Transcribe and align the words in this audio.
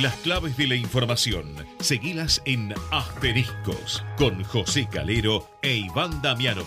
Las 0.00 0.14
claves 0.16 0.56
de 0.56 0.66
la 0.66 0.76
información, 0.76 1.44
seguilas 1.78 2.40
en 2.46 2.72
Asteriscos 2.90 4.02
con 4.16 4.42
José 4.44 4.88
Calero 4.90 5.46
e 5.60 5.76
Iván 5.76 6.22
Damianovich. 6.22 6.66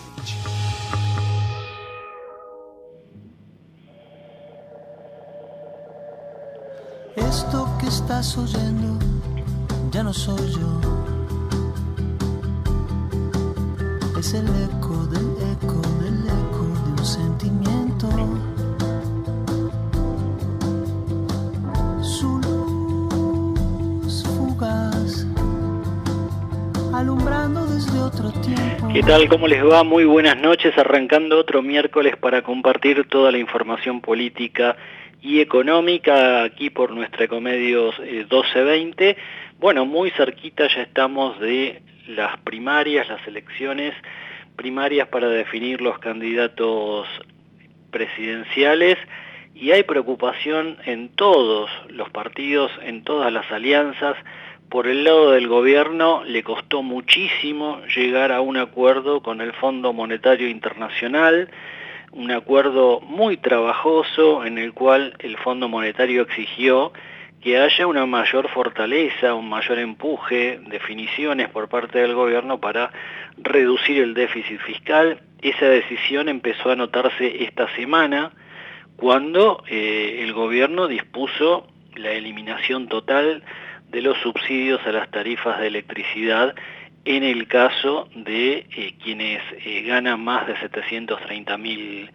Esto 7.16 7.76
que 7.80 7.88
estás 7.88 8.38
oyendo 8.38 9.00
ya 9.90 10.04
no 10.04 10.12
soy 10.12 10.52
yo. 10.52 10.80
Es 14.16 14.34
el 14.34 14.46
eco 14.46 15.06
del 15.08 15.26
eco 15.50 15.82
del 16.00 16.24
eco 16.24 16.66
de 16.84 16.92
un 16.92 17.04
sentimiento. 17.04 18.53
¿Qué 28.94 29.02
tal? 29.02 29.28
¿Cómo 29.28 29.48
les 29.48 29.64
va? 29.64 29.82
Muy 29.82 30.04
buenas 30.04 30.36
noches, 30.36 30.78
arrancando 30.78 31.36
otro 31.36 31.62
miércoles 31.62 32.16
para 32.16 32.42
compartir 32.42 33.08
toda 33.08 33.32
la 33.32 33.38
información 33.38 34.00
política 34.00 34.76
y 35.20 35.40
económica 35.40 36.44
aquí 36.44 36.70
por 36.70 36.92
nuestra 36.92 37.24
Ecomedios 37.24 37.96
eh, 37.98 38.24
1220. 38.30 39.16
Bueno, 39.58 39.84
muy 39.84 40.10
cerquita 40.12 40.68
ya 40.68 40.82
estamos 40.82 41.40
de 41.40 41.82
las 42.06 42.38
primarias, 42.42 43.08
las 43.08 43.26
elecciones 43.26 43.94
primarias 44.54 45.08
para 45.08 45.28
definir 45.28 45.80
los 45.80 45.98
candidatos 45.98 47.08
presidenciales 47.90 48.96
y 49.54 49.72
hay 49.72 49.82
preocupación 49.82 50.78
en 50.84 51.08
todos 51.08 51.68
los 51.88 52.10
partidos, 52.10 52.70
en 52.82 53.02
todas 53.02 53.32
las 53.32 53.50
alianzas. 53.50 54.16
Por 54.74 54.88
el 54.88 55.04
lado 55.04 55.30
del 55.30 55.46
gobierno 55.46 56.24
le 56.24 56.42
costó 56.42 56.82
muchísimo 56.82 57.80
llegar 57.94 58.32
a 58.32 58.40
un 58.40 58.56
acuerdo 58.56 59.22
con 59.22 59.40
el 59.40 59.52
Fondo 59.52 59.92
Monetario 59.92 60.48
Internacional, 60.48 61.48
un 62.10 62.32
acuerdo 62.32 63.00
muy 63.00 63.36
trabajoso 63.36 64.44
en 64.44 64.58
el 64.58 64.72
cual 64.72 65.14
el 65.20 65.36
Fondo 65.36 65.68
Monetario 65.68 66.22
exigió 66.22 66.92
que 67.40 67.56
haya 67.56 67.86
una 67.86 68.04
mayor 68.04 68.48
fortaleza, 68.48 69.34
un 69.34 69.48
mayor 69.48 69.78
empuje, 69.78 70.58
definiciones 70.66 71.50
por 71.50 71.68
parte 71.68 72.00
del 72.00 72.16
gobierno 72.16 72.58
para 72.58 72.90
reducir 73.36 74.02
el 74.02 74.12
déficit 74.12 74.58
fiscal. 74.58 75.20
Esa 75.40 75.66
decisión 75.66 76.28
empezó 76.28 76.72
a 76.72 76.74
notarse 76.74 77.44
esta 77.44 77.72
semana 77.76 78.32
cuando 78.96 79.62
eh, 79.68 80.18
el 80.24 80.32
gobierno 80.32 80.88
dispuso 80.88 81.68
la 81.94 82.10
eliminación 82.10 82.88
total 82.88 83.44
de 83.94 84.02
los 84.02 84.18
subsidios 84.18 84.84
a 84.86 84.92
las 84.92 85.08
tarifas 85.08 85.58
de 85.60 85.68
electricidad 85.68 86.54
en 87.04 87.22
el 87.22 87.46
caso 87.46 88.08
de 88.16 88.66
eh, 88.76 88.94
quienes 89.00 89.40
eh, 89.64 89.82
ganan 89.82 90.20
más 90.20 90.48
de 90.48 90.58
730 90.58 91.56
mil 91.58 92.10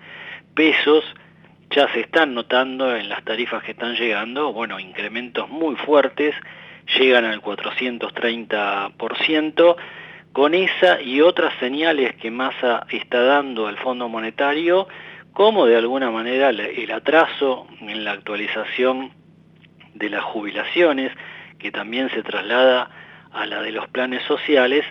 pesos, 0.54 1.06
ya 1.70 1.88
se 1.94 2.02
están 2.02 2.34
notando 2.34 2.94
en 2.94 3.08
las 3.08 3.24
tarifas 3.24 3.64
que 3.64 3.72
están 3.72 3.96
llegando, 3.96 4.52
bueno, 4.52 4.78
incrementos 4.78 5.48
muy 5.48 5.78
fuertes, 5.78 6.36
llegan 6.98 7.24
al 7.24 7.42
430%, 7.42 9.76
con 10.34 10.54
esa 10.54 11.02
y 11.02 11.22
otras 11.22 11.54
señales 11.62 12.14
que 12.16 12.30
Massa 12.30 12.86
está 12.90 13.24
dando 13.24 13.68
al 13.68 13.78
Fondo 13.78 14.10
Monetario, 14.10 14.90
como 15.32 15.66
de 15.66 15.78
alguna 15.78 16.12
manera 16.12 16.50
el 16.50 16.92
atraso 16.92 17.68
en 17.80 18.04
la 18.04 18.12
actualización 18.12 19.14
de 19.94 20.10
las 20.10 20.24
jubilaciones, 20.24 21.14
que 21.60 21.72
también 21.72 22.10
se 22.10 22.24
traslada 22.24 22.90
a 23.32 23.46
la 23.46 23.62
de 23.62 23.72
los 23.72 23.88
planes 23.90 24.24
sociales, 24.24 24.84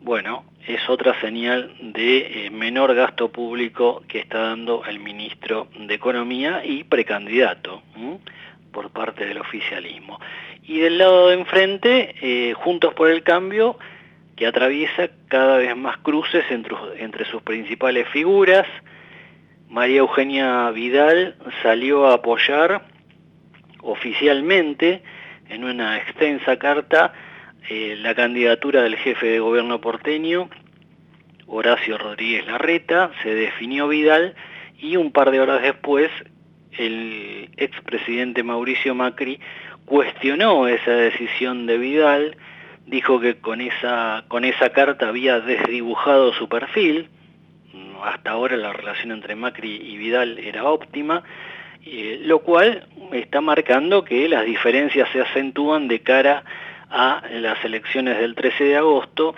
bueno, 0.00 0.44
es 0.66 0.88
otra 0.88 1.18
señal 1.20 1.74
de 1.80 2.46
eh, 2.46 2.50
menor 2.50 2.94
gasto 2.94 3.30
público 3.30 4.02
que 4.08 4.18
está 4.20 4.38
dando 4.38 4.84
el 4.86 4.98
ministro 4.98 5.68
de 5.78 5.94
Economía 5.94 6.62
y 6.64 6.84
precandidato 6.84 7.82
por 8.72 8.90
parte 8.90 9.26
del 9.26 9.38
oficialismo. 9.38 10.18
Y 10.62 10.80
del 10.80 10.98
lado 10.98 11.28
de 11.28 11.34
enfrente, 11.34 12.14
eh, 12.20 12.54
Juntos 12.54 12.94
por 12.94 13.10
el 13.10 13.22
Cambio, 13.22 13.78
que 14.36 14.46
atraviesa 14.46 15.10
cada 15.28 15.58
vez 15.58 15.76
más 15.76 15.98
cruces 15.98 16.44
entre, 16.50 16.74
entre 16.98 17.24
sus 17.26 17.42
principales 17.42 18.08
figuras. 18.08 18.66
María 19.68 20.00
Eugenia 20.00 20.70
Vidal 20.70 21.36
salió 21.62 22.06
a 22.06 22.14
apoyar 22.14 22.86
oficialmente 23.82 25.02
en 25.54 25.64
una 25.64 25.96
extensa 25.98 26.58
carta 26.58 27.12
eh, 27.70 27.96
la 28.00 28.14
candidatura 28.14 28.82
del 28.82 28.96
jefe 28.96 29.26
de 29.26 29.38
gobierno 29.38 29.80
porteño, 29.80 30.50
Horacio 31.46 31.96
Rodríguez 31.96 32.46
Larreta, 32.46 33.12
se 33.22 33.34
definió 33.34 33.88
Vidal 33.88 34.34
y 34.78 34.96
un 34.96 35.12
par 35.12 35.30
de 35.30 35.40
horas 35.40 35.62
después 35.62 36.10
el 36.72 37.50
expresidente 37.56 38.42
Mauricio 38.42 38.94
Macri 38.94 39.38
cuestionó 39.84 40.66
esa 40.66 40.90
decisión 40.90 41.66
de 41.66 41.78
Vidal, 41.78 42.36
dijo 42.86 43.20
que 43.20 43.36
con 43.36 43.60
esa, 43.60 44.24
con 44.28 44.44
esa 44.44 44.70
carta 44.70 45.08
había 45.08 45.40
desdibujado 45.40 46.32
su 46.34 46.48
perfil, 46.48 47.08
hasta 48.02 48.32
ahora 48.32 48.56
la 48.56 48.72
relación 48.72 49.12
entre 49.12 49.36
Macri 49.36 49.76
y 49.76 49.96
Vidal 49.96 50.38
era 50.38 50.64
óptima, 50.64 51.22
eh, 51.86 52.20
lo 52.22 52.40
cual 52.40 52.86
está 53.12 53.40
marcando 53.40 54.04
que 54.04 54.28
las 54.28 54.44
diferencias 54.46 55.08
se 55.12 55.20
acentúan 55.20 55.88
de 55.88 56.00
cara 56.00 56.44
a 56.88 57.22
las 57.30 57.62
elecciones 57.64 58.18
del 58.18 58.34
13 58.34 58.64
de 58.64 58.76
agosto, 58.76 59.34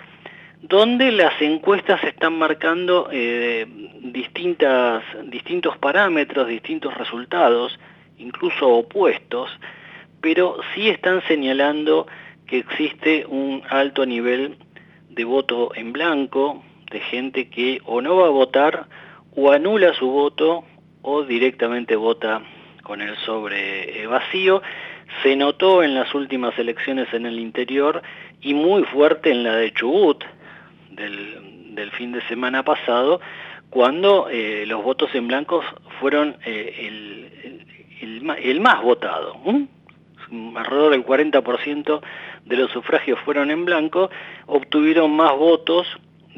donde 0.61 1.11
las 1.11 1.39
encuestas 1.41 2.03
están 2.03 2.37
marcando 2.37 3.09
eh, 3.11 3.65
distintas, 4.01 5.03
distintos 5.25 5.77
parámetros, 5.77 6.47
distintos 6.47 6.93
resultados, 6.95 7.77
incluso 8.17 8.67
opuestos, 8.69 9.49
pero 10.21 10.57
sí 10.73 10.89
están 10.89 11.21
señalando 11.27 12.07
que 12.47 12.59
existe 12.59 13.25
un 13.27 13.61
alto 13.69 14.05
nivel 14.05 14.57
de 15.09 15.25
voto 15.25 15.71
en 15.75 15.93
blanco, 15.93 16.63
de 16.91 16.99
gente 17.01 17.49
que 17.49 17.81
o 17.85 18.01
no 18.01 18.15
va 18.15 18.27
a 18.27 18.31
votar 18.31 18.87
o 19.35 19.51
anula 19.51 19.93
su 19.93 20.09
voto 20.09 20.63
o 21.09 21.23
directamente 21.23 21.95
vota 21.95 22.41
con 22.83 23.01
el 23.01 23.15
sobre 23.25 24.01
eh, 24.01 24.07
vacío. 24.07 24.61
Se 25.23 25.37
notó 25.37 25.81
en 25.81 25.95
las 25.95 26.13
últimas 26.13 26.59
elecciones 26.59 27.07
en 27.13 27.25
el 27.25 27.39
interior 27.39 28.01
y 28.41 28.53
muy 28.53 28.83
fuerte 28.83 29.31
en 29.31 29.43
la 29.43 29.55
de 29.55 29.71
Chubut 29.71 30.21
del, 30.89 31.91
fin 31.91 32.11
de 32.11 32.21
semana 32.27 32.63
pasado, 32.63 33.21
cuando 33.69 34.27
eh, 34.29 34.65
los 34.67 34.83
votos 34.83 35.09
en 35.13 35.27
blancos 35.29 35.63
fueron 36.01 36.35
eh, 36.45 37.29
el, 38.01 38.59
más 38.59 38.81
votado. 38.81 39.37
¿eh? 39.45 39.65
Alrededor 40.55 40.91
del 40.91 41.05
40% 41.05 42.01
de 42.43 42.55
los 42.57 42.69
sufragios 42.71 43.17
fueron 43.21 43.49
en 43.49 43.63
blanco, 43.63 44.09
obtuvieron 44.45 45.15
más 45.15 45.37
votos 45.37 45.87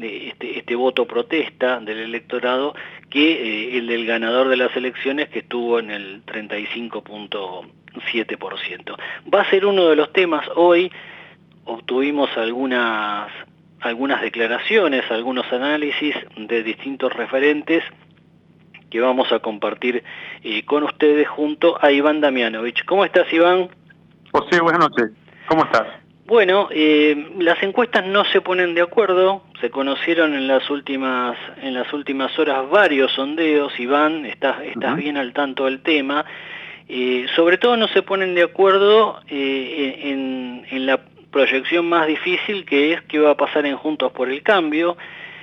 este, 0.02 0.58
este, 0.58 0.74
voto 0.74 1.06
protesta 1.06 1.78
del 1.80 1.98
electorado 1.98 2.74
que 3.08 3.32
eh, 3.32 3.78
el 3.78 3.86
del 3.86 4.04
ganador 4.06 4.48
de 4.48 4.56
las 4.56 4.76
elecciones 4.76 5.28
que 5.28 5.38
estuvo 5.40 5.78
en 5.78 5.90
el 5.90 6.24
35.7%. 6.26 8.96
Va 9.32 9.42
a 9.42 9.50
ser 9.50 9.66
uno 9.66 9.88
de 9.88 9.96
los 9.96 10.12
temas 10.12 10.46
hoy, 10.56 10.90
obtuvimos 11.64 12.30
algunas, 12.36 13.30
algunas 13.80 14.22
declaraciones, 14.22 15.10
algunos 15.10 15.52
análisis 15.52 16.14
de 16.36 16.62
distintos 16.62 17.12
referentes 17.12 17.82
que 18.90 19.00
vamos 19.00 19.32
a 19.32 19.38
compartir 19.38 20.04
eh, 20.42 20.64
con 20.64 20.82
ustedes 20.82 21.28
junto 21.28 21.82
a 21.82 21.92
Iván 21.92 22.20
Damianovich. 22.20 22.84
¿Cómo 22.84 23.04
estás 23.04 23.32
Iván? 23.32 23.68
José, 24.32 24.60
buenas 24.60 24.80
noches. 24.80 25.12
¿Cómo 25.48 25.64
estás? 25.64 25.86
Bueno, 26.30 26.68
eh, 26.70 27.26
las 27.40 27.60
encuestas 27.60 28.06
no 28.06 28.24
se 28.24 28.40
ponen 28.40 28.72
de 28.76 28.82
acuerdo, 28.82 29.42
se 29.60 29.68
conocieron 29.68 30.32
en 30.34 30.46
las 30.46 30.70
últimas, 30.70 31.36
en 31.60 31.74
las 31.74 31.92
últimas 31.92 32.38
horas 32.38 32.70
varios 32.70 33.10
sondeos, 33.10 33.72
Iván, 33.80 34.24
estás, 34.26 34.62
estás 34.62 34.92
uh 34.92 34.94
-huh. 34.94 35.02
bien 35.02 35.16
al 35.16 35.32
tanto 35.32 35.64
del 35.64 35.82
tema, 35.82 36.24
eh, 36.88 37.26
sobre 37.34 37.58
todo 37.58 37.76
no 37.76 37.88
se 37.88 38.02
ponen 38.02 38.36
de 38.36 38.44
acuerdo 38.44 39.20
eh, 39.28 40.02
en, 40.04 40.64
en, 40.70 40.86
la 40.86 41.00
proyección 41.32 41.88
más 41.88 42.06
difícil 42.06 42.64
que 42.64 42.92
es 42.92 43.02
qué 43.08 43.18
va 43.18 43.32
a 43.32 43.36
pasar 43.36 43.66
en 43.66 43.74
Juntos 43.76 44.12
por 44.12 44.30
el 44.30 44.44
Cambio, 44.44 44.96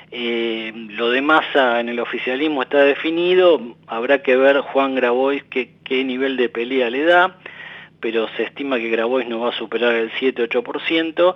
lo 0.09 1.09
de 1.09 1.21
masa 1.21 1.81
en 1.81 1.89
el 1.89 1.99
oficialismo 1.99 2.61
está 2.61 2.77
definido, 2.83 3.59
habrá 3.87 4.23
que 4.23 4.37
ver 4.37 4.61
Juan 4.61 4.95
Grabois 4.95 5.43
qué, 5.49 5.71
qué 5.83 6.05
nivel 6.05 6.37
de 6.37 6.47
pelea 6.47 6.89
le 6.89 7.03
da, 7.03 7.35
pero 7.99 8.27
se 8.35 8.43
estima 8.43 8.77
que 8.77 8.89
Grabois 8.89 9.27
no 9.27 9.39
va 9.39 9.49
a 9.49 9.57
superar 9.57 9.95
el 9.95 10.11
7-8%. 10.11 11.35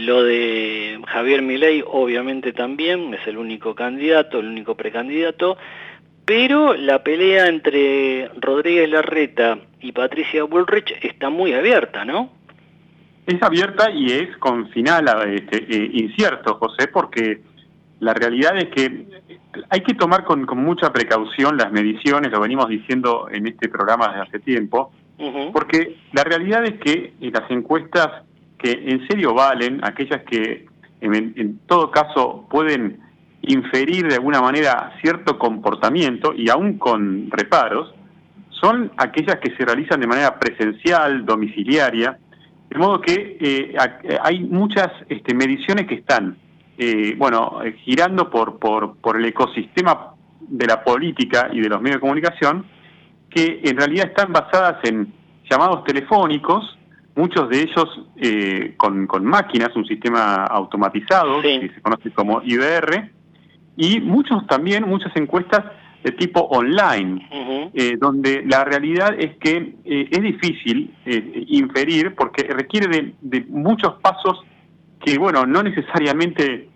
Lo 0.00 0.22
de 0.22 1.00
Javier 1.06 1.42
Milei 1.42 1.82
obviamente 1.86 2.52
también, 2.52 3.14
es 3.14 3.26
el 3.26 3.38
único 3.38 3.74
candidato, 3.74 4.40
el 4.40 4.46
único 4.46 4.76
precandidato, 4.76 5.56
pero 6.24 6.74
la 6.74 7.02
pelea 7.02 7.46
entre 7.46 8.28
Rodríguez 8.40 8.90
Larreta 8.90 9.58
y 9.80 9.92
Patricia 9.92 10.44
Bullrich 10.44 10.94
está 11.02 11.30
muy 11.30 11.52
abierta, 11.54 12.04
¿no? 12.04 12.38
es 13.28 13.42
abierta 13.42 13.90
y 13.90 14.10
es 14.10 14.36
con 14.38 14.70
final 14.70 15.06
este, 15.34 15.58
eh, 15.58 15.90
incierto, 15.92 16.54
José, 16.54 16.88
porque 16.88 17.42
la 18.00 18.14
realidad 18.14 18.56
es 18.56 18.68
que 18.68 19.06
hay 19.68 19.80
que 19.82 19.92
tomar 19.92 20.24
con, 20.24 20.46
mucha 20.56 20.90
precaución 20.94 21.58
las 21.58 21.70
mediciones, 21.70 22.32
lo 22.32 22.40
venimos 22.40 22.68
diciendo 22.68 23.28
en 23.30 23.46
este 23.46 23.68
programa 23.68 24.08
desde 24.08 24.22
hace 24.22 24.38
tiempo, 24.38 24.92
porque 25.52 25.96
la 26.12 26.22
realidad 26.22 26.64
es 26.64 26.78
que 26.80 27.12
las 27.20 27.50
encuestas 27.50 28.22
que 28.58 28.72
en 28.72 29.06
serio 29.08 29.34
valen, 29.34 29.80
aquellas 29.84 30.22
que 30.24 30.66
en, 31.00 31.60
todo 31.66 31.90
caso 31.90 32.46
pueden 32.50 33.00
inferir 33.42 34.08
de 34.08 34.16
alguna 34.16 34.40
manera 34.40 34.92
cierto 35.00 35.38
comportamiento 35.38 36.34
y 36.34 36.50
aún 36.50 36.78
con 36.78 37.30
reparos, 37.30 37.94
son 38.50 38.90
aquellas 38.96 39.36
que 39.36 39.54
se 39.56 39.64
realizan 39.64 40.00
de 40.00 40.06
manera 40.08 40.38
presencial, 40.38 41.24
domiciliaria, 41.24 42.18
de 42.68 42.78
modo 42.78 43.00
que 43.00 43.38
eh, 43.40 43.74
hay 44.22 44.40
muchas 44.40 44.88
este, 45.08 45.34
mediciones 45.34 45.86
que 45.86 45.94
están, 45.94 46.36
eh, 46.76 47.14
bueno, 47.16 47.60
eh, 47.64 47.76
girando 47.84 48.28
por, 48.28 48.58
por, 48.58 48.96
por 48.96 49.16
el 49.16 49.24
ecosistema 49.24 50.14
de 50.40 50.66
la 50.66 50.82
política 50.82 51.48
y 51.52 51.60
de 51.60 51.68
los 51.68 51.80
medios 51.80 51.96
de 51.96 52.00
comunicación, 52.00 52.66
que 53.30 53.60
en 53.64 53.76
realidad 53.76 54.08
están 54.08 54.32
basadas 54.32 54.78
en 54.84 55.12
llamados 55.50 55.84
telefónicos, 55.84 56.78
muchos 57.14 57.48
de 57.48 57.62
ellos 57.62 58.06
con, 58.76 59.06
con, 59.06 59.24
máquinas, 59.24 59.74
un 59.74 59.84
sistema 59.84 60.44
automatizado, 60.44 61.42
que 61.42 61.70
se 61.74 61.80
conoce 61.80 62.10
como 62.12 62.40
IBR, 62.42 63.10
y 63.76 64.00
muchos 64.00 64.46
también, 64.46 64.88
muchas 64.88 65.14
encuestas 65.16 65.64
de 66.02 66.12
tipo 66.12 66.40
online, 66.40 67.70
eh, 67.74 67.96
donde 67.98 68.42
la 68.46 68.64
realidad 68.64 69.14
es 69.18 69.36
que 69.38 69.74
eh, 69.84 70.08
es 70.10 70.20
difícil 70.22 70.94
eh, 71.04 71.44
inferir 71.48 72.14
porque 72.14 72.42
requiere 72.44 73.14
de, 73.20 73.44
muchos 73.48 73.94
pasos 74.00 74.44
que, 75.04 75.18
bueno, 75.18 75.46
no 75.46 75.62
necesariamente 75.62 76.68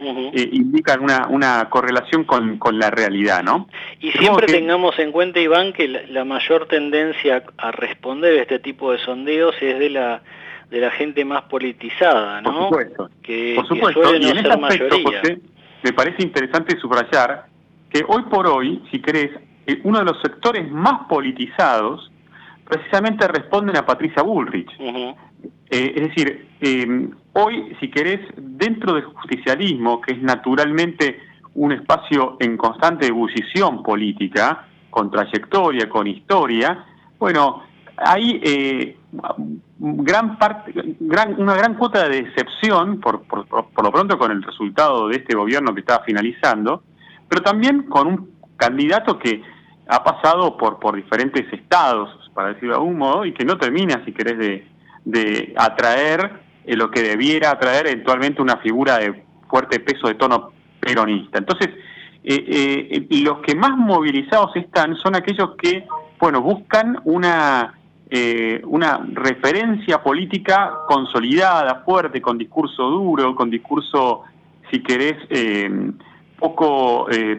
indican 0.53 1.03
una, 1.03 1.27
una 1.29 1.69
correlación 1.69 2.25
con, 2.25 2.59
con, 2.59 2.79
la 2.79 2.91
realidad, 2.91 3.43
¿no? 3.43 3.69
Y 4.01 4.13
siempre 4.13 4.47
tengamos 4.47 4.99
en 4.99 5.13
cuenta, 5.13 5.41
Iván, 5.41 5.73
que 5.73 5.89
la, 5.89 6.25
mayor 6.25 6.67
tendencia 6.67 7.43
a 7.59 7.73
responder 7.73 8.39
a 8.39 8.43
este 8.43 8.59
tipo 8.59 8.93
de 8.93 8.99
sondeos 8.99 9.55
es 9.61 9.79
de 9.79 9.91
la 9.91 10.23
de 10.71 10.81
la 10.81 10.91
gente 10.91 11.23
más 11.23 11.43
politizada, 11.43 12.41
¿no? 12.41 12.71
Por 12.71 12.85
supuesto. 12.87 13.11
Que, 13.23 13.53
Por 13.57 13.69
supuesto. 13.69 14.17
y 14.17 14.31
en 14.31 14.39
ese 14.39 14.49
aspecto, 14.49 14.97
José, 15.05 15.39
me 15.83 15.93
parece 15.93 16.23
interesante 16.23 16.79
subrayar 16.79 17.45
que 17.91 18.03
hoy 18.09 18.23
por 18.23 18.47
hoy, 18.47 18.83
si 18.91 19.01
querés, 19.03 19.33
eh, 19.67 19.81
uno 19.85 19.99
de 19.99 20.07
los 20.07 20.21
sectores 20.23 20.71
más 20.71 21.07
politizados 21.09 22.11
precisamente 22.67 23.29
responden 23.29 23.77
a 23.77 23.85
Patricia 23.85 24.23
Bullrich. 24.23 24.71
Eh, 25.71 25.93
es 25.97 26.09
decir, 26.09 26.49
eh, 26.61 27.09
hoy, 27.33 27.77
si 27.81 27.91
querés, 27.91 28.21
dentro 28.37 28.95
del 28.95 29.05
justicialismo, 29.05 30.01
que 30.01 30.15
es 30.15 30.23
naturalmente 30.23 31.19
un 31.55 31.73
espacio 31.73 32.37
en 32.41 32.57
constante 32.57 33.07
ebullición 33.07 33.83
política, 33.83 34.67
con 34.91 35.11
trayectoria, 35.11 35.89
con 35.89 36.07
historia, 36.07 36.85
bueno, 37.19 37.63
hay 37.97 38.97
gran 39.79 40.39
parte, 40.39 40.73
gran, 41.01 41.41
una 41.41 41.55
gran 41.55 41.75
cuota 41.75 42.09
de 42.09 42.23
decepción, 42.23 43.01
por, 43.01 43.23
por, 43.23 43.47
por, 43.47 43.85
lo 43.85 43.91
pronto 43.91 44.19
con 44.19 44.31
el 44.31 44.43
resultado 44.43 45.09
de 45.09 45.17
este 45.17 45.35
gobierno 45.35 45.75
que 45.75 45.81
está 45.81 46.01
finalizando, 46.01 46.83
pero 47.29 47.43
también 47.43 47.85
con 47.85 48.07
un 48.07 48.31
candidato 48.57 49.19
que 49.19 49.43
ha 49.89 50.05
pasado 50.05 50.57
por, 50.57 50.79
por 50.79 50.95
diferentes 50.95 51.53
estados, 51.53 52.09
para 52.33 52.49
decirlo 52.49 52.75
de 52.75 52.81
algún 52.81 52.99
modo, 52.99 53.25
y 53.25 53.33
que 53.33 53.45
no 53.45 53.59
termina, 53.59 54.05
si 54.05 54.13
querés, 54.13 54.39
de, 54.39 54.67
de 55.05 55.53
atraer 55.57 56.41
eh, 56.65 56.77
lo 56.77 56.91
que 56.91 57.03
debiera 57.03 57.51
atraer 57.51 57.87
eventualmente 57.87 58.43
una 58.43 58.57
figura 58.59 58.99
de 58.99 59.25
fuerte 59.49 59.81
peso 59.81 60.09
de 60.09 60.15
tono 60.15 60.53
peronista. 60.81 61.39
Entonces, 61.39 61.71
eh, 62.25 63.07
eh, 63.11 63.23
los 63.23 63.39
que 63.41 63.55
más 63.55 63.77
movilizados 63.77 64.55
están 64.57 64.97
son 64.97 65.17
aquellos 65.17 65.57
que, 65.57 65.87
bueno, 66.19 66.41
buscan 66.41 67.01
una, 67.05 67.75
una 68.65 69.01
referencia 69.13 70.03
política 70.03 70.73
consolidada, 70.87 71.83
fuerte, 71.85 72.21
con 72.21 72.39
discurso 72.39 72.85
duro, 72.85 73.35
con 73.35 73.51
discurso, 73.51 74.23
si 74.71 74.83
querés, 74.83 75.17
poco 76.43 77.09
eh, 77.09 77.39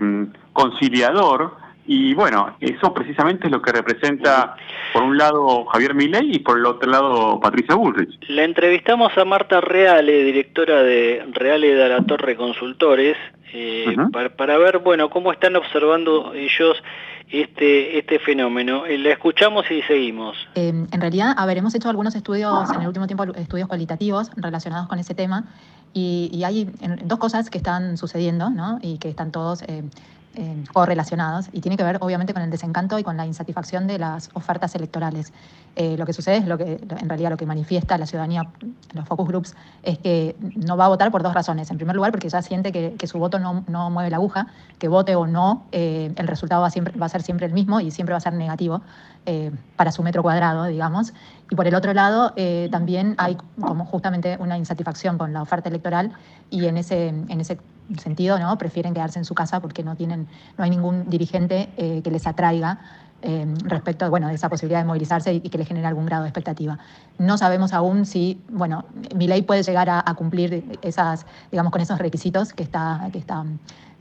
conciliador 0.53 1.57
y 1.85 2.13
bueno, 2.13 2.55
eso 2.59 2.93
precisamente 2.93 3.47
es 3.47 3.51
lo 3.51 3.61
que 3.61 3.71
representa 3.71 4.55
por 4.93 5.03
un 5.03 5.17
lado 5.17 5.65
Javier 5.65 5.93
Milei 5.93 6.35
y 6.35 6.39
por 6.39 6.57
el 6.57 6.65
otro 6.65 6.89
lado 6.89 7.39
Patricia 7.39 7.75
Bullrich. 7.75 8.17
La 8.29 8.43
entrevistamos 8.43 9.17
a 9.17 9.25
Marta 9.25 9.61
Reale, 9.61 10.23
directora 10.23 10.83
de 10.83 11.25
Reale 11.31 11.75
de 11.75 11.89
la 11.89 12.01
Torre 12.03 12.35
Consultores, 12.35 13.17
eh, 13.53 13.95
para, 14.11 14.57
ver 14.57 14.79
bueno 14.79 15.09
cómo 15.09 15.31
están 15.31 15.55
observando 15.55 16.33
ellos 16.33 16.81
este, 17.29 17.97
este 17.97 18.19
fenómeno. 18.19 18.85
Eh, 18.85 18.97
la 18.97 19.11
escuchamos 19.11 19.69
y 19.69 19.81
seguimos. 19.83 20.37
en 20.55 20.87
realidad, 20.91 21.33
a 21.37 21.45
ver, 21.45 21.57
hemos 21.57 21.75
hecho 21.75 21.89
algunos 21.89 22.15
estudios 22.15 22.71
en 22.71 22.81
el 22.81 22.87
último 22.87 23.07
tiempo, 23.07 23.25
estudios 23.35 23.67
cualitativos 23.67 24.31
relacionados 24.37 24.87
con 24.87 24.99
ese 24.99 25.13
tema 25.13 25.45
y, 25.93 26.43
hay 26.43 26.69
dos 27.03 27.19
cosas 27.19 27.49
que 27.49 27.57
están 27.57 27.97
sucediendo 27.97 28.49
¿no? 28.49 28.79
y 28.81 28.97
que 28.97 29.09
están 29.09 29.31
todos 29.31 29.61
eh, 29.63 29.83
eh, 30.35 30.63
correlacionados 30.73 31.49
y 31.51 31.61
tiene 31.61 31.77
que 31.77 31.83
ver 31.83 31.97
obviamente 32.01 32.33
con 32.33 32.41
el 32.41 32.49
desencanto 32.49 32.97
y 32.97 33.03
con 33.03 33.17
la 33.17 33.25
insatisfacción 33.25 33.85
de 33.85 33.99
las 33.99 34.29
ofertas 34.33 34.73
electorales. 34.73 35.31
Eh, 35.75 35.95
lo 35.97 36.05
que 36.05 36.13
sucede 36.13 36.37
es 36.37 36.47
lo 36.47 36.57
que 36.57 36.79
en 36.89 37.09
realidad 37.09 37.29
lo 37.29 37.37
que 37.37 37.45
manifiesta 37.45 37.97
la 37.97 38.05
ciudadanía, 38.05 38.47
los 38.93 39.07
focus 39.07 39.27
groups, 39.27 39.55
es 39.83 39.97
que 39.99 40.35
no 40.55 40.75
va 40.75 40.85
a 40.85 40.87
votar 40.87 41.11
por 41.11 41.23
dos 41.23 41.33
razones. 41.33 41.69
En 41.71 41.77
primer 41.77 41.95
lugar, 41.95 42.11
porque 42.11 42.29
ya 42.29 42.41
siente 42.41 42.71
que, 42.71 43.07
su 43.07 43.19
voto 43.19 43.37
no, 43.39 43.63
no, 43.67 43.89
mueve 43.89 44.09
la 44.09 44.17
aguja, 44.17 44.47
que 44.79 44.87
vote 44.87 45.15
o 45.15 45.27
no, 45.27 45.65
el 45.71 46.27
resultado 46.27 46.61
va, 46.61 46.69
siempre, 46.69 46.97
va 46.97 47.05
a 47.05 47.09
ser 47.09 47.21
siempre 47.21 47.45
el 47.45 47.53
mismo 47.53 47.79
y 47.79 47.91
siempre 47.91 48.13
va 48.13 48.17
a 48.17 48.21
ser 48.21 48.33
negativo 48.33 48.81
para 49.75 49.91
su 49.91 50.03
metro 50.03 50.21
cuadrado, 50.21 50.65
digamos. 50.65 51.13
Y 51.53 51.55
por 51.55 51.67
el 51.67 51.75
otro 51.75 51.93
lado, 51.93 52.33
eh, 52.35 52.67
también 52.71 53.13
hay 53.19 53.37
como 53.61 53.85
justamente 53.85 54.37
una 54.39 54.57
insatisfacción 54.57 55.19
con 55.19 55.33
la 55.33 55.41
oferta 55.43 55.69
electoral 55.69 56.11
y 56.49 56.65
en 56.65 56.77
ese, 56.77 57.09
en 57.09 57.39
ese 57.39 57.59
sentido 58.01 58.39
no 58.39 58.57
prefieren 58.57 58.93
quedarse 58.93 59.19
en 59.19 59.25
su 59.25 59.35
casa 59.35 59.59
porque 59.59 59.83
no 59.83 59.95
tienen 59.95 60.27
no 60.57 60.63
hay 60.63 60.69
ningún 60.71 61.09
dirigente 61.11 61.69
eh, 61.77 62.01
que 62.03 62.09
les 62.09 62.25
atraiga 62.25 62.79
eh, 63.21 63.45
respecto 63.65 64.09
bueno, 64.09 64.29
de 64.29 64.33
esa 64.33 64.49
posibilidad 64.49 64.79
de 64.79 64.85
movilizarse 64.85 65.33
y, 65.33 65.41
que 65.41 65.57
les 65.57 65.67
genere 65.67 65.85
algún 65.85 66.05
grado 66.07 66.23
de 66.23 66.29
expectativa. 66.29 66.79
No 67.19 67.37
sabemos 67.37 67.71
aún 67.71 68.05
si, 68.05 68.41
bueno, 68.49 68.85
mi 69.15 69.27
ley 69.27 69.43
puede 69.43 69.63
llegar 69.63 69.89
a, 69.89 70.03
a, 70.05 70.13
cumplir 70.15 70.77
esas, 70.81 71.25
digamos, 71.51 71.71
con 71.71 71.81
esos 71.81 71.99
requisitos 71.99 72.51
que 72.51 72.63
está, 72.63 73.07
que 73.11 73.19
está 73.19 73.45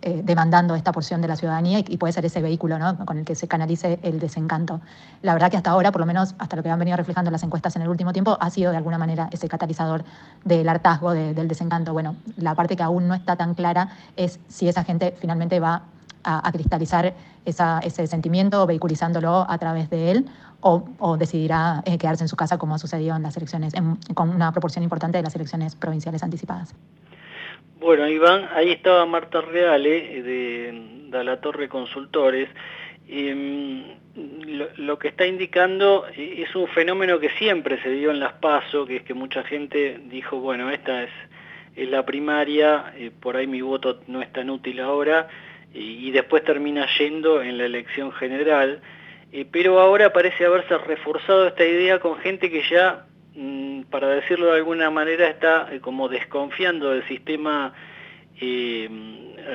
eh, 0.05 0.21
demandando 0.25 0.75
esta 0.75 0.91
porción 0.91 1.21
de 1.21 1.29
la 1.29 1.37
ciudadanía 1.37 1.79
y, 1.79 1.97
puede 1.97 2.13
ser 2.13 2.25
ese 2.27 2.43
vehículo 2.43 2.77
con 3.05 3.19
el 3.19 3.25
que 3.25 3.37
se 3.37 3.47
canalice 3.47 4.01
el 4.03 4.19
desencanto. 4.19 4.81
La 5.23 5.33
verdad 5.33 5.49
que 5.49 5.57
hasta 5.57 5.71
ahora, 5.71 5.93
por 5.93 6.01
lo 6.01 6.07
menos 6.07 6.35
hasta 6.39 6.57
lo 6.57 6.65
que 6.65 6.71
han 6.71 6.79
venido 6.81 6.97
reflejando 6.97 7.31
las 7.31 7.45
encuestas 7.45 7.77
en 7.77 7.83
el 7.83 7.89
último 7.89 8.13
tiempo, 8.13 8.37
ha 8.41 8.51
sido 8.51 8.73
de 8.73 8.79
alguna 8.79 8.99
manera 8.99 9.29
ese 9.31 9.49
catalizador 9.49 10.05
del 10.45 10.69
hartazgo, 10.69 11.13
del 11.13 11.47
desencanto. 11.47 11.93
Bueno, 11.93 12.17
la 12.37 12.57
parte 12.57 12.75
que 12.75 12.83
aún 12.83 13.07
no 13.07 13.15
está 13.15 13.37
tan 13.37 13.55
clara 13.55 13.91
es 14.17 14.41
si 14.49 14.69
esa 14.69 14.83
gente 14.83 15.15
finalmente 15.21 15.61
va 15.61 15.83
a, 16.25 16.51
cristalizar 16.51 17.15
ese 17.45 18.07
sentimiento, 18.09 18.67
vehiculizándolo 18.67 19.47
a 19.49 19.57
través 19.59 19.89
de 19.89 20.11
él, 20.11 20.27
o, 20.63 21.17
decidirá 21.17 21.83
eh, 21.85 21.97
quedarse 21.97 22.25
en 22.25 22.29
su 22.29 22.35
casa 22.35 22.59
como 22.59 22.75
ha 22.75 22.79
sucedido 22.79 23.15
en 23.15 23.23
las 23.23 23.37
elecciones, 23.37 23.73
con 24.15 24.31
una 24.31 24.51
proporción 24.51 24.83
importante 24.83 25.19
de 25.19 25.23
las 25.23 25.35
elecciones 25.37 25.77
provinciales 25.77 26.25
anticipadas. 26.25 26.75
Bueno, 27.83 28.09
Iván, 28.09 28.49
ahí 28.55 28.71
estaba 28.71 29.05
Marta 29.07 29.41
Reale 29.41 30.23
de, 30.23 31.25
la 31.25 31.41
Torre 31.41 31.69
Consultores. 31.69 32.49
Em, 33.09 33.83
lo, 34.77 35.01
que 35.01 35.09
está 35.09 35.27
indicando 35.27 36.07
es 36.17 36.55
un 36.55 36.69
fenómeno 36.69 37.19
que 37.19 37.31
siempre 37.31 37.83
se 37.83 37.91
dio 37.91 38.13
en 38.13 38.21
las 38.21 38.35
PASO, 38.35 38.87
que 38.87 38.99
es 38.99 39.03
que 39.03 39.15
mucha 39.15 39.43
gente 39.43 39.99
dijo, 40.05 40.39
bueno, 40.39 40.71
esta 40.71 41.03
es, 41.03 41.11
la 41.75 42.07
primaria, 42.07 42.93
eh, 42.97 43.11
por 43.11 43.37
ahí 43.37 43.49
mi 43.49 43.63
voto 43.63 43.99
no 44.07 44.23
es 44.23 44.33
tan 44.33 44.49
útil 44.49 44.79
ahora, 44.79 45.27
y, 45.75 46.09
después 46.13 46.45
termina 46.45 46.87
yendo 46.99 47.43
en 47.43 47.59
la 47.59 47.65
elección 47.65 48.13
general. 48.13 48.81
Eh, 49.33 49.45
pero 49.51 49.81
ahora 49.81 50.13
parece 50.13 50.47
haberse 50.47 50.79
reforzado 50.79 51.49
esta 51.49 51.65
idea 51.65 51.99
con 51.99 52.17
gente 52.19 52.49
que 52.49 52.63
ya 52.71 53.07
para 53.91 54.09
decirlo 54.09 54.47
de 54.47 54.57
alguna 54.57 54.91
manera, 54.91 55.29
está 55.29 55.69
eh, 55.73 55.81
como 55.81 56.09
desconfiando 56.09 56.91
del 56.91 57.07
sistema 57.09 57.73
eh, 58.41 58.89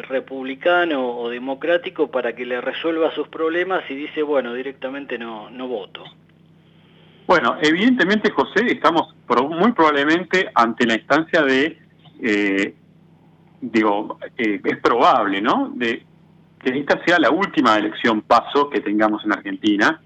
republicano 0.08 1.18
o 1.18 1.30
democrático 1.30 2.10
para 2.10 2.34
que 2.34 2.46
le 2.46 2.62
resuelva 2.62 3.14
sus 3.14 3.28
problemas 3.28 3.84
y 3.90 3.96
dice, 3.96 4.24
bueno, 4.24 4.54
directamente 4.54 5.18
no, 5.18 5.50
no 5.50 5.68
voto. 5.68 6.04
Bueno, 7.28 7.58
evidentemente, 7.62 8.32
José, 8.32 8.66
estamos 8.68 9.14
muy 9.50 9.74
probablemente 9.74 10.50
ante 10.56 10.86
la 10.86 10.96
instancia 10.96 11.42
de, 11.42 11.78
eh, 12.24 12.74
digo, 13.60 14.18
es 14.38 14.78
probable, 14.78 15.42
¿no?, 15.42 15.72
de 15.76 16.04
que 16.60 16.80
esta 16.80 17.04
sea 17.06 17.20
la 17.20 17.30
última 17.30 17.76
elección 17.76 18.22
paso 18.22 18.70
que 18.70 18.80
tengamos 18.80 19.24
en 19.26 19.34
Argentina, 19.34 20.02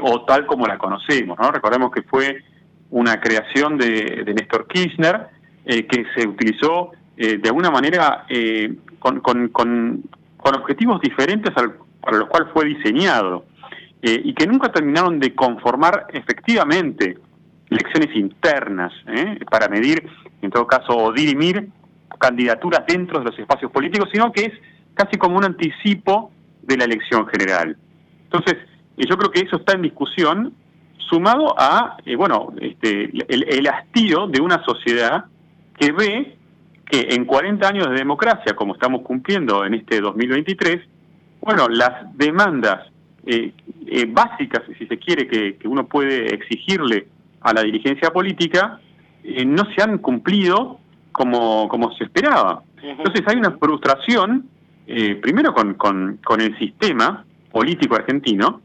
o 0.00 0.24
tal 0.24 0.46
como 0.46 0.66
la 0.66 0.78
conocemos, 0.78 1.38
¿no? 1.38 1.50
Recordemos 1.50 1.90
que 1.90 2.02
fue 2.02 2.42
una 2.90 3.20
creación 3.20 3.78
de, 3.78 4.24
Néstor 4.26 4.66
Kirchner 4.68 5.28
eh, 5.64 5.86
que 5.86 6.04
se 6.14 6.26
utilizó 6.26 6.92
de 7.16 7.40
alguna 7.44 7.70
manera 7.70 8.26
con, 8.98 9.20
con, 9.20 9.48
con, 9.50 10.02
objetivos 10.36 11.00
diferentes 11.00 11.52
para 11.52 12.18
los 12.18 12.28
cuales 12.28 12.48
fue 12.52 12.64
diseñado 12.64 13.44
y 14.02 14.34
que 14.34 14.48
nunca 14.48 14.72
terminaron 14.72 15.20
de 15.20 15.32
conformar 15.32 16.08
efectivamente 16.12 17.16
elecciones 17.70 18.16
internas 18.16 18.92
para 19.48 19.68
medir, 19.68 20.08
en 20.42 20.50
todo 20.50 20.66
caso, 20.66 20.96
o 20.96 21.12
dirimir 21.12 21.68
candidaturas 22.18 22.84
dentro 22.86 23.18
de 23.18 23.26
los 23.26 23.38
espacios 23.38 23.70
políticos, 23.70 24.08
sino 24.12 24.32
que 24.32 24.46
es 24.46 24.52
casi 24.94 25.16
como 25.16 25.36
un 25.36 25.44
anticipo 25.44 26.30
de 26.62 26.76
la 26.76 26.84
elección 26.84 27.26
general. 27.26 27.76
Entonces, 28.24 28.56
yo 28.96 29.16
creo 29.16 29.30
que 29.30 29.40
eso 29.40 29.56
está 29.56 29.74
en 29.74 29.82
discusión, 29.82 30.54
sumado 31.08 31.54
a, 31.58 31.96
eh, 32.04 32.16
bueno, 32.16 32.52
este, 32.60 33.10
el, 33.28 33.66
hastío 33.68 34.26
de 34.26 34.40
una 34.40 34.62
sociedad 34.64 35.24
que 35.78 35.92
ve 35.92 36.36
que 36.86 37.08
en 37.10 37.24
40 37.24 37.66
años 37.66 37.88
de 37.90 37.96
democracia, 37.96 38.54
como 38.54 38.74
estamos 38.74 39.02
cumpliendo 39.02 39.64
en 39.64 39.74
este 39.74 40.00
2023, 40.00 40.80
bueno, 41.40 41.68
las 41.68 42.16
demandas 42.16 42.88
eh, 43.26 43.52
eh, 43.86 44.06
básicas, 44.08 44.62
si 44.78 44.86
se 44.86 44.98
quiere, 44.98 45.26
que, 45.26 45.58
uno 45.66 45.86
puede 45.86 46.34
exigirle 46.34 47.06
a 47.40 47.52
la 47.52 47.62
dirigencia 47.62 48.10
política, 48.10 48.80
no 49.46 49.64
se 49.74 49.82
han 49.82 49.98
cumplido 49.98 50.78
como, 51.12 51.68
como 51.68 51.92
se 51.92 52.04
esperaba. 52.04 52.62
Entonces 52.82 53.22
hay 53.26 53.36
una 53.36 53.52
frustración, 53.52 54.48
primero 55.22 55.54
con, 55.54 55.74
con, 55.74 56.18
con 56.22 56.42
el 56.42 56.56
sistema 56.58 57.24
político 57.50 57.94
argentino, 57.94 58.60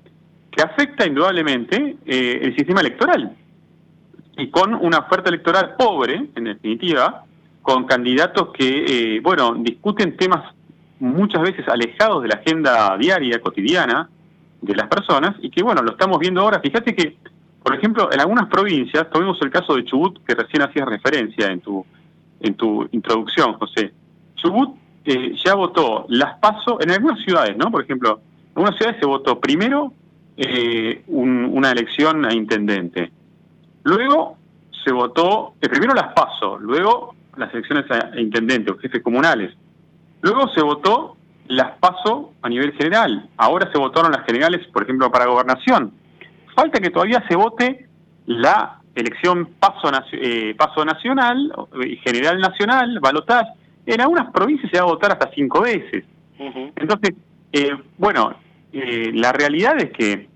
que 0.52 0.62
afecta 0.62 1.06
indudablemente 1.06 1.98
eh, 2.06 2.40
el 2.42 2.56
sistema 2.56 2.82
electoral. 2.82 3.36
Y 4.38 4.50
con 4.50 4.74
una 4.74 5.00
oferta 5.00 5.30
electoral 5.30 5.76
pobre, 5.78 6.30
en 6.36 6.44
definitiva, 6.44 7.26
con 7.62 7.86
candidatos 7.86 8.50
que, 8.54 9.18
eh, 9.18 9.20
bueno, 9.22 9.56
discuten 9.56 10.16
temas 10.18 10.54
muchas 11.00 11.42
veces 11.42 11.68
alejados 11.68 12.24
de 12.24 12.30
la 12.30 12.36
agenda 12.36 12.98
diaria, 12.98 13.42
cotidiana 13.42 14.10
de 14.62 14.76
las 14.76 14.88
personas, 14.88 15.36
y 15.42 15.50
que, 15.50 15.62
bueno, 15.62 15.82
lo 15.82 15.92
estamos 15.92 16.20
viendo 16.20 16.42
ahora. 16.42 16.60
Fíjate 16.60 16.96
que, 16.96 17.18
por 17.62 17.76
ejemplo, 17.76 18.10
en 18.12 18.20
algunas 18.20 18.48
provincias, 18.48 19.10
tomemos 19.10 19.42
el 19.42 19.50
caso 19.50 19.76
de 19.76 19.86
Chubut, 19.86 20.26
que 20.26 20.36
recién 20.36 20.62
hacías 20.62 20.88
referencia 20.88 21.48
en 21.48 21.60
tu, 21.60 21.86
en 22.40 22.56
tu 22.56 22.88
introducción, 22.92 23.54
José. 23.54 23.92
Chubut 24.36 24.76
eh, 25.06 25.36
ya 25.44 25.54
votó 25.56 26.06
las 26.10 26.38
PASO 26.40 26.82
en 26.82 26.92
algunas 26.92 27.20
ciudades, 27.24 27.56
¿no? 27.58 27.72
Por 27.72 27.84
ejemplo, 27.84 28.20
en 28.20 28.50
algunas 28.56 28.78
ciudades 28.78 29.00
se 29.00 29.06
votó 29.06 29.40
primero 29.40 29.94
eh, 30.42 31.04
una 31.08 31.72
elección 31.72 32.26
a 32.26 32.34
intendente. 32.34 33.12
Luego 33.84 34.38
se 34.86 34.94
votó, 34.94 35.56
eh, 35.60 35.68
primero 35.68 35.94
las 35.94 36.14
PASO, 36.14 36.58
luego 36.60 37.14
las 37.36 37.54
elecciones 37.54 37.86
a, 37.92 38.18
intendente 38.18 38.72
o 38.72 38.78
jefes 38.78 39.04
comunales. 39.04 39.54
Luego 40.22 40.48
se 40.56 40.62
votó 40.62 41.18
las 41.48 41.72
PASO 41.80 42.32
a 42.42 42.48
nivel 42.48 42.72
general. 42.74 43.30
Ahora 43.36 43.70
se 43.72 43.78
votaron 43.78 44.14
las 44.14 44.26
generales, 44.26 44.66
por 44.68 44.84
ejemplo, 44.84 45.12
para 45.12 45.26
gobernación. 45.26 45.92
Falta 46.56 46.80
que 46.80 46.90
todavía 46.90 47.22
se 47.28 47.36
vote 47.36 47.88
la 48.26 48.80
elección 48.96 49.50
paso, 49.60 49.92
eh, 50.14 50.56
paso 50.58 50.86
nacional, 50.86 51.52
general 52.06 52.40
nacional, 52.40 53.00
balotaje. 53.02 53.52
En 53.86 54.00
algunas 54.00 54.32
provincias 54.32 54.72
se 54.72 54.78
va 54.78 54.84
a 54.84 54.92
votar 54.94 55.12
hasta 55.12 55.32
cinco 55.34 55.62
veces. 55.62 56.06
Entonces, 56.38 57.16
eh, 57.52 57.76
bueno, 57.98 58.36
eh, 58.72 59.12
la 59.14 59.32
realidad 59.32 59.78
es 59.78 59.92
que 59.92 60.29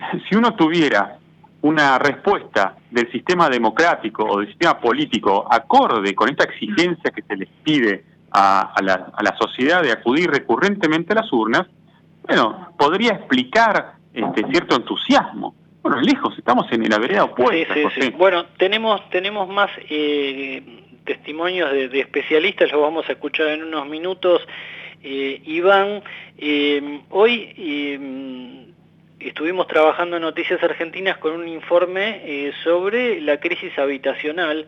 si 0.28 0.36
uno 0.36 0.54
tuviera 0.54 1.18
una 1.62 1.98
respuesta 1.98 2.76
del 2.90 3.10
sistema 3.12 3.48
democrático 3.48 4.24
o 4.24 4.38
del 4.38 4.48
sistema 4.48 4.78
político 4.80 5.46
acorde 5.50 6.14
con 6.14 6.30
esta 6.30 6.44
exigencia 6.44 7.10
que 7.10 7.22
se 7.22 7.36
les 7.36 7.48
pide 7.62 8.04
a, 8.32 8.74
la, 8.82 9.12
a 9.12 9.22
la, 9.22 9.36
sociedad 9.36 9.82
de 9.82 9.92
acudir 9.92 10.30
recurrentemente 10.30 11.12
a 11.12 11.16
las 11.16 11.32
urnas, 11.32 11.66
bueno, 12.22 12.72
podría 12.78 13.12
explicar 13.12 13.94
este, 14.14 14.46
cierto 14.50 14.76
entusiasmo. 14.76 15.54
Bueno, 15.82 16.00
lejos, 16.00 16.38
estamos 16.38 16.70
en 16.70 16.88
la 16.88 16.98
vereda 16.98 17.24
opuesta. 17.24 17.74
Bueno, 18.16 18.46
tenemos, 18.56 19.08
tenemos 19.10 19.48
más 19.48 19.70
eh, 19.88 20.62
testimonios 21.04 21.72
de, 21.72 21.88
de, 21.88 22.00
especialistas, 22.00 22.70
los 22.70 22.80
vamos 22.80 23.08
a 23.08 23.12
escuchar 23.12 23.48
en 23.48 23.64
unos 23.64 23.86
minutos. 23.88 24.46
Eh, 25.02 25.40
Iván, 25.46 26.02
eh, 26.36 27.00
hoy 27.08 27.54
eh, 27.56 28.66
estuvimos 29.20 29.66
trabajando 29.66 30.16
en 30.16 30.22
Noticias 30.22 30.62
Argentinas 30.62 31.18
con 31.18 31.32
un 31.32 31.48
informe 31.48 32.22
eh, 32.24 32.52
sobre 32.64 33.20
la 33.20 33.38
crisis 33.38 33.78
habitacional 33.78 34.66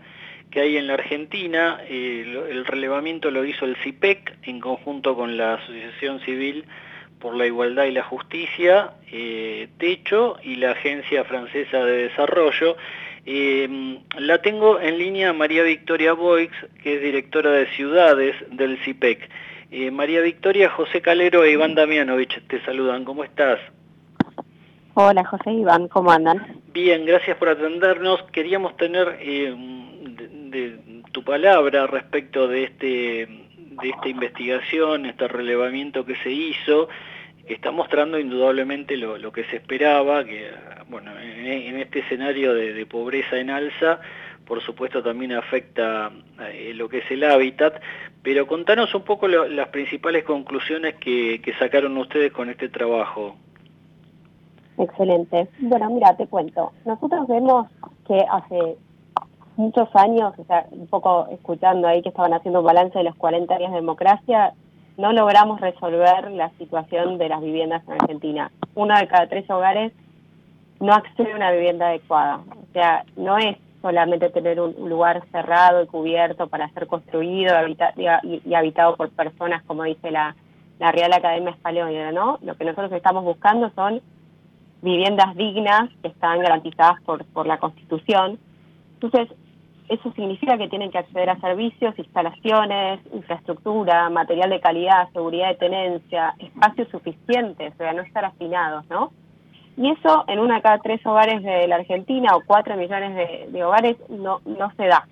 que 0.50 0.61
hay 0.61 0.76
en 0.76 0.87
la 0.87 0.94
Argentina. 0.94 1.80
el 1.88 2.66
relevamiento 2.66 3.30
lo 3.30 3.44
hizo 3.44 3.64
el 3.64 3.76
CIPEC 3.76 4.37
en 4.42 4.61
conjunto 4.61 5.16
con 5.16 5.37
la 5.37 5.54
Asociación 5.54 6.21
Civil 6.21 6.66
por 7.18 7.35
la 7.35 7.47
Igualdad 7.47 7.85
y 7.85 7.92
la 7.92 8.02
Justicia, 8.02 8.90
Techo 9.78 10.37
y 10.42 10.56
la 10.56 10.73
Agencia 10.73 11.25
Francesa 11.25 11.85
de 11.85 12.09
Desarrollo. 12.09 12.76
la 13.25 14.42
tengo 14.42 14.78
en 14.78 14.99
línea 14.99 15.32
María 15.32 15.62
Victoria 15.62 16.12
Boix, 16.12 16.52
que 16.82 16.97
es 16.97 17.02
directora 17.02 17.50
de 17.52 17.66
ciudades 17.68 18.37
del 18.50 18.76
CIPEC. 18.85 19.30
Eh, 19.75 19.90
María 19.90 20.21
Victoria, 20.21 20.68
José 20.68 21.00
Calero 21.00 21.44
e 21.44 21.52
Iván 21.52 21.75
Damianovich 21.75 22.47
te 22.47 22.61
saludan. 22.61 23.06
¿Cómo 23.06 23.25
estás? 23.25 23.59
Hola 24.94 25.25
José 25.25 25.52
Iván, 25.52 25.88
¿cómo 25.88 26.12
andan? 26.12 26.61
Bien, 26.72 27.06
gracias 27.06 27.37
por 27.37 27.49
atendernos. 27.49 28.22
Queríamos 28.32 28.76
tener 28.76 29.18
eh, 29.20 29.54
tu 31.12 31.25
palabra 31.25 31.87
respecto 31.87 32.49
de 32.49 32.64
este 32.64 33.28
de 33.82 33.88
esta 33.88 34.08
investigación, 34.08 35.06
este 35.06 35.28
relevamiento 35.28 36.04
que 36.04 36.14
se 36.16 36.30
hizo, 36.30 36.88
que 37.46 37.54
está 37.54 37.70
mostrando 37.70 38.18
indudablemente 38.18 38.99
lo, 38.99 39.32
que 39.32 39.44
se 39.44 39.56
esperaba, 39.56 40.25
que 40.25 40.50
bueno, 40.88 41.18
en, 41.18 41.78
este 41.78 42.00
escenario 42.00 42.52
de 42.52 42.84
pobreza 42.84 43.38
en 43.38 43.49
alza, 43.49 44.00
por 44.44 44.61
supuesto 44.62 45.02
también 45.02 45.32
afecta 45.32 46.11
eh, 46.52 46.72
lo 46.75 46.88
que 46.88 46.99
es 46.99 47.11
el 47.11 47.25
hábitat, 47.25 47.80
pero 48.22 48.46
contanos 48.46 48.94
un 48.94 49.02
poco 49.02 49.28
las 49.28 49.68
principales 49.68 50.25
conclusiones 50.25 50.96
que, 50.96 51.40
sacaron 51.58 51.96
ustedes 51.96 52.32
con 52.32 52.50
este 52.50 52.68
trabajo. 52.68 53.37
Excelente. 54.83 55.49
Bueno, 55.61 55.91
mira, 55.91 56.17
te 56.17 56.27
cuento. 56.27 56.73
Nosotros 56.85 57.29
vemos 57.29 57.69
que 58.07 58.19
hace 58.29 58.77
muchos 59.57 59.89
años, 59.95 60.35
o 60.37 60.45
sea, 60.45 60.67
un 60.73 60.89
poco 60.89 61.29
escuchando 61.31 61.87
ahí 61.87 62.03
que 62.03 62.09
estaban 62.09 62.33
haciendo 62.35 62.61
un 62.61 62.67
balance 62.67 62.99
de 62.99 63.05
los 63.05 63.15
40 63.15 63.55
años 63.55 63.71
de 63.71 63.77
democracia, 63.77 64.55
no 64.97 65.12
logramos 65.12 65.61
resolver 65.61 66.31
la 66.33 66.51
situación 66.59 67.19
de 67.19 67.29
las 67.29 67.41
viviendas 67.41 67.83
en 67.87 67.93
Argentina. 67.93 68.51
Uno 68.75 68.97
de 68.99 69.07
cada 69.07 69.29
tres 69.29 69.49
hogares 69.51 69.93
no 70.81 70.93
accede 70.93 71.33
a 71.33 71.37
una 71.37 71.53
vivienda 71.53 71.89
adecuada. 71.89 72.41
O 72.51 72.73
sea, 72.73 73.05
no 73.17 73.39
es 73.39 73.57
solamente 73.81 74.31
tener 74.31 74.61
un, 74.61 74.75
lugar 74.89 75.23
cerrado 75.31 75.83
y 75.83 75.87
cubierto 75.87 76.49
para 76.49 76.69
ser 76.71 76.89
construido 76.89 77.55
y, 77.69 78.55
habitado 78.55 78.97
por 78.97 79.11
personas, 79.11 79.62
como 79.65 79.85
dice 79.85 80.11
la, 80.11 80.35
Real 80.81 81.12
Academia 81.12 81.53
Española, 81.53 82.11
¿no? 82.11 82.41
Lo 82.43 82.57
que 82.57 82.65
nosotros 82.65 82.91
estamos 82.91 83.23
buscando 83.23 83.71
son 83.77 84.01
viviendas 84.83 85.35
dignas 85.37 85.89
que 86.03 86.09
están 86.09 86.41
garantizadas 86.41 87.01
por, 87.03 87.25
por 87.27 87.47
la 87.47 87.59
Constitución. 87.59 88.39
Entonces, 89.01 89.29
eso 89.89 90.12
significa 90.12 90.57
que 90.59 90.69
tienen 90.69 90.91
que 90.91 90.99
acceder 90.99 91.29
a 91.31 91.41
servicios, 91.41 91.99
instalaciones, 91.99 93.01
infraestructura, 93.12 94.09
material 94.11 94.51
de 94.51 94.61
calidad, 94.61 95.11
seguridad 95.12 95.49
de 95.49 95.55
tenencia, 95.57 96.35
espacios 96.39 96.89
suficientes, 96.89 97.75
o 97.75 97.77
sea, 97.77 97.93
no 97.93 98.03
estar 98.03 98.25
afinados, 98.25 98.89
¿no? 98.89 99.12
Y 99.77 99.91
eso 99.91 100.25
en 100.29 100.39
una 100.39 100.61
cada 100.61 100.79
tres 100.79 101.05
hogares 101.07 101.43
de 101.43 101.67
la 101.67 101.77
Argentina 101.77 102.37
o 102.37 102.43
cuatro 102.47 102.77
millones 102.77 103.53
de, 103.53 103.65
hogares 103.65 103.97
no, 104.09 104.41
no 104.45 104.73
se 104.77 104.87
da. 104.87 105.07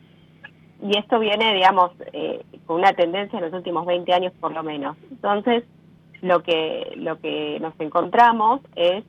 Y 0.83 0.97
esto 0.99 1.19
viene, 1.19 1.55
digamos, 1.55 1.93
eh, 2.13 2.43
con 2.67 2.77
una 2.77 2.93
tendencia 2.93 3.39
en 3.39 3.47
los 3.47 3.55
últimos 3.55 3.87
20 3.87 4.13
años 4.13 4.33
por 4.41 4.53
lo 4.53 4.63
menos. 4.63 4.97
Entonces, 5.11 5.65
lo 6.23 6.43
que, 6.43 6.93
lo 6.97 7.19
que 7.21 7.59
nos 7.61 7.79
encontramos 7.81 8.61
es 8.77 9.05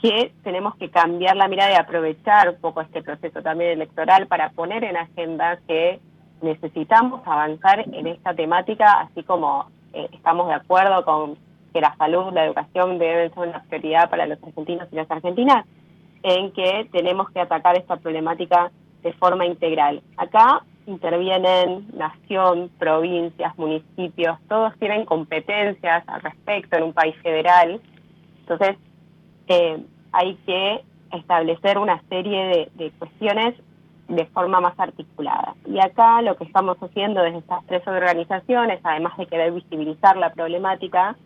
que 0.00 0.32
tenemos 0.44 0.76
que 0.76 0.90
cambiar 0.90 1.36
la 1.36 1.48
mirada 1.48 1.72
y 1.72 1.74
aprovechar 1.74 2.50
un 2.50 2.60
poco 2.60 2.80
este 2.80 3.02
proceso 3.02 3.42
también 3.42 3.70
electoral 3.70 4.26
para 4.26 4.50
poner 4.50 4.84
en 4.84 4.96
agenda 4.96 5.58
que 5.66 6.00
necesitamos 6.40 7.20
avanzar 7.26 7.80
en 7.80 8.06
esta 8.06 8.32
temática, 8.34 9.00
así 9.00 9.24
como 9.24 9.66
eh, 9.92 10.08
estamos 10.12 10.46
de 10.48 10.54
acuerdo 10.54 11.04
con 11.04 11.36
que 11.72 11.80
la 11.80 11.96
salud, 11.96 12.32
la 12.32 12.46
educación 12.46 12.98
deben 12.98 13.34
ser 13.34 13.48
una 13.48 13.62
prioridad 13.64 14.08
para 14.08 14.26
los 14.26 14.42
argentinos 14.42 14.88
y 14.92 14.96
las 14.96 15.10
argentinas, 15.10 15.66
en 16.22 16.52
que 16.52 16.88
tenemos 16.92 17.30
que 17.30 17.40
atacar 17.40 17.76
esta 17.76 17.96
problemática 17.96 18.70
de 19.02 19.12
forma 19.14 19.46
integral. 19.46 20.02
Acá 20.16 20.62
intervienen 20.86 21.88
nación, 21.92 22.70
provincias, 22.78 23.56
municipios, 23.58 24.38
todos 24.48 24.72
tienen 24.78 25.04
competencias 25.04 26.04
al 26.06 26.22
respecto 26.22 26.76
en 26.76 26.84
un 26.84 26.92
país 26.92 27.14
federal, 27.22 27.80
entonces 28.40 28.76
eh, 29.48 29.82
hay 30.12 30.34
que 30.46 30.84
establecer 31.12 31.78
una 31.78 32.02
serie 32.08 32.70
de, 32.74 32.90
cuestiones 32.98 33.54
de 34.08 34.24
forma 34.26 34.60
más 34.60 34.78
articulada. 34.78 35.54
Y 35.66 35.78
acá 35.78 36.22
lo 36.22 36.36
que 36.36 36.44
estamos 36.44 36.76
haciendo 36.78 37.22
desde 37.22 37.38
estas 37.38 37.64
tres 37.66 37.86
organizaciones, 37.86 38.80
además 38.82 39.16
de 39.16 39.26
querer 39.26 39.52
visibilizar 39.52 40.16
la 40.16 40.32
problemática, 40.32 41.16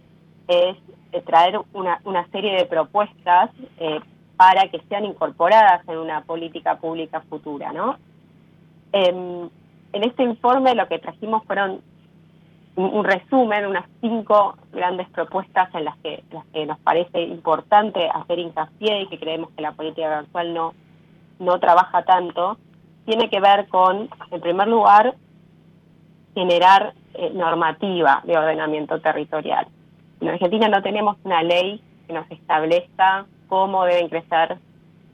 es 0.49 0.77
traer 1.25 1.61
una, 1.73 2.01
una 2.05 2.27
serie 2.29 2.55
de 2.55 2.67
propuestas 2.67 3.51
eh, 3.79 4.01
para 4.37 4.69
que 4.69 4.81
sean 4.89 5.05
incorporadas 5.05 5.87
en 5.89 5.99
una 5.99 6.23
política 6.23 6.77
pública 6.77 7.21
futura, 7.29 7.73
¿no? 7.73 7.97
Em, 8.93 9.49
en 9.93 10.05
este 10.05 10.23
informe 10.23 10.75
lo 10.75 10.89
que 10.89 10.99
trajimos 10.99 11.45
fueron 11.45 11.81
un, 12.77 13.05
resumen, 13.05 13.67
unas 13.67 13.85
cinco 14.01 14.57
grandes 14.73 15.09
propuestas 15.11 15.75
en 15.75 15.85
las 15.85 15.97
que, 15.99 16.25
las 16.31 16.45
que 16.47 16.65
nos 16.65 16.79
parece 16.79 17.23
importante 17.23 18.09
hacer 18.09 18.39
hincapié 18.39 19.03
y 19.03 19.09
que 19.09 19.19
creemos 19.19 19.51
que 19.51 19.63
la 19.63 19.73
política 19.73 20.21
actual 20.21 20.55
no, 20.55 20.75
no 21.39 21.59
trabaja 21.61 22.03
tanto, 22.05 22.57
tiene 23.05 23.29
que 23.29 23.41
ver 23.41 23.69
con, 23.69 24.09
en 24.31 24.41
primer 24.41 24.69
lugar, 24.69 25.15
generar 26.35 26.95
eh, 27.15 27.31
normativa 27.35 28.23
de 28.25 28.39
ordenamiento 28.39 29.01
territorial. 29.01 29.67
En 30.21 30.29
Argentina 30.29 30.69
no 30.69 30.83
tenemos 30.83 31.19
una 31.25 31.43
ley 31.43 31.83
que 32.07 32.15
nos 32.15 32.31
establezca 32.31 33.27
cómo 33.49 33.85
deben 33.85 34.09
crecer, 34.09 34.57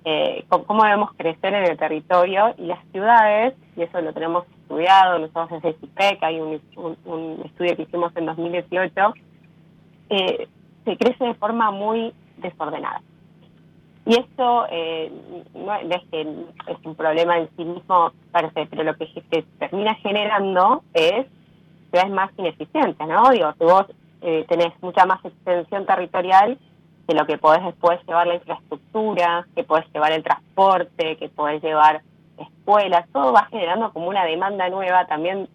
eh, 0.04 0.44
cómo 0.48 0.84
debemos 0.84 1.12
crecer 1.16 1.54
en 1.54 1.64
el 1.64 1.76
territorio 1.76 2.54
y 2.56 2.66
las 2.66 2.78
ciudades, 2.92 3.54
y 3.76 3.82
eso 3.82 4.00
lo 4.00 4.12
tenemos 4.12 4.44
estudiado, 4.68 5.18
nosotros 5.18 5.62
desde 5.62 5.78
CIPEC, 5.80 6.22
hay 6.22 6.40
un, 6.40 7.42
estudio 7.44 7.76
que 7.76 7.82
hicimos 7.82 8.14
en 8.16 8.26
2018, 8.26 9.14
eh, 10.10 10.48
se 10.84 10.96
crece 10.96 11.24
de 11.24 11.34
forma 11.34 11.70
muy 11.70 12.12
desordenada. 12.36 13.00
Y 14.04 14.18
esto 14.18 14.66
eh, 14.70 15.12
no 15.54 15.74
es 15.74 16.02
que 16.10 16.20
es 16.22 16.78
un 16.84 16.94
problema 16.94 17.38
en 17.38 17.48
sí 17.56 17.64
mismo, 17.64 18.12
parece, 18.30 18.66
pero 18.66 18.84
lo 18.84 18.96
que 18.96 19.06
se 19.06 19.42
termina 19.58 19.94
generando 19.96 20.82
es 20.94 21.26
ciudades 21.90 22.12
más 22.12 22.30
ineficientes, 22.38 23.06
¿no? 23.06 23.30
Digo, 23.30 23.52
si 23.58 23.64
vos 23.64 23.86
eh, 24.22 24.44
tenés 24.48 24.72
mucha 24.82 25.04
más 25.06 25.22
extensión 25.24 25.86
territorial 25.86 26.58
que 27.06 27.14
lo 27.14 27.26
que 27.26 27.38
podés 27.38 27.64
después 27.64 27.98
llevar 28.06 28.26
la 28.26 28.34
infraestructura, 28.34 29.46
que 29.54 29.64
podés 29.64 29.86
llevar 29.92 30.12
el 30.12 30.22
transporte, 30.22 31.16
que 31.16 31.28
podés 31.30 31.62
llevar 31.62 32.02
escuelas, 32.38 33.06
todo 33.12 33.32
va 33.32 33.46
generando 33.46 33.92
como 33.92 34.08
una 34.08 34.24
demanda 34.24 34.68
nueva 34.68 35.06
también 35.06 35.48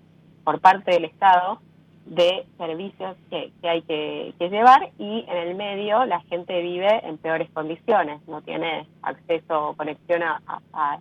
por 0.44 0.60
parte 0.60 0.92
del 0.92 1.06
Estado 1.06 1.60
de 2.06 2.46
servicios 2.58 3.16
que, 3.30 3.52
hay 3.64 3.82
que, 3.84 4.34
llevar 4.40 4.90
y 5.00 5.26
en 5.28 5.38
el 5.38 5.56
medio 5.56 6.06
la 6.06 6.20
gente 6.22 6.62
vive 6.62 7.06
en 7.08 7.18
peores 7.18 7.50
condiciones, 7.52 8.20
no 8.28 8.42
tiene 8.42 8.88
acceso 9.02 9.70
o 9.70 9.74
conexión 9.76 10.22
a, 10.24 11.00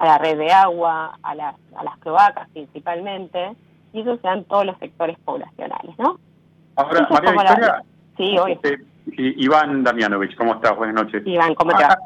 la 0.00 0.18
red 0.18 0.38
de 0.38 0.50
agua, 0.50 1.18
a 1.22 1.34
las, 1.34 1.54
a 1.76 1.84
las 1.84 1.98
cloacas 1.98 2.48
principalmente, 2.50 3.54
y 3.92 4.00
eso 4.00 4.16
se 4.16 4.22
da 4.22 4.34
en 4.34 4.44
todos 4.44 4.66
los 4.66 4.78
sectores 4.78 5.16
poblacionales, 5.24 5.96
¿no? 5.98 6.18
Ahora, 6.76 7.06
María 7.10 7.30
Victoria, 7.30 7.82
sí, 8.16 8.38
hoy. 8.38 8.52
Este, 8.52 8.78
Iván 9.16 9.84
Damianovich, 9.84 10.34
¿cómo 10.36 10.54
estás? 10.54 10.76
Buenas 10.76 10.96
noches. 10.96 11.22
Iván, 11.26 11.54
¿cómo 11.54 11.70
estás? 11.70 11.96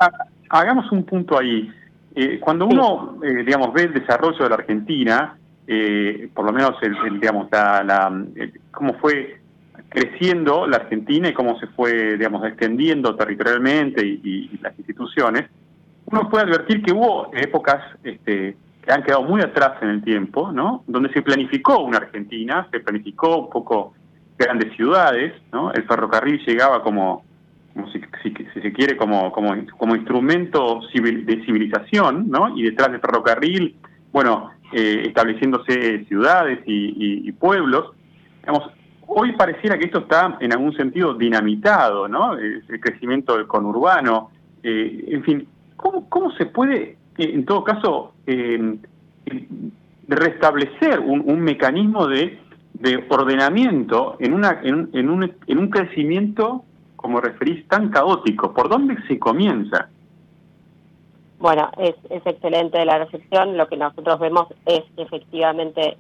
Hagamos 0.51 0.91
un 0.93 1.05
punto 1.05 1.39
ahí. 1.39 1.73
Eh, 2.21 2.41
cuando 2.41 2.67
uno, 2.67 3.21
eh, 3.23 3.45
digamos, 3.45 3.73
ve 3.73 3.83
el 3.85 3.95
desarrollo 3.95 4.43
de 4.43 4.49
la 4.49 4.57
Argentina, 4.57 5.39
eh, 5.69 6.29
por 6.35 6.47
lo 6.47 6.53
menos, 6.53 6.75
el, 6.83 7.21
digamos, 7.21 7.47
la, 7.53 8.25
cómo 8.73 8.95
fue 8.95 9.41
creciendo 9.89 10.67
la 10.67 10.79
Argentina 10.79 11.29
y 11.29 11.33
cómo 11.33 11.57
se 11.61 11.69
fue, 11.69 12.17
digamos, 12.17 12.45
extendiendo 12.45 13.15
territorialmente 13.15 14.05
y, 14.05 14.51
las 14.61 14.77
instituciones, 14.77 15.49
uno 16.07 16.29
puede 16.29 16.47
advertir 16.47 16.83
que 16.83 16.93
hubo 16.93 17.31
épocas 17.35 17.85
este, 18.03 18.57
que 18.83 18.93
han 18.93 19.05
quedado 19.05 19.23
muy 19.23 19.41
atrás 19.41 19.81
en 19.81 19.91
el 19.91 20.03
tiempo, 20.03 20.51
¿no? 20.51 20.83
Donde 20.89 21.13
se 21.13 21.23
planificó 21.23 21.85
una 21.85 21.99
Argentina, 21.99 22.67
se 22.73 22.81
planificó 22.81 23.43
un 23.43 23.51
poco 23.51 23.95
grandes 24.37 24.75
ciudades, 24.75 25.35
¿no? 25.53 25.71
El 25.73 25.85
ferrocarril 25.85 26.45
llegaba 26.45 26.83
como 26.83 27.23
como 27.79 27.93
si, 27.93 28.01
se 28.61 28.73
quiere, 28.73 28.97
como, 28.97 29.31
como, 29.31 29.95
instrumento 29.95 30.81
de 30.93 31.45
civilización, 31.45 32.29
¿no? 32.29 32.57
Y 32.57 32.65
detrás 32.65 32.91
del 32.91 33.01
ferrocarril, 33.01 33.77
bueno, 34.13 34.51
eh, 34.73 35.05
estableciéndose 35.07 36.05
ciudades 36.07 36.59
y, 36.67 37.31
pueblos. 37.33 37.93
Digamos, 38.41 38.71
hoy 39.07 39.33
pareciera 39.33 39.79
que 39.79 39.87
esto 39.87 40.01
está 40.01 40.37
en 40.41 40.53
algún 40.53 40.75
sentido 40.75 41.15
dinamitado, 41.15 42.09
¿no? 42.09 42.37
El 42.37 42.81
crecimiento 42.81 43.37
del 43.37 43.47
conurbano, 43.47 44.31
eh, 44.65 45.05
en 45.09 45.23
fin, 45.23 45.47
¿cómo, 45.77 46.09
¿cómo 46.09 46.33
se 46.33 46.47
puede, 46.47 46.97
eh, 47.17 47.31
en 47.33 47.45
todo 47.45 47.63
caso, 47.63 48.15
restablecer 50.09 50.99
un, 50.99 51.41
mecanismo 51.41 52.09
de, 52.09 52.41
de 52.75 53.05
ordenamiento 53.09 54.17
en, 54.19 54.35
una, 54.35 54.61
en, 54.65 54.89
en, 54.95 55.11
un, 55.11 55.33
en 55.47 55.59
un 55.59 55.71
crecimiento 55.71 56.65
como 56.99 57.21
referís, 57.21 57.67
tan 57.69 57.91
caótico. 57.91 58.53
¿Por 58.53 58.69
dónde 58.69 58.97
se 59.07 59.19
comienza? 59.19 59.89
Bueno, 61.39 61.71
es, 61.79 61.95
es 62.11 62.27
excelente 62.27 62.85
la 62.85 62.99
recepción. 62.99 63.57
Lo 63.57 63.69
que 63.69 63.77
nosotros 63.77 64.19
vemos 64.19 64.49
es 64.67 64.83
que 64.97 65.03
efectivamente 65.03 65.97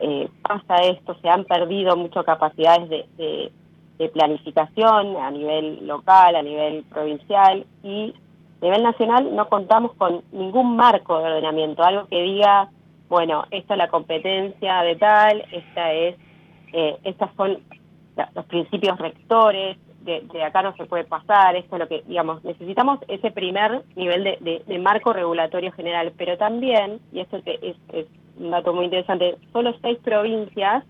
eh, 0.00 0.28
pasa 0.42 0.82
esto, 0.82 1.16
se 1.22 1.28
han 1.28 1.44
perdido 1.44 1.96
muchas 1.96 2.24
capacidades 2.24 2.88
de, 2.88 3.52
de, 3.98 4.08
planificación 4.08 5.16
a 5.16 5.30
nivel 5.30 5.86
local, 5.86 6.34
a 6.34 6.42
nivel 6.42 6.82
provincial 6.84 7.64
y 7.84 8.12
a 8.60 8.64
nivel 8.64 8.82
nacional 8.82 9.34
no 9.34 9.48
contamos 9.48 9.92
con 9.94 10.22
ningún 10.32 10.74
marco 10.74 11.18
de 11.18 11.26
ordenamiento, 11.26 11.84
algo 11.84 12.06
que 12.08 12.20
diga, 12.20 12.68
bueno, 13.08 13.44
esta 13.52 13.74
es 13.74 13.78
la 13.78 13.88
competencia 13.88 14.82
de 14.82 14.96
tal, 14.96 15.44
esta 15.52 15.92
es, 15.92 16.16
eh, 16.72 16.98
estas 17.04 17.30
son 17.36 17.58
los 18.34 18.44
principios 18.46 18.98
rectores, 18.98 19.78
de, 20.04 20.42
acá 20.42 20.62
no 20.62 20.74
se 20.76 20.84
puede 20.86 21.04
pasar, 21.04 21.56
esto 21.56 21.76
es 21.76 21.80
lo 21.80 21.88
que, 21.88 22.02
digamos, 22.06 22.44
necesitamos 22.44 23.00
ese 23.08 23.30
primer 23.30 23.82
nivel 23.96 24.24
de, 24.24 24.78
marco 24.78 25.12
regulatorio 25.12 25.72
general, 25.72 26.12
pero 26.16 26.36
también, 26.36 27.00
y 27.12 27.20
esto 27.20 27.38
es, 27.44 27.76
es, 27.92 28.06
un 28.36 28.50
dato 28.50 28.74
muy 28.74 28.86
interesante, 28.86 29.36
solo 29.52 29.74
seis 29.80 29.98
provincias 30.02 30.84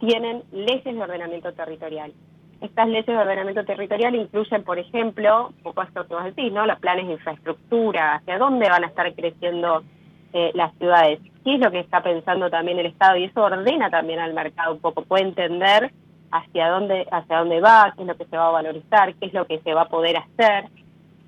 tienen 0.00 0.42
leyes 0.50 0.84
de 0.84 1.00
ordenamiento 1.00 1.52
territorial. 1.52 2.12
Estas 2.60 2.88
leyes 2.88 3.06
de 3.06 3.16
ordenamiento 3.16 3.64
territorial 3.64 4.14
incluyen, 4.16 4.64
por 4.64 4.78
ejemplo, 4.78 5.48
un 5.48 5.62
poco 5.62 5.82
esto 5.82 6.06
que 6.06 6.14
vos 6.14 6.24
decís, 6.24 6.52
¿no? 6.52 6.66
Los 6.66 6.78
planes 6.80 7.06
de 7.06 7.12
infraestructura, 7.14 8.16
hacia 8.16 8.38
dónde 8.38 8.68
van 8.68 8.84
a 8.84 8.88
estar 8.88 9.12
creciendo 9.14 9.82
eh, 10.32 10.50
las 10.54 10.74
ciudades, 10.78 11.20
qué 11.44 11.54
es 11.54 11.60
lo 11.60 11.70
que 11.70 11.80
está 11.80 12.02
pensando 12.02 12.50
también 12.50 12.78
el 12.78 12.86
Estado, 12.86 13.16
y 13.16 13.24
eso 13.24 13.42
ordena 13.42 13.90
también 13.90 14.18
al 14.18 14.34
mercado 14.34 14.74
un 14.74 14.80
poco, 14.80 15.02
puede 15.02 15.24
entender 15.24 15.92
hacia 16.32 16.68
dónde, 16.68 17.06
hacia 17.12 17.38
dónde 17.38 17.60
va, 17.60 17.92
qué 17.94 18.02
es 18.02 18.08
lo 18.08 18.16
que 18.16 18.24
se 18.24 18.36
va 18.36 18.48
a 18.48 18.52
valorizar, 18.52 19.14
qué 19.14 19.26
es 19.26 19.34
lo 19.34 19.46
que 19.46 19.60
se 19.60 19.74
va 19.74 19.82
a 19.82 19.88
poder 19.88 20.16
hacer. 20.16 20.70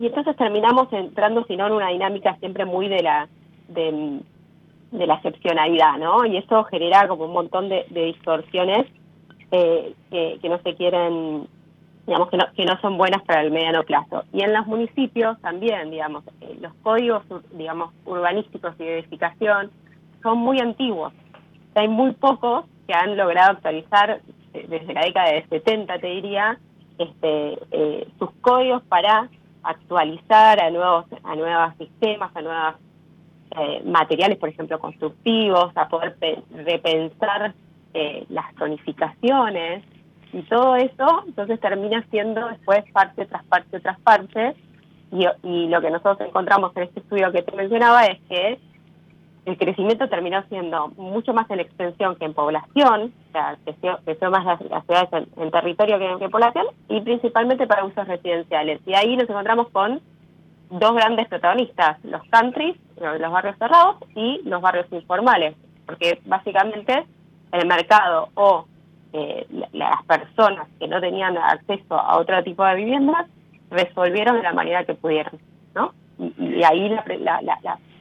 Y 0.01 0.07
entonces 0.07 0.35
terminamos 0.37 0.93
entrando, 0.93 1.45
sino 1.45 1.67
en 1.67 1.75
una 1.75 1.89
dinámica 1.91 2.37
siempre 2.41 2.65
muy 2.65 2.89
de 2.89 3.03
la, 3.03 3.29
de, 3.69 4.21
la 4.93 5.15
excepcionalidad, 5.15 5.99
¿no? 5.99 6.25
Y 6.25 6.39
eso 6.39 6.65
genera 6.65 7.07
como 7.07 7.27
un 7.27 7.33
montón 7.33 7.69
de, 7.69 7.87
distorsiones 7.91 8.87
eh, 9.53 9.95
que, 10.11 10.49
no 10.49 10.59
se 10.63 10.75
quieren, 10.75 11.47
digamos, 12.07 12.31
que 12.31 12.39
no, 12.39 12.45
que 12.57 12.65
no 12.65 12.81
son 12.81 12.97
buenas 12.97 13.23
para 13.23 13.43
el 13.43 13.53
mediano 13.53 13.83
plazo. 13.85 14.25
Y 14.33 14.43
en 14.43 14.53
los 14.53 14.67
municipios 14.67 15.39
también, 15.43 15.91
digamos, 15.91 16.25
eh, 16.41 16.57
los 16.61 16.75
códigos, 16.83 17.23
digamos, 17.53 17.93
urbanísticos 18.07 18.75
y 18.81 18.85
de 18.85 18.99
edificación 19.01 19.71
son 20.23 20.39
muy 20.39 20.59
antiguos. 20.59 21.13
hay 21.75 21.89
muy 21.89 22.13
pocos 22.13 22.65
que 22.87 22.95
han 22.95 23.17
logrado 23.17 23.53
actualizar 23.53 24.21
desde 24.69 24.95
la 24.95 25.03
década 25.03 25.33
de 25.33 25.47
70, 25.49 25.99
te 25.99 26.07
diría, 26.07 26.59
este, 26.99 27.59
eh, 27.73 28.09
sus 28.19 28.31
códigos 28.41 28.83
para 28.85 29.29
actualizar 29.63 30.61
a 30.61 30.71
nuevos, 30.71 31.07
a 31.25 31.35
nuevos 31.35 31.75
sistemas, 31.79 32.35
a 32.37 32.43
nuevos 32.43 32.75
eh, 33.59 33.83
materiales, 33.85 34.39
por 34.39 34.49
ejemplo, 34.49 34.79
constructivos, 34.79 35.73
a 35.77 35.89
poder 35.89 36.17
repensar 36.53 37.55
eh, 37.95 38.25
las 38.29 38.55
zonificaciones 38.57 39.85
y 40.33 40.43
todo 40.43 40.77
eso, 40.77 41.25
entonces 41.27 41.61
termina 41.61 42.05
siendo 42.11 42.49
después 42.49 42.85
parte 42.93 43.27
tras 43.27 43.45
parte 43.45 43.81
tras 43.81 43.99
parte. 44.01 44.55
Y, 45.13 45.27
y 45.45 45.69
lo 45.69 45.81
que 45.81 45.91
nosotros 45.91 46.21
encontramos 46.29 46.77
en 46.77 46.85
este 46.85 46.99
estudio 46.99 47.31
que 47.31 47.43
te 47.43 47.55
mencionaba 47.55 48.05
es 48.07 48.21
que 48.29 48.59
el 49.47 49.59
crecimiento 49.59 50.09
terminó 50.09 50.43
siendo 50.49 50.89
mucho 50.97 51.35
más 51.35 51.51
en 51.51 51.61
extensión 51.61 52.17
que 52.17 52.25
en 52.25 52.35
población, 52.35 53.13
o 53.29 53.33
sea, 53.33 53.57
creció, 53.65 54.31
más 54.31 54.45
las, 54.45 54.85
ciudades 54.87 55.29
en, 55.37 55.51
territorio 55.51 55.99
que 55.99 56.25
en, 56.25 56.31
población, 56.31 56.67
y 56.89 57.01
principalmente 57.03 57.67
para 57.67 57.85
usos 57.85 58.09
residenciales. 58.09 58.81
Y 58.87 58.95
ahí 58.95 59.17
nos 59.17 59.29
encontramos 59.29 59.69
con 59.69 60.01
dos 60.71 60.95
grandes 60.95 61.29
protagonistas, 61.29 62.03
los 62.05 62.23
countries, 62.31 62.77
los 62.99 63.33
barrios 63.33 63.57
cerrados, 63.59 63.97
y 64.15 64.41
los 64.45 64.63
barrios 64.63 64.87
informales, 64.93 65.55
porque 65.85 66.21
básicamente 66.25 67.05
en 67.53 67.61
el 67.61 67.67
mercado 67.67 68.29
o 68.35 68.65
eh, 69.13 69.47
las 69.73 70.03
personas 70.05 70.69
que 70.79 70.89
no 70.89 71.01
tenían 71.01 71.37
acceso 71.37 71.95
a 71.95 72.19
otro 72.19 72.43
tipo 72.43 72.65
de 72.65 72.77
viviendas 72.77 73.27
resolvieron 73.71 74.37
de 74.37 74.43
la 74.43 74.53
manera 74.55 74.85
que 74.85 74.95
pudieron. 74.95 75.39
y 76.39 76.63
ahí 76.65 76.89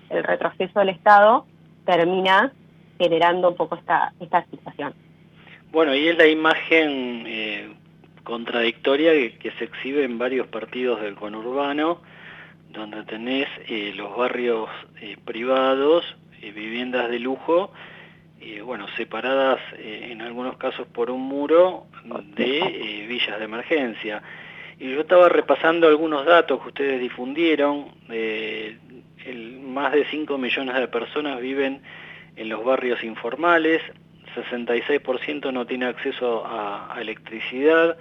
el 0.10 0.24
retroceso 0.24 0.80
del 0.80 0.90
Estado 0.90 1.46
termina 1.86 2.52
generando 2.98 3.50
un 3.50 3.56
poco 3.56 3.76
esta, 3.76 4.14
esta 4.20 4.46
situación. 4.46 4.94
Bueno, 5.72 5.96
y 5.96 6.08
es 6.08 6.18
la 6.18 6.28
imagen 6.28 7.24
eh, 7.26 7.74
contradictoria 8.24 9.12
que, 9.40 9.52
se 9.58 9.64
exhibe 9.64 10.04
en 10.04 10.18
varios 10.18 10.48
partidos 10.48 11.02
del 11.02 11.16
conurbano, 11.16 12.00
donde 12.70 13.04
tenés 13.06 13.48
eh, 13.68 13.92
los 13.96 14.16
barrios 14.16 14.70
eh, 15.02 15.18
privados, 15.26 16.06
viviendas 16.40 17.10
de 17.10 17.20
lujo, 17.20 17.72
bueno, 18.66 18.88
separadas 18.98 19.62
en 19.80 20.22
algunos 20.22 20.58
casos 20.58 20.86
por 20.88 21.10
un 21.10 21.22
muro 21.22 21.86
de 22.36 23.06
villas 23.08 23.40
de 23.40 23.46
emergencia. 23.46 24.22
Y 24.78 24.92
yo 24.92 25.00
estaba 25.00 25.30
repasando 25.30 25.88
algunos 25.88 26.26
datos 26.26 26.62
que 26.62 26.68
ustedes 26.68 27.00
difundieron, 27.00 27.86
más 29.62 29.94
de 29.94 30.06
5 30.06 30.38
millones 30.38 30.76
de 30.76 30.88
personas 30.88 31.40
viven 31.40 31.82
en 32.36 32.50
los 32.50 32.64
barrios 32.64 33.04
informales, 33.04 33.82
66% 34.36 35.52
no 35.54 35.66
tiene 35.66 35.86
acceso 35.86 36.44
a, 36.46 36.96
electricidad, 37.00 37.98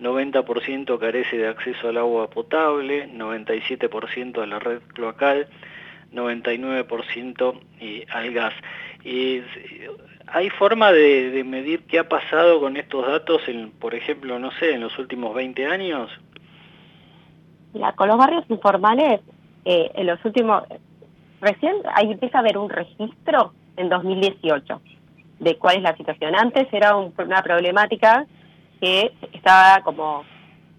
90% 0.00 0.98
carece 0.98 1.38
de 1.38 1.48
acceso 1.48 1.88
al 1.88 1.98
agua 1.98 2.30
potable, 2.30 3.08
97% 3.12 4.42
a 4.42 4.46
la 4.46 4.58
red 4.58 4.80
cloacal, 4.94 5.48
99% 6.12 8.06
al 8.10 8.32
gas. 8.32 8.54
¿Hay 10.30 10.50
forma 10.50 10.92
de, 10.92 11.42
medir 11.44 11.84
qué 11.84 11.98
ha 11.98 12.08
pasado 12.08 12.60
con 12.60 12.76
estos 12.76 13.06
datos, 13.06 13.42
en, 13.48 13.70
por 13.70 13.94
ejemplo, 13.94 14.38
no 14.38 14.50
sé, 14.52 14.74
en 14.74 14.80
los 14.80 14.98
últimos 14.98 15.34
20 15.34 15.66
años? 15.66 16.10
con 17.96 18.08
los 18.08 18.18
barrios 18.18 18.44
informales, 18.48 19.20
eh, 19.68 19.90
en 19.96 20.06
los 20.06 20.24
últimos... 20.24 20.62
Recién 21.42 21.76
ahí 21.94 22.10
empieza 22.10 22.38
a 22.38 22.40
haber 22.40 22.56
un 22.56 22.70
registro 22.70 23.52
en 23.76 23.90
2018 23.90 24.80
de 25.40 25.58
cuál 25.58 25.76
es 25.76 25.82
la 25.82 25.94
situación. 25.94 26.34
Antes 26.34 26.66
era 26.72 26.96
una 26.96 27.42
problemática 27.42 28.26
que 28.80 29.12
estaba 29.34 29.82
como, 29.84 30.24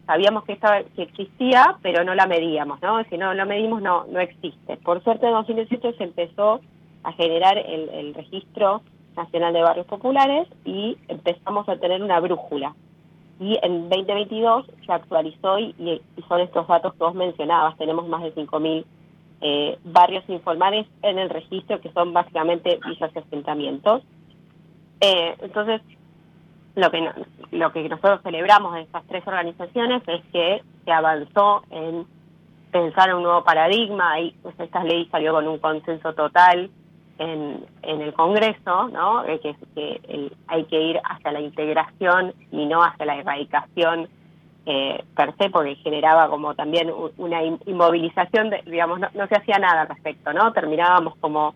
sabíamos 0.08 0.44
que, 0.44 0.54
estaba, 0.54 0.82
que 0.96 1.04
existía, 1.04 1.78
pero 1.84 2.04
no 2.04 2.16
la 2.16 2.26
medíamos, 2.26 2.82
¿no? 2.82 3.04
Si 3.06 3.18
no 3.18 3.36
lo 3.36 3.46
medimos, 3.46 3.80
no, 3.84 4.06
no 4.10 4.20
existe. 4.20 4.78
Por 4.78 5.04
suerte 5.04 5.28
en 5.28 5.34
2018 5.34 5.94
se 5.96 6.04
empezó 6.04 6.60
a 7.04 7.14
generar 7.14 7.60
el, 7.60 7.90
el 7.90 8.16
registro 8.16 8.82
nacional 9.16 9.54
de 9.54 9.62
barrios 9.62 9.86
populares 9.86 10.48
y 10.66 10.98
empezamos 11.08 11.70
a 11.70 11.78
tener 11.78 12.02
una 12.02 12.20
brújula. 12.20 12.74
Y 13.40 13.58
en 13.62 13.90
2022 13.90 14.66
se 14.86 14.92
actualizó 14.92 15.60
y, 15.60 16.02
son 16.28 16.42
estos 16.42 16.68
datos 16.68 16.94
que 16.94 17.00
vos 17.00 17.16
mencionabas, 17.16 17.78
tenemos 17.78 18.08
más 18.08 18.22
de 18.22 18.36
5.000 18.36 18.86
eh, 19.42 19.80
barrios 19.86 20.28
informales 20.28 20.86
en 21.02 21.18
el 21.18 21.30
registro, 21.30 21.80
que 21.80 21.92
son 21.94 22.12
básicamente 22.12 22.80
villas 22.86 23.12
y 23.16 23.20
asentamientos. 23.20 24.04
Eh, 25.00 25.36
entonces, 25.40 25.82
lo 26.76 26.92
que, 26.92 27.10
lo 27.52 27.72
que 27.72 27.88
nosotros 27.88 28.20
celebramos 28.24 28.74
de 28.74 28.82
estas 28.82 29.06
tres 29.08 29.26
organizaciones 29.26 30.04
es 30.08 30.22
que 30.34 30.62
se 30.84 30.92
avanzó 30.92 31.64
en 31.70 32.06
pensar 32.72 33.16
un 33.16 33.24
nuevo 33.24 33.44
paradigma, 33.44 34.20
y 34.20 34.32
pues, 34.42 34.60
esta 34.60 34.84
ley 34.84 35.08
salió 35.12 35.34
con 35.34 35.48
un 35.48 35.60
consenso 35.60 36.14
total 36.14 36.70
en, 37.20 37.66
en 37.84 38.02
el 38.02 38.14
Congreso, 38.14 38.88
¿no? 38.90 39.24
que, 39.24 39.56
que 39.76 40.32
hay 40.48 40.64
que 40.66 40.82
ir 40.82 41.00
hacia 41.04 41.32
la 41.32 41.42
integración 41.42 42.34
y 42.52 42.66
no 42.66 42.84
hacia 42.84 43.06
la 43.06 43.18
erradicación 43.18 44.08
eh, 44.66 45.04
per 45.16 45.36
se, 45.38 45.50
porque 45.50 45.76
generaba 45.76 46.30
como 46.30 46.54
también 46.54 46.92
una 47.18 47.44
inmovilización, 47.44 48.50
de, 48.50 48.62
digamos, 48.66 49.00
no, 49.00 49.28
se 49.28 49.36
hacía 49.36 49.58
nada 49.58 49.82
al 49.82 49.88
respecto, 49.88 50.32
¿no? 50.32 50.52
Terminábamos 50.54 51.16
como 51.20 51.56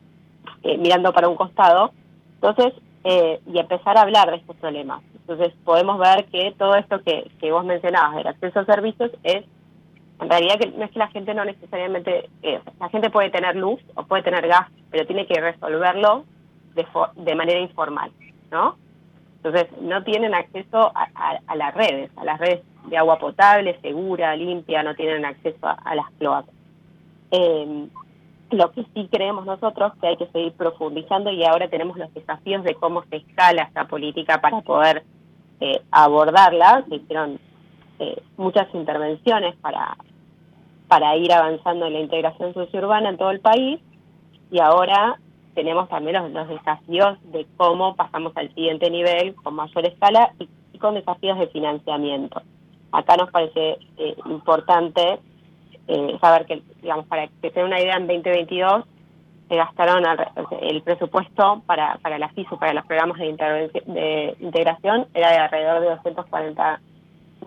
eh, 0.63 0.77
mirando 0.77 1.13
para 1.13 1.29
un 1.29 1.35
costado. 1.35 1.91
Entonces, 2.35 2.73
eh, 3.03 3.39
y 3.45 3.59
empezar 3.59 3.97
a 3.97 4.01
hablar 4.01 4.31
de 4.31 4.37
estos 4.37 4.55
problemas. 4.55 5.03
Entonces 5.13 5.53
podemos 5.63 5.99
ver 5.99 6.25
que 6.25 6.55
todo 6.57 6.75
esto 6.75 7.01
que, 7.03 7.29
que 7.39 7.51
vos 7.51 7.63
mencionabas 7.65 8.15
del 8.15 8.27
acceso 8.27 8.61
a 8.61 8.65
servicios 8.65 9.11
es, 9.23 9.45
en 10.23 10.29
realidad 10.29 10.59
que 10.59 10.67
no 10.67 10.85
es 10.85 10.91
que 10.91 10.99
la 10.99 11.09
gente 11.09 11.33
no 11.33 11.45
necesariamente, 11.45 12.29
eh, 12.41 12.61
la 12.79 12.89
gente 12.89 13.09
puede 13.09 13.29
tener 13.29 13.55
luz 13.55 13.81
o 13.95 14.03
puede 14.03 14.23
tener 14.23 14.47
gas, 14.47 14.67
pero 14.89 15.05
tiene 15.05 15.27
que 15.27 15.39
resolverlo 15.39 16.23
de, 16.75 16.85
de 17.15 17.35
manera 17.35 17.59
informal, 17.59 18.11
¿no? 18.51 18.77
Entonces 19.43 19.67
no 19.81 20.01
tienen 20.03 20.33
acceso 20.33 20.93
a, 20.95 21.55
las 21.55 21.73
redes, 21.73 22.09
a 22.15 22.23
las 22.23 22.39
redes 22.39 22.61
de 22.87 22.97
agua 22.97 23.19
potable, 23.19 23.77
segura, 23.81 24.35
limpia, 24.37 24.83
no 24.83 24.95
tienen 24.95 25.25
acceso 25.25 25.67
a, 25.67 25.95
las 25.95 26.09
cloacas. 26.17 26.55
Eh, 27.31 27.87
lo 28.51 28.71
que 28.71 28.85
sí 28.93 29.09
creemos 29.11 29.45
nosotros 29.45 29.91
que 29.99 30.07
hay 30.07 30.17
que 30.17 30.27
seguir 30.27 30.53
profundizando 30.53 31.31
y 31.31 31.43
ahora 31.43 31.67
tenemos 31.67 31.97
los 31.97 32.13
desafíos 32.13 32.63
de 32.63 32.75
cómo 32.75 33.03
se 33.09 33.17
escala 33.17 33.63
esta 33.63 33.85
política 33.85 34.39
para 34.39 34.61
poder 34.61 35.03
eh, 35.59 35.81
abordarla. 35.91 36.85
Se 36.87 36.95
hicieron 36.95 37.39
eh, 37.99 38.21
muchas 38.37 38.73
intervenciones 38.73 39.55
para, 39.57 39.97
para 40.87 41.15
ir 41.17 41.31
avanzando 41.31 41.87
en 41.87 41.93
la 41.93 41.99
integración 41.99 42.53
sociourbana 42.53 43.09
en 43.09 43.17
todo 43.17 43.31
el 43.31 43.39
país 43.39 43.79
y 44.51 44.59
ahora 44.59 45.17
tenemos 45.55 45.87
también 45.89 46.33
los, 46.33 46.47
desafíos 46.47 47.17
de 47.31 47.45
cómo 47.57 47.95
pasamos 47.95 48.33
al 48.35 48.53
siguiente 48.53 48.89
nivel 48.89 49.35
con 49.35 49.55
mayor 49.55 49.85
escala 49.85 50.31
y, 50.39 50.77
con 50.79 50.95
desafíos 50.95 51.39
de 51.39 51.47
financiamiento. 51.47 52.41
Acá 52.91 53.15
nos 53.15 53.31
parece 53.31 53.77
eh, 53.97 54.15
importante 54.25 55.19
eh, 55.87 56.17
saber 56.19 56.45
que, 56.45 56.61
digamos, 56.81 57.05
para 57.07 57.27
que 57.27 57.51
se 57.51 57.63
una 57.63 57.79
idea, 57.79 57.95
en 57.95 58.07
2022 58.07 58.83
se 59.47 59.55
gastaron 59.55 60.03
el 60.61 60.81
presupuesto 60.81 61.61
para, 61.65 61.97
para 62.01 62.17
la 62.17 62.29
FISU, 62.29 62.57
para 62.57 62.73
los 62.73 62.85
programas 62.85 63.17
de, 63.17 63.71
de 63.85 64.35
integración, 64.39 65.07
era 65.13 65.31
de 65.31 65.37
alrededor 65.37 65.81
de 65.81 65.89
240 65.91 66.81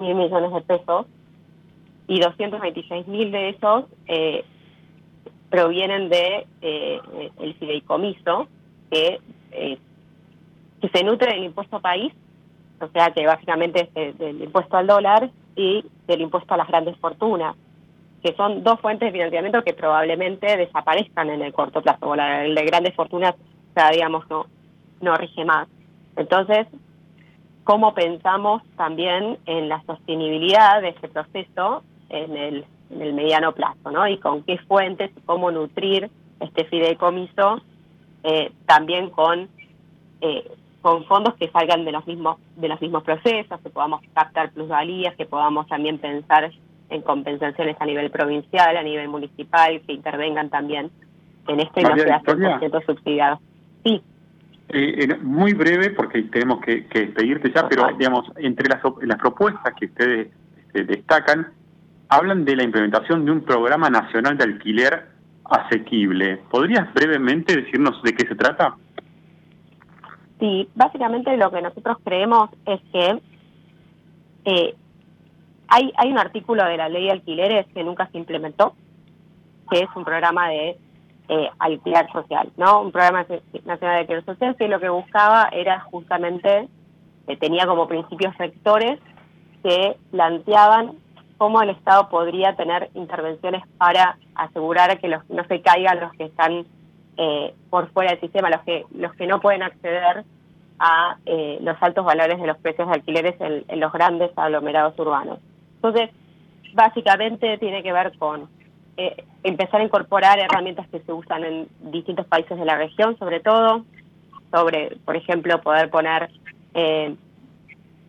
mil 0.00 0.14
millones 0.14 0.52
de 0.52 0.60
pesos 0.62 1.06
y 2.08 2.20
226 2.20 3.06
mil 3.08 3.32
de 3.32 3.50
esos 3.50 3.84
eh, 4.06 4.44
provienen 5.50 6.08
de 6.08 6.46
eh, 6.60 7.00
el 7.40 7.54
fideicomiso 7.54 8.48
que, 8.90 9.20
eh, 9.52 9.78
que 10.80 10.88
se 10.88 11.04
nutre 11.04 11.32
del 11.32 11.44
impuesto 11.44 11.80
país, 11.80 12.12
o 12.80 12.88
sea 12.88 13.10
que 13.10 13.26
básicamente 13.26 13.88
es 13.94 14.18
del 14.18 14.42
impuesto 14.42 14.76
al 14.76 14.86
dólar 14.86 15.30
y 15.56 15.84
del 16.06 16.20
impuesto 16.20 16.54
a 16.54 16.58
las 16.58 16.68
grandes 16.68 16.96
fortunas 16.98 17.56
que 18.26 18.34
son 18.34 18.64
dos 18.64 18.80
fuentes 18.80 19.06
de 19.06 19.12
financiamiento 19.12 19.62
que 19.62 19.72
probablemente 19.72 20.56
desaparezcan 20.56 21.30
en 21.30 21.42
el 21.42 21.52
corto 21.52 21.80
plazo. 21.80 22.12
el 22.14 22.56
de 22.56 22.64
grandes 22.64 22.92
fortunas, 22.94 23.36
ya 23.76 23.90
digamos, 23.90 24.28
no, 24.28 24.46
no 25.00 25.14
rige 25.14 25.44
más. 25.44 25.68
Entonces, 26.16 26.66
¿cómo 27.62 27.94
pensamos 27.94 28.62
también 28.76 29.38
en 29.46 29.68
la 29.68 29.80
sostenibilidad 29.84 30.82
de 30.82 30.88
ese 30.88 31.06
proceso 31.06 31.84
en 32.08 32.36
el, 32.36 32.64
en 32.90 33.02
el 33.02 33.14
mediano 33.14 33.52
plazo? 33.52 33.90
¿no? 33.90 34.06
Y 34.08 34.18
con 34.18 34.42
qué 34.42 34.58
fuentes, 34.58 35.10
cómo 35.24 35.50
nutrir 35.50 36.10
este 36.40 36.64
fideicomiso 36.64 37.60
eh, 38.22 38.52
también 38.66 39.10
con... 39.10 39.48
Eh, 40.20 40.50
con 40.82 41.04
fondos 41.06 41.34
que 41.34 41.50
salgan 41.50 41.84
de 41.84 41.90
los 41.90 42.06
mismos 42.06 42.38
de 42.54 42.68
los 42.68 42.80
mismos 42.80 43.02
procesos, 43.02 43.60
que 43.60 43.70
podamos 43.70 44.02
captar 44.14 44.52
plusvalías, 44.52 45.16
que 45.16 45.26
podamos 45.26 45.66
también 45.66 45.98
pensar 45.98 46.48
en 46.90 47.02
compensaciones 47.02 47.76
a 47.80 47.86
nivel 47.86 48.08
provincial, 48.10 48.76
a 48.76 48.82
nivel 48.84 49.08
municipal, 49.08 49.80
que 49.84 49.92
intervengan 49.92 50.48
también 50.48 50.90
en 51.48 51.60
esto 51.60 51.80
y 51.80 51.82
no 51.82 51.96
sea 51.96 52.22
100% 52.22 52.86
subsidiado. 52.86 53.40
Sí. 53.84 54.02
Eh, 54.68 55.16
muy 55.22 55.54
breve, 55.54 55.90
porque 55.90 56.22
tenemos 56.22 56.60
que, 56.60 56.82
pedirte 56.82 57.52
ya, 57.52 57.68
pero 57.68 57.88
digamos, 57.96 58.30
entre 58.36 58.68
las, 58.68 58.80
las 59.02 59.18
propuestas 59.18 59.74
que 59.74 59.86
ustedes 59.86 60.28
este, 60.66 60.84
destacan, 60.84 61.48
hablan 62.08 62.44
de 62.44 62.56
la 62.56 62.62
implementación 62.62 63.24
de 63.24 63.32
un 63.32 63.42
programa 63.42 63.90
nacional 63.90 64.36
de 64.36 64.44
alquiler 64.44 65.06
asequible. 65.44 66.38
¿Podrías 66.50 66.92
brevemente 66.94 67.56
decirnos 67.56 68.02
de 68.02 68.14
qué 68.14 68.26
se 68.26 68.34
trata? 68.34 68.76
Sí, 70.38 70.68
básicamente 70.74 71.36
lo 71.36 71.50
que 71.50 71.62
nosotros 71.62 71.96
creemos 72.04 72.50
es 72.66 72.80
que 72.92 73.20
eh, 74.44 74.74
hay, 75.68 75.92
hay 75.96 76.10
un 76.10 76.18
artículo 76.18 76.64
de 76.64 76.76
la 76.76 76.88
ley 76.88 77.04
de 77.04 77.12
alquileres 77.12 77.66
que 77.72 77.82
nunca 77.82 78.08
se 78.08 78.18
implementó, 78.18 78.74
que 79.70 79.80
es 79.80 79.88
un 79.96 80.04
programa 80.04 80.48
de 80.48 80.78
eh, 81.28 81.50
alquiler 81.58 82.10
social, 82.12 82.52
¿no? 82.56 82.82
Un 82.82 82.92
programa 82.92 83.26
nacional 83.64 83.96
de 83.96 84.00
alquiler 84.00 84.24
social 84.24 84.56
que 84.56 84.68
lo 84.68 84.78
que 84.78 84.88
buscaba 84.88 85.48
era 85.50 85.80
justamente, 85.80 86.68
eh, 87.26 87.36
tenía 87.38 87.66
como 87.66 87.88
principios 87.88 88.36
rectores 88.38 89.00
que 89.62 89.96
planteaban 90.12 90.92
cómo 91.38 91.62
el 91.62 91.70
Estado 91.70 92.08
podría 92.08 92.54
tener 92.56 92.90
intervenciones 92.94 93.62
para 93.78 94.18
asegurar 94.34 94.98
que 94.98 95.08
los 95.08 95.28
no 95.30 95.44
se 95.46 95.60
caigan 95.60 96.00
los 96.00 96.12
que 96.12 96.24
están 96.24 96.66
eh, 97.16 97.54
por 97.70 97.90
fuera 97.92 98.10
del 98.10 98.20
sistema, 98.20 98.50
los 98.50 98.62
que 98.62 98.84
los 98.94 99.14
que 99.14 99.26
no 99.26 99.40
pueden 99.40 99.62
acceder 99.62 100.24
a 100.78 101.16
eh, 101.24 101.58
los 101.62 101.76
altos 101.80 102.04
valores 102.04 102.40
de 102.40 102.46
los 102.46 102.58
precios 102.58 102.88
de 102.88 102.94
alquileres 102.94 103.34
en, 103.40 103.80
los 103.80 103.92
grandes 103.92 104.30
aglomerados 104.36 104.98
urbanos. 104.98 105.38
Entonces, 105.76 106.10
básicamente 106.74 107.58
tiene 107.58 107.82
que 107.82 107.92
ver 107.92 108.16
con 108.18 108.48
eh, 108.96 109.24
empezar 109.42 109.80
a 109.80 109.84
incorporar 109.84 110.38
herramientas 110.38 110.88
que 110.88 111.00
se 111.00 111.12
usan 111.12 111.44
en 111.44 111.68
distintos 111.80 112.26
países 112.26 112.58
de 112.58 112.64
la 112.64 112.76
región, 112.76 113.18
sobre 113.18 113.40
todo, 113.40 113.84
sobre, 114.50 114.96
por 115.04 115.16
ejemplo, 115.16 115.60
poder 115.60 115.90
poner 115.90 116.30
eh, 116.74 117.14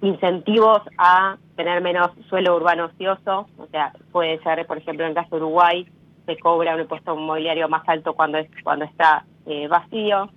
incentivos 0.02 0.82
a 0.98 1.38
tener 1.56 1.82
menos 1.82 2.12
suelo 2.30 2.56
urbano 2.56 2.86
ocioso, 2.86 3.48
o 3.58 3.68
sea, 3.68 3.94
puede 4.12 4.40
ser, 4.44 4.66
por 4.68 4.78
ejemplo, 4.78 5.06
en 5.06 5.10
el 5.10 5.16
caso 5.16 5.36
de 5.36 5.42
Uruguay, 5.42 5.88
se 6.26 6.38
cobra 6.38 6.76
un 6.76 6.82
impuesto 6.82 7.16
inmobiliario 7.16 7.68
más 7.70 7.88
alto 7.88 8.14
cuando 8.14 8.38
es 8.38 8.50
cuando 8.64 8.86
está 8.86 9.26
eh, 9.46 9.68
vacío, 9.68 10.30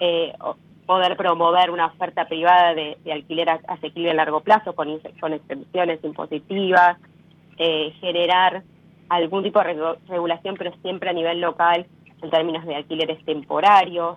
eh, 0.00 0.32
poder 0.86 1.16
promover 1.16 1.70
una 1.70 1.86
oferta 1.86 2.26
privada 2.26 2.74
de, 2.74 2.96
alquiler 3.12 3.48
asequible 3.68 4.10
a 4.10 4.14
largo 4.14 4.40
plazo 4.40 4.74
con, 4.74 5.00
con 5.20 5.32
exenciones 5.32 6.02
impositivas, 6.02 6.96
eh, 7.58 7.92
generar 8.00 8.62
algún 9.08 9.42
tipo 9.42 9.58
de 9.58 9.96
regulación, 10.08 10.56
pero 10.56 10.72
siempre 10.80 11.10
a 11.10 11.12
nivel 11.12 11.40
local 11.40 11.86
en 12.22 12.30
términos 12.30 12.64
de 12.64 12.76
alquileres 12.76 13.22
temporarios, 13.24 14.16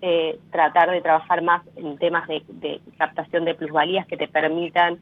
eh, 0.00 0.38
tratar 0.52 0.90
de 0.90 1.00
trabajar 1.00 1.42
más 1.42 1.62
en 1.74 1.98
temas 1.98 2.28
de, 2.28 2.80
captación 2.98 3.44
de 3.44 3.54
plusvalías 3.54 4.06
que 4.06 4.16
te 4.16 4.28
permitan 4.28 4.98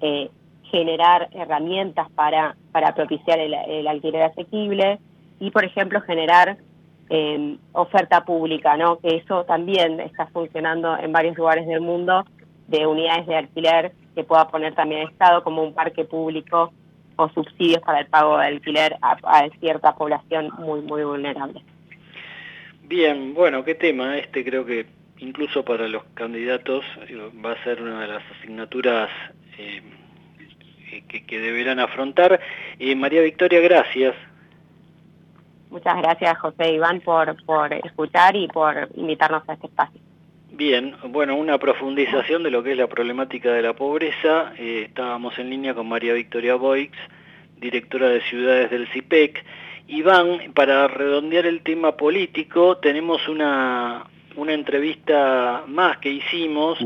eh, 0.00 0.30
generar 0.64 1.28
herramientas 1.32 2.10
para, 2.12 2.56
para 2.72 2.94
propiciar 2.94 3.38
el, 3.38 3.86
alquiler 3.86 4.22
asequible 4.22 4.98
y, 5.38 5.50
por 5.50 5.66
ejemplo, 5.66 6.00
generar 6.00 6.56
eh, 7.10 7.58
oferta 7.72 8.24
pública, 8.24 8.78
¿no? 8.78 8.98
que 9.00 9.16
eso 9.16 9.44
también 9.44 10.00
está 10.00 10.26
funcionando 10.28 10.96
en 10.96 11.12
varios 11.12 11.36
lugares 11.36 11.66
del 11.66 11.82
mundo, 11.82 12.24
de 12.68 12.86
unidades 12.86 13.26
de 13.26 13.36
alquiler 13.36 13.92
que 14.14 14.24
pueda 14.24 14.48
poner 14.48 14.74
también 14.74 15.02
el 15.02 15.08
Estado 15.10 15.44
como 15.44 15.62
un 15.62 15.74
parque 15.74 16.06
público 16.06 16.72
o 17.16 17.28
subsidios 17.28 17.82
para 17.82 18.00
el 18.00 18.06
pago 18.06 18.38
de 18.38 18.46
alquiler 18.46 18.96
a, 19.02 19.18
a 19.24 19.48
cierta 19.60 19.94
población 19.94 20.50
muy, 20.58 20.80
muy 20.80 21.04
vulnerable. 21.04 21.62
Bien, 22.92 23.32
bueno, 23.32 23.64
qué 23.64 23.74
tema. 23.74 24.18
Este 24.18 24.44
creo 24.44 24.66
que 24.66 24.84
incluso 25.16 25.64
para 25.64 25.88
los 25.88 26.04
candidatos 26.12 26.84
eh, 27.08 27.16
va 27.42 27.52
a 27.52 27.64
ser 27.64 27.80
una 27.80 28.02
de 28.02 28.06
las 28.06 28.22
asignaturas 28.32 29.08
eh, 29.56 29.80
que, 31.08 31.40
deberán 31.40 31.80
afrontar. 31.80 32.38
Eh, 32.78 32.94
María 32.94 33.22
Victoria, 33.22 33.60
gracias. 33.60 34.14
Muchas 35.70 35.96
gracias, 36.02 36.38
José 36.38 36.74
Iván, 36.74 37.00
por, 37.00 37.42
por 37.46 37.72
escuchar 37.72 38.36
y 38.36 38.46
por 38.48 38.90
invitarnos 38.94 39.48
a 39.48 39.54
este 39.54 39.68
espacio. 39.68 39.98
Bien, 40.50 40.94
bueno, 41.08 41.34
una 41.36 41.56
profundización 41.56 42.42
de 42.42 42.50
lo 42.50 42.62
que 42.62 42.72
es 42.72 42.76
la 42.76 42.88
problemática 42.88 43.54
de 43.54 43.62
la 43.62 43.72
pobreza. 43.72 44.52
estábamos 44.58 45.38
en 45.38 45.48
línea 45.48 45.72
con 45.72 45.88
María 45.88 46.12
Victoria 46.12 46.56
Boix, 46.56 46.92
directora 47.56 48.10
de 48.10 48.20
Ciudades 48.20 48.70
del 48.70 48.86
CIPEC. 48.88 49.42
Iván, 49.88 50.52
para 50.54 50.88
redondear 50.88 51.46
el 51.46 51.62
tema 51.62 51.96
político, 51.96 52.78
tenemos 52.78 53.28
una, 53.28 54.06
una 54.36 54.52
entrevista 54.52 55.64
más 55.66 55.98
que 55.98 56.10
hicimos 56.10 56.78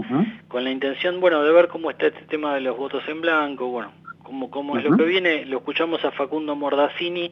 con 0.49 0.65
la 0.65 0.71
intención, 0.71 1.21
bueno, 1.21 1.43
de 1.43 1.53
ver 1.53 1.69
cómo 1.69 1.91
está 1.91 2.07
este 2.07 2.23
tema 2.23 2.55
de 2.55 2.61
los 2.61 2.77
votos 2.77 3.03
en 3.09 3.21
blanco, 3.21 3.69
bueno, 3.69 3.93
cómo, 4.23 4.51
cómo 4.51 4.79
es 4.79 4.85
lo 4.85 4.97
que 4.97 5.05
viene. 5.05 5.45
Lo 5.45 5.59
escuchamos 5.59 6.05
a 6.05 6.11
Facundo 6.11 6.57
Mordazzini, 6.57 7.31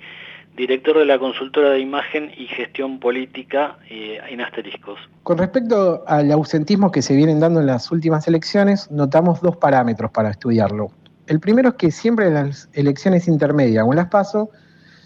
director 0.57 0.99
de 0.99 1.07
la 1.07 1.19
consultora 1.19 1.71
de 1.71 1.81
imagen 1.81 2.31
y 2.37 2.47
gestión 2.47 3.01
política 3.01 3.79
eh, 3.91 4.21
en 4.29 4.41
asteriscos. 4.41 4.99
Con 5.25 5.39
respecto 5.39 6.05
al 6.07 6.31
ausentismo 6.31 6.93
que 6.93 7.03
se 7.03 7.17
vienen 7.17 7.41
dando 7.41 7.61
en 7.61 7.67
las 7.67 7.91
últimas 7.91 8.29
elecciones, 8.29 8.91
notamos 8.91 9.41
dos 9.41 9.57
parámetros 9.57 10.11
para 10.13 10.31
estudiarlo. 10.31 10.91
El 11.27 11.41
primero 11.41 11.71
es 11.71 11.75
que 11.77 11.91
siempre 11.91 12.27
en 12.27 12.35
las 12.35 12.69
elecciones 12.75 13.27
intermedias 13.27 13.85
o 13.87 13.93
en 13.93 13.97
las 13.97 14.09
PASO 14.09 14.51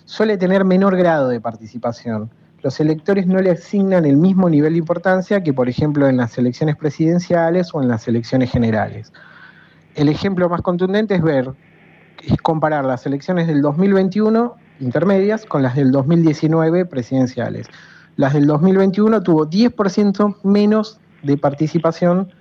suele 0.09 0.38
tener 0.38 0.64
menor 0.64 0.97
grado 0.97 1.29
de 1.29 1.38
participación. 1.38 2.31
Los 2.62 2.81
electores 2.81 3.27
no 3.27 3.40
le 3.40 3.51
asignan 3.51 4.07
el 4.07 4.16
mismo 4.16 4.49
nivel 4.49 4.73
de 4.73 4.79
importancia 4.79 5.42
que, 5.42 5.53
por 5.53 5.68
ejemplo, 5.68 6.09
en 6.09 6.16
las 6.16 6.38
elecciones 6.38 6.77
presidenciales 6.77 7.75
o 7.75 7.83
en 7.83 7.88
las 7.88 8.09
elecciones 8.09 8.51
generales. 8.51 9.12
El 9.94 10.09
ejemplo 10.09 10.49
más 10.49 10.62
contundente 10.62 11.14
es 11.14 11.23
ver, 11.23 11.53
es 12.25 12.40
comparar 12.40 12.87
las 12.87 13.05
elecciones 13.05 13.47
del 13.49 13.61
2021 13.61 14.57
intermedias 14.81 15.44
con 15.44 15.62
las 15.62 15.77
del 15.77 15.92
2019 15.92 16.87
presidenciales. 16.87 17.66
Las 18.16 18.33
del 18.33 18.47
2021 18.47 19.23
tuvo 19.23 19.47
10% 19.47 20.38
menos 20.42 21.01
de 21.23 21.37
participación 21.37 22.33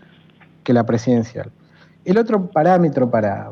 que 0.63 0.71
la 0.71 0.85
presidencial. 0.85 1.51
El 2.05 2.17
otro 2.17 2.49
parámetro 2.49 3.11
para, 3.11 3.51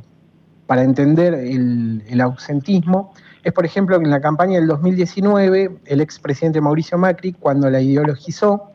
para 0.68 0.84
entender 0.84 1.34
el, 1.34 2.02
el 2.08 2.22
ausentismo 2.22 3.12
es, 3.46 3.54
por 3.54 3.64
ejemplo, 3.64 4.00
que 4.00 4.06
en 4.06 4.12
la 4.12 4.22
campaña 4.22 4.56
del 4.60 4.68
2019, 4.68 5.78
el 5.86 6.02
expresidente 6.02 6.62
Mauricio 6.62 6.98
Macri, 6.98 7.32
cuando 7.34 7.70
la 7.70 7.80
ideologizó, 7.80 8.72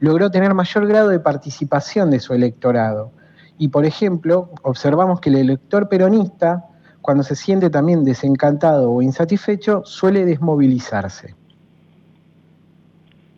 logró 0.00 0.28
tener 0.28 0.54
mayor 0.54 0.88
grado 0.88 1.10
de 1.10 1.20
participación 1.20 2.10
de 2.10 2.18
su 2.18 2.34
electorado. 2.34 3.12
Y, 3.58 3.68
por 3.68 3.84
ejemplo, 3.86 4.50
observamos 4.64 5.20
que 5.20 5.30
el 5.30 5.36
elector 5.36 5.88
peronista, 5.88 6.64
cuando 7.00 7.22
se 7.22 7.36
siente 7.36 7.70
también 7.70 8.02
desencantado 8.02 8.90
o 8.90 9.02
insatisfecho, 9.02 9.84
suele 9.84 10.24
desmovilizarse. 10.24 11.36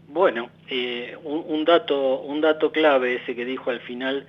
Bueno, 0.08 0.48
eh, 0.70 1.14
un, 1.24 1.62
dato, 1.66 2.22
un 2.22 2.40
dato 2.40 2.72
clave 2.72 3.16
ese 3.16 3.36
que 3.36 3.44
dijo 3.44 3.68
al 3.68 3.80
final 3.80 4.26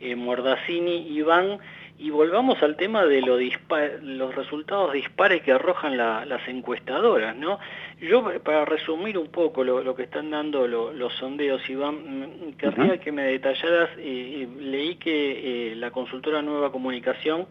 eh, 0.00 0.14
Mordazzini, 0.16 1.08
Iván, 1.16 1.60
y 1.96 2.10
volvamos 2.10 2.62
al 2.62 2.76
tema 2.76 3.04
de 3.04 3.20
los 3.22 4.34
resultados 4.34 4.92
dispares 4.92 5.42
que 5.42 5.52
arrojan 5.52 5.96
las 5.96 6.48
encuestadoras, 6.48 7.36
¿no? 7.36 7.60
Yo, 8.00 8.42
para 8.42 8.64
resumir 8.64 9.16
un 9.16 9.28
poco 9.28 9.62
lo, 9.62 9.94
que 9.94 10.02
están 10.02 10.30
dando 10.30 10.66
los 10.66 11.12
sondeos, 11.14 11.68
Iván, 11.70 12.48
mm, 12.48 12.52
querría 12.54 12.98
que 12.98 13.12
me 13.12 13.22
detallaras, 13.22 13.90
eh, 13.98 14.48
leí 14.58 14.96
que 14.96 15.72
eh, 15.72 15.76
la 15.76 15.92
consultora 15.92 16.42
Nueva 16.42 16.72
Comunicación 16.72 17.46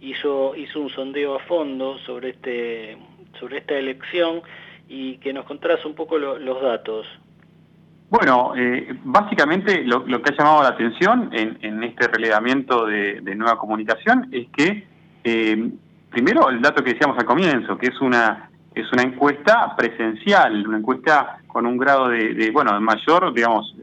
hizo, 0.00 0.54
hizo 0.54 0.80
un 0.80 0.90
sondeo 0.90 1.34
a 1.34 1.40
fondo 1.40 1.98
sobre, 1.98 2.30
este, 2.30 2.96
sobre 3.38 3.58
esta 3.58 3.76
elección 3.76 4.42
y 4.88 5.16
que 5.16 5.32
nos 5.32 5.44
contaras 5.46 5.84
un 5.84 5.94
poco 5.94 6.16
los 6.16 6.62
datos. 6.62 7.06
Bueno, 8.10 8.54
eh, 8.56 8.98
básicamente 9.04 9.84
lo, 9.84 10.04
que 10.04 10.32
ha 10.32 10.36
llamado 10.36 10.64
la 10.64 10.70
atención 10.70 11.30
en, 11.32 11.84
este 11.84 12.08
relevamiento 12.08 12.84
de, 12.84 13.22
nueva 13.36 13.56
comunicación 13.56 14.28
es 14.32 14.48
que, 14.50 14.84
eh, 15.22 15.70
primero, 16.10 16.50
el 16.50 16.60
dato 16.60 16.82
que 16.82 16.94
decíamos 16.94 17.16
al 17.18 17.24
comienzo, 17.24 17.78
que 17.78 17.86
es 17.86 18.00
una 18.00 18.48
es 18.74 18.90
una 18.92 19.02
encuesta 19.02 19.74
presencial, 19.76 20.66
una 20.66 20.78
encuesta 20.78 21.38
con 21.48 21.66
un 21.66 21.76
grado 21.76 22.08
de, 22.08 22.50
bueno, 22.52 22.72
de 22.72 22.80
mayor, 22.80 23.34
digamos, 23.34 23.74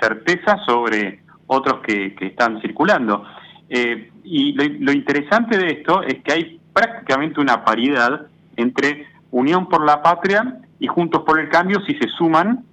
certeza 0.00 0.58
sobre 0.66 1.20
otros 1.46 1.80
que, 1.80 2.14
están 2.20 2.60
circulando. 2.60 3.24
Eh, 3.68 4.10
y 4.24 4.52
lo, 4.52 4.92
interesante 4.92 5.56
de 5.56 5.68
esto 5.68 6.02
es 6.02 6.22
que 6.22 6.32
hay 6.32 6.60
prácticamente 6.72 7.40
una 7.40 7.64
paridad 7.64 8.26
entre 8.56 9.06
Unión 9.30 9.68
por 9.68 9.84
la 9.84 10.02
Patria 10.02 10.60
y 10.78 10.86
Juntos 10.86 11.22
por 11.24 11.40
el 11.40 11.48
Cambio 11.48 11.80
si 11.86 11.94
se 11.94 12.08
suman 12.16 12.64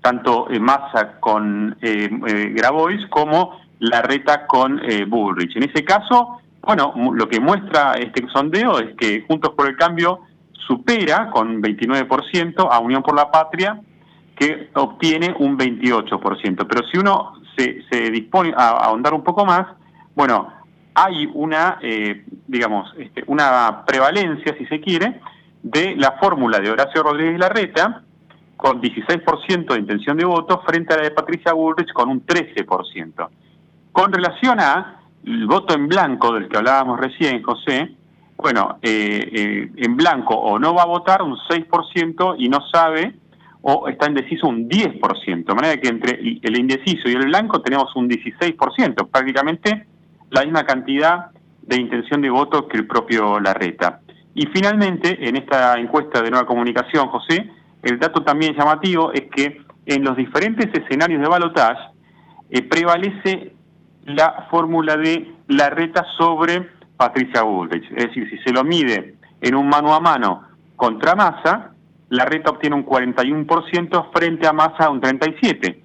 tanto 0.00 0.48
eh, 0.50 0.60
Massa 0.60 1.18
con 1.20 1.76
eh, 1.80 2.08
eh, 2.26 2.52
Grabois 2.54 3.06
como 3.08 3.58
Larreta 3.78 4.46
con 4.46 4.80
Bullrich. 5.08 5.56
En 5.56 5.64
ese 5.64 5.84
caso, 5.84 6.38
bueno, 6.62 6.94
lo 7.12 7.28
que 7.28 7.40
muestra 7.40 7.94
este 7.94 8.26
sondeo 8.32 8.78
es 8.78 8.96
que 8.96 9.24
Juntos 9.26 9.52
por 9.54 9.68
el 9.68 9.76
Cambio 9.76 10.20
supera 10.66 11.28
con 11.30 11.60
29% 11.60 12.68
a 12.70 12.78
Unión 12.78 13.02
por 13.02 13.14
la 13.14 13.30
Patria, 13.30 13.78
que 14.34 14.70
obtiene 14.74 15.34
un 15.38 15.58
28%. 15.58 16.66
Pero 16.66 16.86
si 16.90 16.98
uno 16.98 17.34
se, 17.56 17.82
se 17.90 18.10
dispone 18.10 18.54
a, 18.56 18.68
ahondar 18.70 19.12
un 19.12 19.22
poco 19.22 19.44
más, 19.44 19.66
bueno, 20.14 20.48
hay 20.94 21.28
una, 21.34 21.78
digamos, 22.46 22.94
este, 22.98 23.24
una 23.26 23.84
prevalencia, 23.84 24.56
si 24.56 24.64
se 24.64 24.80
quiere, 24.80 25.20
de 25.62 25.94
la 25.96 26.12
fórmula 26.12 26.60
de 26.60 26.70
Horacio 26.70 27.02
Rodríguez 27.02 27.38
Larreta, 27.38 28.02
con 28.66 28.82
16% 28.82 29.74
de 29.74 29.78
intención 29.78 30.16
de 30.16 30.24
voto 30.24 30.60
frente 30.66 30.92
a 30.92 30.96
la 30.96 31.04
de 31.04 31.12
Patricia 31.12 31.52
Bullrich 31.52 31.92
con 31.92 32.08
un 32.08 32.26
13%. 32.26 33.28
Con 33.92 34.12
relación 34.12 34.58
a 34.58 35.02
el 35.24 35.46
voto 35.46 35.72
en 35.72 35.86
blanco 35.86 36.32
del 36.32 36.48
que 36.48 36.56
hablábamos 36.56 36.98
recién, 36.98 37.44
José, 37.44 37.94
bueno, 38.36 38.78
eh, 38.82 39.30
eh, 39.32 39.70
en 39.76 39.96
blanco 39.96 40.34
o 40.34 40.58
no 40.58 40.74
va 40.74 40.82
a 40.82 40.86
votar 40.86 41.22
un 41.22 41.36
6% 41.36 42.34
y 42.38 42.48
no 42.48 42.58
sabe 42.72 43.14
o 43.62 43.86
está 43.86 44.08
indeciso 44.08 44.48
un 44.48 44.68
10%, 44.68 45.44
de 45.44 45.54
manera 45.54 45.80
que 45.80 45.86
entre 45.86 46.18
el 46.42 46.58
indeciso 46.58 47.08
y 47.08 47.12
el 47.12 47.26
blanco 47.26 47.62
tenemos 47.62 47.94
un 47.94 48.08
16%, 48.08 49.08
prácticamente 49.08 49.86
la 50.30 50.42
misma 50.42 50.64
cantidad 50.64 51.26
de 51.62 51.76
intención 51.76 52.20
de 52.20 52.30
voto 52.30 52.66
que 52.66 52.78
el 52.78 52.88
propio 52.88 53.38
Larreta. 53.38 54.00
Y 54.34 54.46
finalmente, 54.46 55.28
en 55.28 55.36
esta 55.36 55.78
encuesta 55.78 56.20
de 56.20 56.30
nueva 56.30 56.46
comunicación, 56.46 57.06
José, 57.08 57.48
el 57.86 58.00
dato 58.00 58.22
también 58.22 58.56
llamativo 58.56 59.12
es 59.12 59.30
que 59.30 59.62
en 59.86 60.02
los 60.02 60.16
diferentes 60.16 60.66
escenarios 60.74 61.20
de 61.22 61.28
balotaje 61.28 61.88
eh, 62.50 62.62
prevalece 62.62 63.54
la 64.04 64.48
fórmula 64.50 64.96
de 64.96 65.32
la 65.46 65.70
reta 65.70 66.04
sobre 66.18 66.68
Patricia 66.96 67.42
Bullrich. 67.42 67.88
Es 67.92 68.08
decir, 68.08 68.28
si 68.28 68.38
se 68.38 68.52
lo 68.52 68.64
mide 68.64 69.14
en 69.40 69.54
un 69.54 69.68
mano 69.68 69.94
a 69.94 70.00
mano 70.00 70.42
contra 70.74 71.14
Massa, 71.14 71.74
la 72.08 72.24
reta 72.24 72.50
obtiene 72.50 72.74
un 72.74 72.84
41% 72.84 74.10
frente 74.12 74.48
a 74.48 74.52
Massa 74.52 74.90
un 74.90 75.00
37%. 75.00 75.76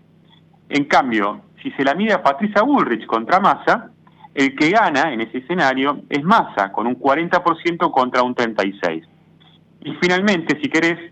En 0.70 0.86
cambio, 0.86 1.42
si 1.62 1.70
se 1.72 1.84
la 1.84 1.94
mide 1.94 2.14
a 2.14 2.24
Patricia 2.24 2.64
Bullrich 2.64 3.06
contra 3.06 3.40
Massa, 3.40 3.92
el 4.34 4.56
que 4.56 4.72
gana 4.72 5.14
en 5.14 5.22
ese 5.22 5.40
escenario 5.40 6.02
es 6.10 6.24
Massa, 6.24 6.72
con 6.72 6.88
un 6.88 6.98
40% 6.98 7.92
contra 7.92 8.24
un 8.24 8.34
36%. 8.34 9.06
Y 9.84 9.94
finalmente, 10.02 10.60
si 10.62 10.70
querés, 10.70 11.12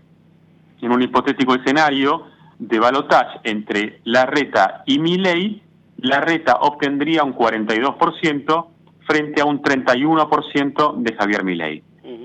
en 0.82 0.92
un 0.92 1.02
hipotético 1.02 1.54
escenario 1.54 2.26
de 2.58 2.78
balotage 2.78 3.40
entre 3.44 4.00
Larreta 4.04 4.82
y 4.86 4.98
Milley, 4.98 5.62
Larreta 5.98 6.56
obtendría 6.60 7.24
un 7.24 7.34
42% 7.34 8.66
frente 9.06 9.40
a 9.40 9.44
un 9.44 9.62
31% 9.62 10.94
de 10.96 11.14
Javier 11.14 11.44
Milei. 11.44 11.82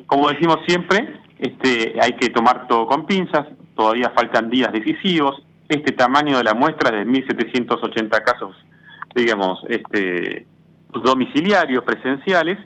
Como 0.07 0.29
decimos 0.29 0.59
siempre, 0.67 1.19
este, 1.39 1.95
hay 2.01 2.13
que 2.13 2.29
tomar 2.29 2.67
todo 2.67 2.87
con 2.87 3.05
pinzas, 3.05 3.47
todavía 3.75 4.11
faltan 4.11 4.49
días 4.49 4.71
decisivos, 4.71 5.41
este 5.67 5.91
tamaño 5.93 6.37
de 6.37 6.43
la 6.43 6.53
muestra 6.53 6.91
de 6.91 7.05
1.780 7.05 8.23
casos, 8.23 8.55
digamos, 9.15 9.59
este, 9.67 10.45
domiciliarios, 11.03 11.83
presenciales, 11.83 12.57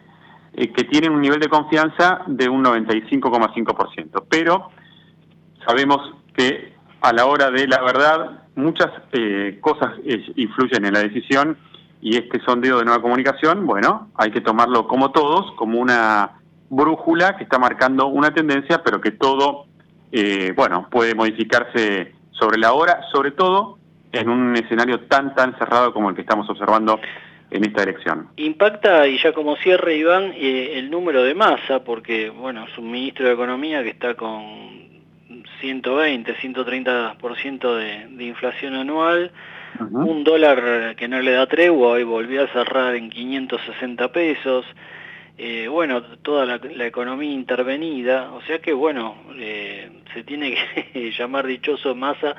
eh, 0.53 0.71
que 0.71 0.83
tienen 0.83 1.11
un 1.11 1.21
nivel 1.21 1.39
de 1.39 1.47
confianza 1.47 2.21
de 2.27 2.49
un 2.49 2.63
95,5%. 2.63 4.25
Pero 4.29 4.69
sabemos 5.69 6.15
que 6.35 6.73
a 7.01 7.13
la 7.13 7.27
hora 7.27 7.51
de 7.51 7.67
la 7.67 7.79
verdad 7.83 8.41
muchas 8.55 8.89
eh, 9.13 9.59
cosas 9.61 9.91
eh, 10.03 10.25
influyen 10.35 10.83
en 10.83 10.93
la 10.93 11.01
decisión 11.01 11.57
y 12.01 12.17
este 12.17 12.39
sondeo 12.41 12.79
de 12.79 12.85
nueva 12.85 13.03
comunicación, 13.03 13.67
bueno, 13.67 14.09
hay 14.15 14.31
que 14.31 14.41
tomarlo 14.41 14.87
como 14.87 15.11
todos, 15.11 15.51
como 15.57 15.79
una 15.79 16.39
brújula 16.69 17.37
que 17.37 17.43
está 17.43 17.59
marcando 17.59 18.07
una 18.07 18.33
tendencia, 18.33 18.81
pero 18.83 18.99
que 19.01 19.11
todo, 19.11 19.65
bueno, 20.55 20.87
puede 20.89 21.13
modificarse 21.13 22.13
sobre 22.31 22.57
la 22.57 22.73
hora, 22.73 23.01
sobre 23.11 23.31
todo 23.31 23.77
en 24.11 24.29
un 24.29 24.55
escenario 24.55 25.01
tan, 25.01 25.35
tan 25.35 25.57
cerrado 25.57 25.93
como 25.93 26.09
el 26.09 26.15
que 26.15 26.21
estamos 26.21 26.49
observando 26.49 26.99
en 27.51 27.65
esta 27.65 27.83
elección. 27.83 28.29
Impacta, 28.37 29.07
y 29.07 29.19
ya 29.21 29.33
como 29.33 29.55
cierre, 29.57 29.95
Iván, 29.95 30.33
eh, 30.35 30.73
el 30.75 30.89
número 30.89 31.23
de 31.23 31.33
masa, 31.33 31.83
porque, 31.83 32.29
bueno, 32.29 32.65
es 32.69 32.77
un 32.77 32.91
ministro 32.91 33.27
de 33.27 33.33
Economía 33.33 33.83
que 33.83 33.89
está 33.89 34.15
con 34.15 34.88
120, 35.61 36.35
130% 36.35 37.75
de, 37.75 38.07
de 38.15 38.23
inflación 38.23 38.75
anual, 38.75 39.31
un 39.91 40.23
dólar 40.23 40.95
que 40.95 41.07
no 41.07 41.21
le 41.21 41.31
da 41.31 41.45
tregua, 41.47 41.89
hoy 41.89 42.03
volvió 42.03 42.43
a 42.43 42.47
cerrar 42.47 42.95
en 42.95 43.09
560 43.09 44.11
pesos, 44.11 44.65
eh, 45.41 45.69
bueno, 45.69 46.03
toda 46.21 46.45
la, 46.45 46.85
economía 46.85 47.31
intervenida, 47.31 48.33
o 48.33 48.41
sea 48.41 48.59
que 48.59 48.73
bueno, 48.73 49.15
eh, 49.37 49.89
se 50.13 50.23
tiene 50.23 50.53
que 50.93 51.11
llamar 51.17 51.47
dichoso 51.47 51.95
masa 51.95 52.35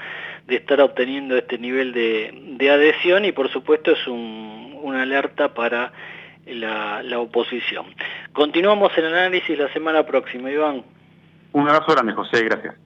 de 0.46 0.56
estar 0.56 0.82
obteniendo 0.82 1.34
este 1.34 1.56
nivel 1.56 1.94
de, 1.94 2.70
adhesión 2.70 3.24
y 3.24 3.32
por 3.32 3.48
supuesto 3.50 3.92
es 3.92 4.06
una 4.06 5.00
alerta 5.00 5.54
para 5.54 5.92
la, 6.46 7.02
la, 7.02 7.20
oposición. 7.20 7.86
Continuamos 8.34 8.92
el 8.98 9.06
análisis 9.06 9.58
la 9.58 9.72
semana 9.72 10.04
próxima, 10.04 10.50
Iván. 10.50 10.84
Un 11.52 11.68
abrazo 11.68 11.92
grande, 11.92 12.12
José, 12.14 12.44
gracias. 12.44 12.76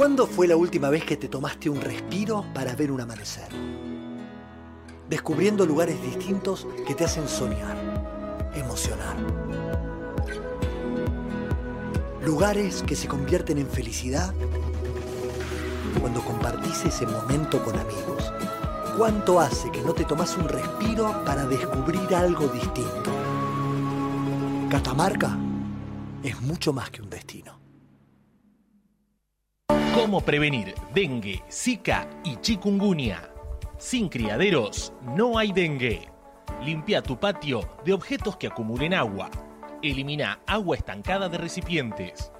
¿Cuándo 0.00 0.26
fue 0.26 0.48
la 0.48 0.56
última 0.56 0.88
vez 0.88 1.04
que 1.04 1.18
te 1.18 1.28
tomaste 1.28 1.68
un 1.68 1.78
respiro 1.78 2.46
para 2.54 2.74
ver 2.74 2.90
un 2.90 3.02
amanecer? 3.02 3.48
Descubriendo 5.10 5.66
lugares 5.66 6.00
distintos 6.00 6.66
que 6.86 6.94
te 6.94 7.04
hacen 7.04 7.28
soñar, 7.28 7.76
emocionar. 8.54 9.16
Lugares 12.24 12.82
que 12.86 12.96
se 12.96 13.08
convierten 13.08 13.58
en 13.58 13.66
felicidad 13.66 14.34
cuando 16.00 16.20
compartís 16.20 16.84
ese 16.84 17.06
momento 17.06 17.64
con 17.64 17.78
amigos. 17.78 18.32
¿Cuánto 18.96 19.40
hace 19.40 19.70
que 19.70 19.80
no 19.80 19.94
te 19.94 20.04
tomas 20.04 20.36
un 20.36 20.46
respiro 20.46 21.24
para 21.24 21.46
descubrir 21.46 22.14
algo 22.14 22.46
distinto? 22.48 23.10
Catamarca 24.70 25.38
es 26.22 26.40
mucho 26.42 26.72
más 26.72 26.90
que 26.90 27.00
un 27.00 27.08
destino. 27.08 27.58
¿Cómo 29.94 30.20
prevenir 30.20 30.74
dengue, 30.94 31.42
zika 31.50 32.08
y 32.22 32.36
chikungunya? 32.36 33.32
Sin 33.78 34.10
criaderos 34.10 34.92
no 35.16 35.38
hay 35.38 35.52
dengue. 35.52 36.06
Limpia 36.62 37.02
tu 37.02 37.18
patio 37.18 37.66
de 37.84 37.94
objetos 37.94 38.36
que 38.36 38.48
acumulen 38.48 38.92
agua. 38.92 39.30
Elimina 39.82 40.40
agua 40.46 40.76
estancada 40.76 41.30
de 41.30 41.38
recipientes. 41.38 42.30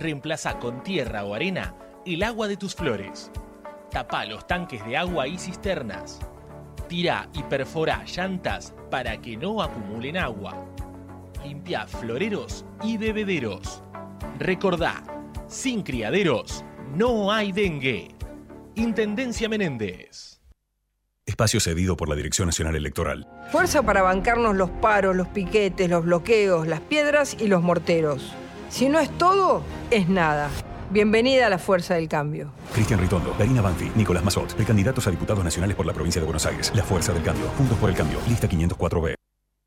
Reemplaza 0.00 0.58
con 0.58 0.82
tierra 0.82 1.24
o 1.24 1.34
arena 1.34 1.74
el 2.06 2.22
agua 2.22 2.48
de 2.48 2.56
tus 2.56 2.74
flores. 2.74 3.30
Tapa 3.90 4.24
los 4.24 4.46
tanques 4.46 4.84
de 4.86 4.96
agua 4.96 5.28
y 5.28 5.36
cisternas. 5.36 6.20
Tira 6.88 7.28
y 7.34 7.42
perfora 7.42 8.02
llantas 8.04 8.74
para 8.90 9.20
que 9.20 9.36
no 9.36 9.60
acumulen 9.60 10.16
agua. 10.16 10.64
Limpia 11.44 11.86
floreros 11.86 12.64
y 12.82 12.96
bebederos. 12.96 13.82
Recordá, 14.38 15.02
sin 15.46 15.82
criaderos 15.82 16.64
no 16.94 17.30
hay 17.30 17.52
dengue. 17.52 18.14
Intendencia 18.74 19.50
Menéndez. 19.50 20.35
Espacio 21.26 21.58
cedido 21.58 21.96
por 21.96 22.08
la 22.08 22.14
Dirección 22.14 22.46
Nacional 22.46 22.76
Electoral. 22.76 23.26
Fuerza 23.50 23.82
para 23.82 24.00
bancarnos 24.00 24.54
los 24.54 24.70
paros, 24.70 25.16
los 25.16 25.26
piquetes, 25.26 25.90
los 25.90 26.04
bloqueos, 26.04 26.68
las 26.68 26.80
piedras 26.80 27.36
y 27.40 27.48
los 27.48 27.64
morteros. 27.64 28.32
Si 28.68 28.88
no 28.88 29.00
es 29.00 29.10
todo, 29.18 29.64
es 29.90 30.08
nada. 30.08 30.48
Bienvenida 30.90 31.48
a 31.48 31.50
la 31.50 31.58
Fuerza 31.58 31.94
del 31.94 32.08
Cambio. 32.08 32.52
Cristian 32.72 33.00
Ritondo, 33.00 33.34
Darina 33.36 33.60
Banfi, 33.60 33.90
Nicolás 33.96 34.22
Mazot, 34.22 34.54
precandidatos 34.54 35.04
a 35.08 35.10
diputados 35.10 35.42
nacionales 35.42 35.74
por 35.74 35.84
la 35.84 35.92
provincia 35.92 36.20
de 36.20 36.26
Buenos 36.26 36.46
Aires. 36.46 36.70
La 36.76 36.84
Fuerza 36.84 37.12
del 37.12 37.24
Cambio. 37.24 37.48
Juntos 37.58 37.76
por 37.78 37.90
el 37.90 37.96
Cambio. 37.96 38.20
Lista 38.28 38.48
504B. 38.48 39.14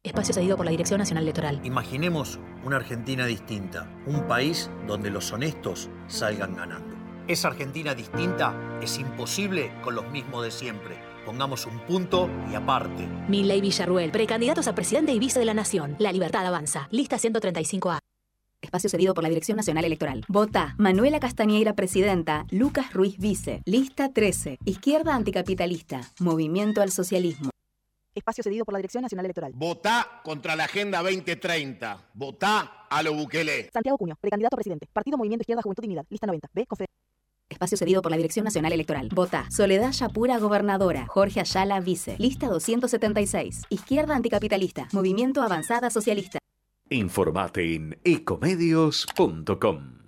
Espacio 0.01 0.33
cedido 0.33 0.55
por 0.55 0.65
la 0.65 0.71
Dirección 0.71 0.99
Nacional 0.99 1.23
Electoral. 1.23 1.59
Imaginemos 1.65 2.39
una 2.63 2.77
Argentina 2.77 3.25
distinta. 3.25 3.85
Un 4.05 4.25
país 4.29 4.71
donde 4.87 5.09
los 5.09 5.33
honestos 5.33 5.89
salgan 6.07 6.55
ganando. 6.55 6.95
Esa 7.27 7.49
Argentina 7.49 7.93
distinta 7.93 8.55
es 8.81 8.97
imposible 8.97 9.73
con 9.83 9.93
los 9.93 10.09
mismos 10.09 10.45
de 10.45 10.51
siempre. 10.51 11.08
Pongamos 11.25 11.65
un 11.65 11.79
punto 11.79 12.29
y 12.51 12.55
aparte. 12.55 13.07
Milley 13.27 13.61
Villarruel, 13.61 14.11
precandidatos 14.11 14.67
a 14.67 14.75
presidente 14.75 15.11
y 15.11 15.19
vice 15.19 15.39
de 15.39 15.45
la 15.45 15.53
Nación. 15.53 15.95
La 15.99 16.11
libertad 16.11 16.45
avanza. 16.45 16.87
Lista 16.91 17.17
135A. 17.17 17.99
Espacio 18.61 18.89
cedido 18.89 19.13
por 19.13 19.23
la 19.23 19.29
Dirección 19.29 19.55
Nacional 19.55 19.85
Electoral. 19.85 20.25
Vota 20.27 20.75
Manuela 20.77 21.19
Castañeira, 21.19 21.73
presidenta. 21.73 22.45
Lucas 22.51 22.93
Ruiz, 22.93 23.17
vice. 23.17 23.61
Lista 23.65 24.11
13. 24.11 24.57
Izquierda 24.65 25.15
anticapitalista. 25.15 26.01
Movimiento 26.19 26.81
al 26.81 26.91
socialismo. 26.91 27.51
Espacio 28.13 28.43
cedido 28.43 28.65
por 28.65 28.73
la 28.73 28.79
Dirección 28.79 29.03
Nacional 29.03 29.25
Electoral. 29.25 29.53
Vota 29.55 30.21
contra 30.23 30.55
la 30.55 30.65
Agenda 30.65 31.01
2030. 31.01 32.09
Vota 32.15 32.87
a 32.89 33.03
lo 33.03 33.13
Bukele. 33.13 33.69
Santiago 33.71 33.97
Cuño, 33.97 34.15
precandidato 34.19 34.55
a 34.55 34.57
presidente. 34.57 34.87
Partido 34.91 35.17
Movimiento 35.17 35.43
Izquierda 35.43 35.61
Juventud 35.61 35.81
Dignidad. 35.83 36.05
Lista 36.09 36.27
90. 36.27 36.49
B. 36.53 36.67
Espacio 37.49 37.77
cedido 37.77 38.01
por 38.01 38.11
la 38.11 38.17
Dirección 38.17 38.45
Nacional 38.45 38.73
Electoral. 38.73 39.09
Vota. 39.11 39.45
Soledad 39.49 39.91
Yapura, 39.91 40.37
gobernadora. 40.37 41.07
Jorge 41.07 41.39
Ayala, 41.39 41.79
vice. 41.79 42.15
Lista 42.19 42.47
276. 42.47 43.63
Izquierda 43.69 44.15
anticapitalista. 44.15 44.87
Movimiento 44.91 45.41
Avanzada 45.41 45.89
Socialista. 45.89 46.39
Informate 46.89 47.75
en 47.75 47.99
ecomedios.com. 48.03 49.99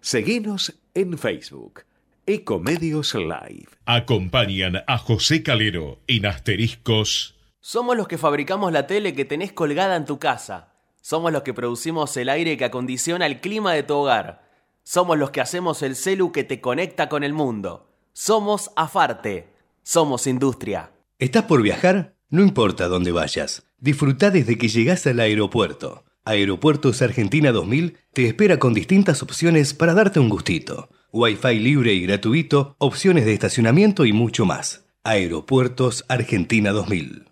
Seguinos 0.00 0.74
en 0.94 1.18
Facebook. 1.18 1.84
Ecomedios 2.26 3.14
Live. 3.14 3.68
Acompañan 3.84 4.82
a 4.86 4.98
José 4.98 5.42
Calero 5.42 6.00
en 6.06 6.26
asteriscos. 6.26 7.36
Somos 7.60 7.96
los 7.96 8.08
que 8.08 8.18
fabricamos 8.18 8.72
la 8.72 8.86
tele 8.86 9.14
que 9.14 9.24
tenés 9.24 9.52
colgada 9.52 9.96
en 9.96 10.04
tu 10.04 10.18
casa. 10.18 10.72
Somos 11.00 11.32
los 11.32 11.42
que 11.42 11.54
producimos 11.54 12.16
el 12.16 12.28
aire 12.28 12.56
que 12.56 12.64
acondiciona 12.64 13.26
el 13.26 13.40
clima 13.40 13.72
de 13.72 13.82
tu 13.82 13.94
hogar. 13.94 14.51
Somos 14.84 15.18
los 15.18 15.30
que 15.30 15.40
hacemos 15.40 15.82
el 15.82 15.96
celu 15.96 16.32
que 16.32 16.44
te 16.44 16.60
conecta 16.60 17.08
con 17.08 17.24
el 17.24 17.32
mundo. 17.32 17.88
Somos 18.12 18.70
Afarte. 18.76 19.48
Somos 19.82 20.26
industria. 20.26 20.92
¿Estás 21.18 21.44
por 21.44 21.62
viajar? 21.62 22.14
No 22.30 22.42
importa 22.42 22.88
dónde 22.88 23.12
vayas. 23.12 23.64
Disfruta 23.78 24.30
desde 24.30 24.58
que 24.58 24.68
llegas 24.68 25.06
al 25.06 25.20
aeropuerto. 25.20 26.04
Aeropuertos 26.24 27.02
Argentina 27.02 27.52
2000 27.52 27.98
te 28.12 28.26
espera 28.26 28.58
con 28.58 28.74
distintas 28.74 29.22
opciones 29.22 29.74
para 29.74 29.94
darte 29.94 30.20
un 30.20 30.28
gustito. 30.28 30.88
Wi-Fi 31.12 31.58
libre 31.58 31.92
y 31.92 32.02
gratuito, 32.02 32.76
opciones 32.78 33.24
de 33.24 33.34
estacionamiento 33.34 34.04
y 34.04 34.12
mucho 34.12 34.46
más. 34.46 34.86
Aeropuertos 35.04 36.04
Argentina 36.08 36.70
2000. 36.70 37.26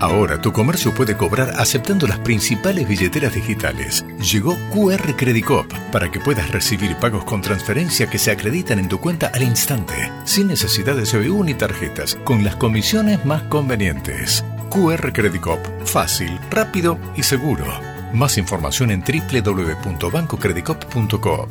Ahora 0.00 0.40
tu 0.40 0.52
comercio 0.52 0.94
puede 0.94 1.14
cobrar 1.14 1.50
aceptando 1.58 2.06
las 2.06 2.20
principales 2.20 2.88
billeteras 2.88 3.34
digitales. 3.34 4.02
Llegó 4.18 4.56
QR 4.70 5.14
Credit 5.14 5.44
para 5.92 6.10
que 6.10 6.20
puedas 6.20 6.50
recibir 6.50 6.96
pagos 6.96 7.24
con 7.24 7.42
transferencia 7.42 8.08
que 8.08 8.16
se 8.18 8.30
acreditan 8.30 8.78
en 8.78 8.88
tu 8.88 8.98
cuenta 8.98 9.30
al 9.34 9.42
instante, 9.42 10.10
sin 10.24 10.46
necesidad 10.46 10.96
de 10.96 11.02
CBU 11.02 11.44
ni 11.44 11.52
tarjetas, 11.52 12.16
con 12.24 12.42
las 12.44 12.56
comisiones 12.56 13.26
más 13.26 13.42
convenientes. 13.44 14.42
QR 14.70 15.12
Credit 15.12 15.42
fácil, 15.84 16.40
rápido 16.50 16.98
y 17.14 17.22
seguro. 17.22 17.66
Más 18.14 18.38
información 18.38 18.90
en 18.90 19.02
www.bancocreditcop.coop. 19.02 21.48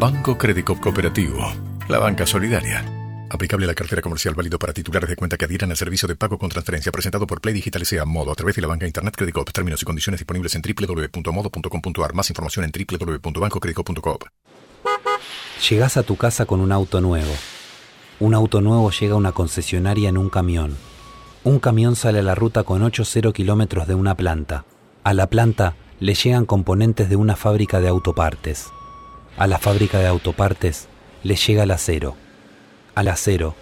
Banco 0.00 0.36
Credicop 0.36 0.80
Cooperativo. 0.80 1.52
La 1.88 2.00
banca 2.00 2.26
solidaria. 2.26 2.84
Aplicable 3.32 3.66
la 3.66 3.74
cartera 3.74 4.02
comercial 4.02 4.34
válido 4.34 4.58
para 4.58 4.74
titulares 4.74 5.08
de 5.08 5.16
cuenta 5.16 5.38
que 5.38 5.46
adhieran 5.46 5.70
al 5.70 5.76
servicio 5.78 6.06
de 6.06 6.16
pago 6.16 6.36
con 6.36 6.50
transferencia 6.50 6.92
presentado 6.92 7.26
por 7.26 7.40
Play 7.40 7.54
Digital 7.54 7.86
SEA 7.86 8.04
Modo 8.04 8.30
a 8.30 8.34
través 8.34 8.56
de 8.56 8.60
la 8.60 8.68
banca 8.68 8.86
Internet 8.86 9.14
Credicop. 9.16 9.50
Términos 9.50 9.80
y 9.80 9.86
condiciones 9.86 10.20
disponibles 10.20 10.54
en 10.54 10.60
www.modo.com.ar. 10.60 12.12
Más 12.12 12.28
información 12.28 12.66
en 12.66 12.72
www.bancocredicop.com. 12.72 14.18
Llegás 15.70 15.96
a 15.96 16.02
tu 16.02 16.16
casa 16.16 16.44
con 16.44 16.60
un 16.60 16.72
auto 16.72 17.00
nuevo. 17.00 17.32
Un 18.20 18.34
auto 18.34 18.60
nuevo 18.60 18.90
llega 18.90 19.14
a 19.14 19.16
una 19.16 19.32
concesionaria 19.32 20.10
en 20.10 20.18
un 20.18 20.28
camión. 20.28 20.76
Un 21.42 21.58
camión 21.58 21.96
sale 21.96 22.18
a 22.18 22.22
la 22.22 22.34
ruta 22.34 22.64
con 22.64 22.82
8-0 22.82 23.32
kilómetros 23.32 23.88
de 23.88 23.94
una 23.94 24.14
planta. 24.14 24.66
A 25.04 25.14
la 25.14 25.28
planta 25.28 25.74
le 26.00 26.12
llegan 26.12 26.44
componentes 26.44 27.08
de 27.08 27.16
una 27.16 27.36
fábrica 27.36 27.80
de 27.80 27.88
autopartes. 27.88 28.66
A 29.38 29.46
la 29.46 29.58
fábrica 29.58 30.00
de 30.00 30.08
autopartes 30.08 30.88
le 31.22 31.36
llega 31.36 31.62
el 31.62 31.70
acero 31.70 32.21
al 32.94 33.08
acero, 33.08 33.54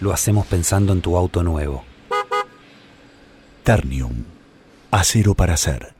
lo 0.00 0.12
hacemos 0.12 0.46
pensando 0.46 0.92
en 0.92 1.00
tu 1.00 1.16
auto 1.16 1.42
nuevo. 1.42 1.84
Ternium. 3.64 4.24
Acero 4.90 5.34
para 5.34 5.54
hacer. 5.54 5.98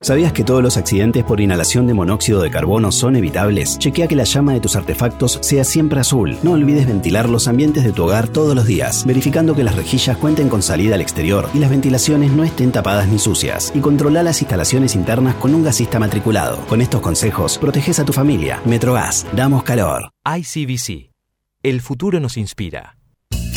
¿Sabías 0.00 0.32
que 0.32 0.44
todos 0.44 0.62
los 0.62 0.76
accidentes 0.76 1.24
por 1.24 1.40
inhalación 1.40 1.88
de 1.88 1.94
monóxido 1.94 2.40
de 2.40 2.52
carbono 2.52 2.92
son 2.92 3.16
evitables? 3.16 3.80
Chequea 3.80 4.06
que 4.06 4.14
la 4.14 4.22
llama 4.22 4.52
de 4.52 4.60
tus 4.60 4.76
artefactos 4.76 5.40
sea 5.42 5.64
siempre 5.64 5.98
azul. 5.98 6.36
No 6.44 6.52
olvides 6.52 6.86
ventilar 6.86 7.28
los 7.28 7.48
ambientes 7.48 7.82
de 7.82 7.90
tu 7.90 8.04
hogar 8.04 8.28
todos 8.28 8.54
los 8.54 8.64
días, 8.66 9.04
verificando 9.04 9.56
que 9.56 9.64
las 9.64 9.74
rejillas 9.74 10.16
cuenten 10.16 10.48
con 10.48 10.62
salida 10.62 10.94
al 10.94 11.00
exterior 11.00 11.48
y 11.52 11.58
las 11.58 11.70
ventilaciones 11.70 12.30
no 12.30 12.44
estén 12.44 12.70
tapadas 12.70 13.08
ni 13.08 13.18
sucias. 13.18 13.72
Y 13.74 13.80
controla 13.80 14.22
las 14.22 14.40
instalaciones 14.40 14.94
internas 14.94 15.34
con 15.34 15.52
un 15.52 15.64
gasista 15.64 15.98
matriculado. 15.98 16.58
Con 16.66 16.80
estos 16.80 17.00
consejos, 17.00 17.58
proteges 17.58 17.98
a 17.98 18.04
tu 18.04 18.12
familia. 18.12 18.62
Metrogas, 18.64 19.26
damos 19.34 19.64
calor. 19.64 20.10
ICBC 20.24 21.17
el 21.62 21.80
futuro 21.80 22.20
nos 22.20 22.36
inspira. 22.36 22.97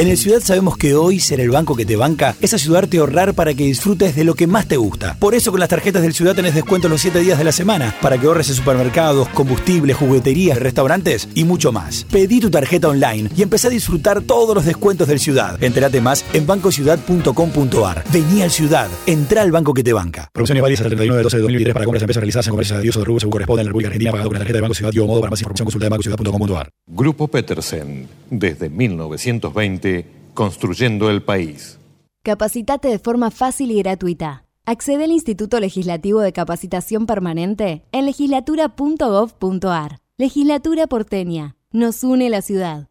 En 0.01 0.07
el 0.07 0.17
Ciudad 0.17 0.39
sabemos 0.41 0.77
que 0.77 0.95
hoy 0.95 1.19
ser 1.19 1.39
el 1.41 1.51
banco 1.51 1.75
que 1.75 1.85
te 1.85 1.95
banca 1.95 2.35
es 2.41 2.55
ayudarte 2.55 2.97
a 2.97 3.01
ahorrar 3.01 3.35
para 3.35 3.53
que 3.53 3.65
disfrutes 3.65 4.15
de 4.15 4.23
lo 4.23 4.33
que 4.33 4.47
más 4.47 4.67
te 4.67 4.75
gusta. 4.75 5.15
Por 5.19 5.35
eso 5.35 5.51
con 5.51 5.59
las 5.59 5.69
tarjetas 5.69 6.01
del 6.01 6.15
Ciudad 6.15 6.33
tenés 6.33 6.55
descuento 6.55 6.89
los 6.89 7.01
7 7.01 7.19
días 7.19 7.37
de 7.37 7.43
la 7.43 7.51
semana 7.51 7.95
para 8.01 8.17
que 8.17 8.25
ahorres 8.25 8.49
en 8.49 8.55
supermercados, 8.55 9.29
combustibles, 9.29 9.95
jugueterías, 9.95 10.57
restaurantes 10.57 11.29
y 11.35 11.43
mucho 11.43 11.71
más. 11.71 12.07
Pedí 12.09 12.39
tu 12.39 12.49
tarjeta 12.49 12.87
online 12.87 13.29
y 13.37 13.43
empecé 13.43 13.67
a 13.67 13.69
disfrutar 13.69 14.23
todos 14.23 14.55
los 14.55 14.65
descuentos 14.65 15.07
del 15.07 15.19
Ciudad. 15.19 15.63
Entérate 15.63 16.01
más 16.01 16.25
en 16.33 16.47
bancociudad.com.ar. 16.47 18.03
Vení 18.11 18.41
al 18.41 18.49
Ciudad, 18.49 18.89
entra 19.05 19.43
al 19.43 19.51
banco 19.51 19.71
que 19.71 19.83
te 19.83 19.93
banca. 19.93 20.31
Promociones 20.33 20.63
válidas 20.63 20.79
hasta 20.79 20.87
el 20.87 20.97
31 20.97 21.17
de 21.17 21.23
12 21.25 21.37
de 21.37 21.41
2023 21.43 21.73
para 21.75 21.85
compras 21.85 22.01
empresas 22.01 22.21
realizadas 22.21 22.47
en 22.47 22.51
comercios 22.53 22.77
de 22.79 22.81
Dios 22.81 22.95
o 22.95 22.99
de 23.01 23.05
rubro 23.05 23.19
según 23.19 23.33
corresponde 23.33 23.61
en 23.61 23.65
la 23.67 23.69
República 23.69 23.89
Argentina 23.89 24.11
pagado 24.13 24.29
con 24.29 24.33
la 24.33 24.39
tarjeta 24.39 24.57
de 24.57 24.61
Banco 24.61 24.73
Ciudad 24.73 24.91
y 24.95 24.97
o 24.97 25.05
modo 25.05 25.21
para 25.21 25.29
más 25.29 25.41
información 25.41 25.65
consulta 25.65 25.85
de 25.85 25.89
bancociudad.com.ar. 25.91 26.71
Grupo 26.87 27.27
Petersen, 27.27 28.07
desde 28.31 28.67
1920 28.67 29.90
construyendo 30.33 31.09
el 31.09 31.23
país. 31.23 31.79
Capacitate 32.23 32.87
de 32.87 32.99
forma 32.99 33.31
fácil 33.31 33.71
y 33.71 33.79
gratuita. 33.79 34.45
Accede 34.65 35.05
al 35.05 35.11
Instituto 35.11 35.59
Legislativo 35.59 36.21
de 36.21 36.33
Capacitación 36.33 37.07
Permanente 37.07 37.83
en 37.91 38.05
legislatura.gov.ar. 38.05 39.99
Legislatura 40.17 40.85
porteña. 40.87 41.55
Nos 41.71 42.03
une 42.03 42.29
la 42.29 42.41
ciudad. 42.41 42.89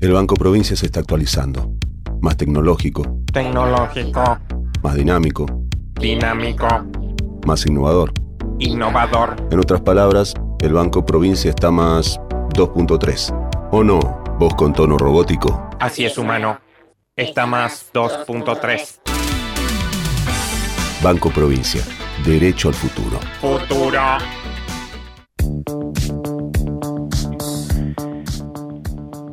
El 0.00 0.12
Banco 0.12 0.34
Provincia 0.34 0.76
se 0.76 0.86
está 0.86 1.00
actualizando. 1.00 1.72
Más 2.20 2.36
tecnológico. 2.36 3.20
Tecnológico. 3.32 4.38
Más 4.82 4.94
dinámico. 4.96 5.46
Dinámico. 6.00 6.66
Más 7.46 7.64
innovador. 7.66 8.12
Innovador. 8.58 9.36
En 9.50 9.58
otras 9.60 9.82
palabras, 9.82 10.34
el 10.60 10.72
Banco 10.72 11.06
Provincia 11.06 11.50
está 11.50 11.70
más 11.70 12.18
2.3. 12.54 13.68
¿O 13.70 13.84
no? 13.84 14.23
Voz 14.44 14.54
con 14.56 14.74
tono 14.74 14.98
robótico. 14.98 15.70
Así 15.80 16.04
es, 16.04 16.18
humano. 16.18 16.60
Está 17.16 17.46
más 17.46 17.90
2.3. 17.94 19.00
Banco 21.02 21.30
Provincia. 21.30 21.80
Derecho 22.26 22.68
al 22.68 22.74
futuro. 22.74 23.18
Futuro. 23.40 24.02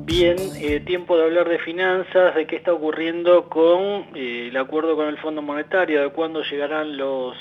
Bien, 0.05 0.37
eh, 0.55 0.79
tiempo 0.79 1.17
de 1.17 1.23
hablar 1.25 1.49
de 1.49 1.59
finanzas, 1.59 2.33
de 2.33 2.47
qué 2.47 2.55
está 2.55 2.71
ocurriendo 2.71 3.49
con 3.49 4.15
eh, 4.15 4.47
el 4.47 4.55
acuerdo 4.55 4.95
con 4.95 5.07
el 5.07 5.17
Fondo 5.17 5.41
Monetario, 5.41 6.03
de 6.03 6.09
cuándo 6.11 6.41
llegarán 6.41 6.95
los, 6.95 7.35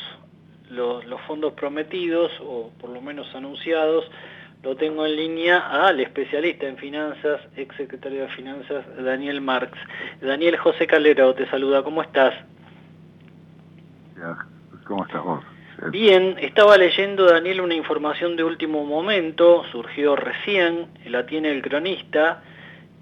los, 0.71 1.05
los 1.07 1.21
fondos 1.21 1.53
prometidos, 1.53 2.33
o 2.45 2.73
por 2.81 2.91
lo 2.91 3.01
menos 3.01 3.33
anunciados, 3.33 4.11
lo 4.63 4.77
tengo 4.77 5.07
en 5.07 5.17
línea 5.17 5.87
al 5.87 6.01
especialista 6.01 6.67
en 6.67 6.77
finanzas, 6.77 7.41
ex 7.57 7.75
secretario 7.77 8.23
de 8.23 8.29
Finanzas, 8.29 8.85
Daniel 9.03 9.41
Marx. 9.41 9.79
Daniel 10.21 10.57
José 10.59 10.87
Calero 10.87 11.35
te 11.35 11.49
saluda, 11.49 11.83
¿cómo 11.83 12.03
estás? 12.03 12.35
¿Cómo 14.85 15.05
estás 15.05 15.25
vos? 15.25 15.43
Bien, 15.91 16.37
estaba 16.41 16.77
leyendo, 16.77 17.25
Daniel, 17.25 17.63
una 17.63 17.75
información 17.75 18.37
de 18.37 18.45
último 18.45 18.85
momento, 18.85 19.65
surgió 19.73 20.15
recién, 20.15 20.89
la 21.07 21.25
tiene 21.25 21.51
el 21.51 21.63
cronista, 21.63 22.43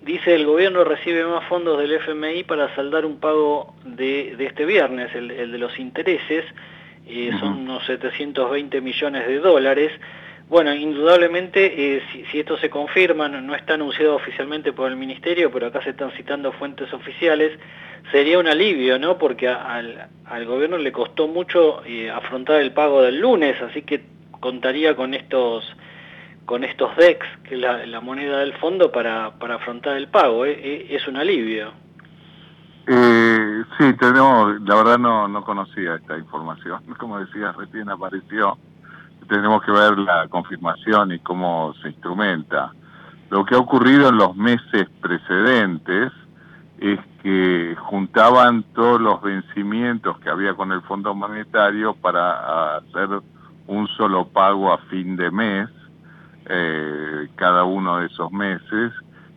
dice 0.00 0.36
el 0.36 0.46
gobierno 0.46 0.84
recibe 0.84 1.24
más 1.24 1.44
fondos 1.48 1.80
del 1.80 1.92
FMI 1.92 2.44
para 2.44 2.72
saldar 2.76 3.04
un 3.04 3.18
pago 3.18 3.74
de, 3.84 4.36
este 4.38 4.64
viernes, 4.64 5.12
el, 5.12 5.50
de 5.50 5.58
los 5.58 5.76
intereses, 5.80 6.44
eh, 7.08 7.32
son 7.40 7.58
unos 7.62 7.84
720 7.86 8.80
millones 8.80 9.26
de 9.26 9.40
dólares, 9.40 9.90
bueno, 10.48 10.74
indudablemente, 10.74 11.96
eh, 11.96 12.02
si, 12.30 12.40
esto 12.40 12.56
se 12.56 12.70
confirma, 12.70 13.28
no, 13.28 13.54
está 13.54 13.74
anunciado 13.74 14.16
oficialmente 14.16 14.72
por 14.72 14.90
el 14.90 14.96
Ministerio, 14.96 15.50
pero 15.52 15.66
acá 15.66 15.82
se 15.82 15.90
están 15.90 16.10
citando 16.12 16.52
fuentes 16.52 16.90
oficiales, 16.94 17.58
sería 18.10 18.38
un 18.38 18.48
alivio, 18.48 18.98
¿no? 18.98 19.18
Porque 19.18 19.46
al, 19.46 20.08
gobierno 20.46 20.78
le 20.78 20.90
costó 20.90 21.28
mucho 21.28 21.84
eh, 21.84 22.10
afrontar 22.10 22.62
el 22.62 22.72
pago 22.72 23.02
del 23.02 23.20
lunes, 23.20 23.60
así 23.60 23.82
que 23.82 24.02
contaría 24.40 24.96
con 24.96 25.14
estos 25.14 25.64
con 26.46 26.64
estos 26.64 26.96
DEX, 26.96 27.26
que 27.44 27.56
es 27.56 27.60
la, 27.60 28.00
moneda 28.00 28.38
del 28.38 28.54
fondo, 28.54 28.90
para, 28.90 29.32
para 29.32 29.56
afrontar 29.56 29.98
el 29.98 30.08
pago. 30.08 30.46
¿eh? 30.46 30.86
Es 30.88 31.06
un 31.06 31.18
alivio. 31.18 31.74
sí, 32.86 33.92
tenemos, 34.00 34.58
la 34.62 34.76
verdad 34.76 34.98
no, 34.98 35.28
no 35.28 35.44
conocía 35.44 35.96
esta 35.96 36.16
información, 36.16 36.82
como 36.98 37.20
decías, 37.20 37.54
recién 37.54 37.90
apareció 37.90 38.56
tenemos 39.28 39.62
que 39.62 39.72
ver 39.72 39.98
la 39.98 40.28
confirmación 40.28 41.12
y 41.12 41.18
cómo 41.20 41.74
se 41.82 41.88
instrumenta. 41.88 42.72
Lo 43.30 43.44
que 43.44 43.54
ha 43.54 43.58
ocurrido 43.58 44.08
en 44.08 44.16
los 44.16 44.36
meses 44.36 44.88
precedentes 45.00 46.12
es 46.78 46.98
que 47.22 47.76
juntaban 47.78 48.62
todos 48.74 49.00
los 49.00 49.20
vencimientos 49.20 50.18
que 50.20 50.30
había 50.30 50.54
con 50.54 50.72
el 50.72 50.80
Fondo 50.82 51.14
Monetario 51.14 51.94
para 51.94 52.76
hacer 52.76 53.08
un 53.66 53.86
solo 53.88 54.28
pago 54.28 54.72
a 54.72 54.78
fin 54.78 55.16
de 55.16 55.30
mes, 55.30 55.68
eh, 56.46 57.28
cada 57.34 57.64
uno 57.64 57.98
de 57.98 58.06
esos 58.06 58.32
meses, 58.32 58.92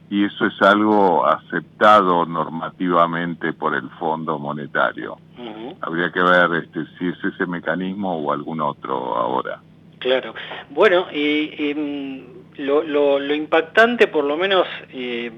y 0.09 0.25
eso 0.25 0.45
es 0.45 0.61
algo 0.61 1.25
aceptado 1.25 2.25
normativamente 2.25 3.53
por 3.53 3.75
el 3.75 3.89
Fondo 3.91 4.37
Monetario. 4.37 5.17
Habría 5.81 6.11
que 6.11 6.21
ver 6.21 6.63
este, 6.63 6.85
si 6.97 7.07
es 7.07 7.23
ese 7.23 7.45
mecanismo 7.45 8.17
o 8.17 8.31
algún 8.31 8.61
otro 8.61 9.17
ahora. 9.17 9.59
Claro. 10.01 10.33
Bueno, 10.71 11.07
y, 11.13 11.73
mm, 11.75 12.21
lo, 12.57 13.33
impactante, 13.33 14.07
por 14.07 14.23
lo 14.23 14.35
menos 14.35 14.67
eh, 14.91 15.31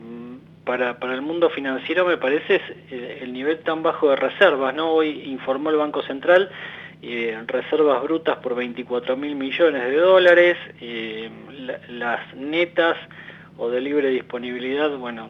para, 0.64 1.00
para 1.00 1.14
el 1.14 1.22
mundo 1.22 1.50
financiero, 1.50 2.06
me 2.06 2.16
parece, 2.16 2.56
es 2.56 2.62
eh, 2.90 3.20
el, 3.24 3.34
nivel 3.34 3.60
tan 3.60 3.84
bajo 3.84 4.10
de 4.10 4.16
reservas. 4.16 4.74
¿no? 4.74 4.92
Hoy 4.92 5.24
informó 5.26 5.70
el 5.70 5.76
Banco 5.76 6.02
Central 6.04 6.50
eh, 7.02 7.38
reservas 7.46 8.02
brutas 8.04 8.38
por 8.38 8.56
24 8.56 9.18
mil 9.18 9.36
millones 9.36 9.84
de 9.84 9.98
dólares, 9.98 10.58
las 11.90 12.34
netas 12.34 12.96
o 13.58 13.70
de 13.70 13.82
libre 13.82 14.10
disponibilidad, 14.12 14.90
bueno, 14.98 15.30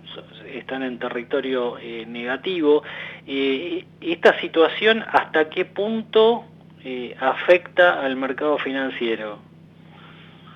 están 0.54 0.84
en 0.84 1.00
territorio 1.00 1.78
negativo. 2.06 2.84
esta 3.26 4.40
situación, 4.40 5.04
¿hasta 5.12 5.50
qué 5.50 5.66
punto 5.66 6.46
eh, 6.84 7.16
afecta 7.20 8.02
al 8.02 8.16
mercado 8.16 8.58
financiero? 8.58 9.40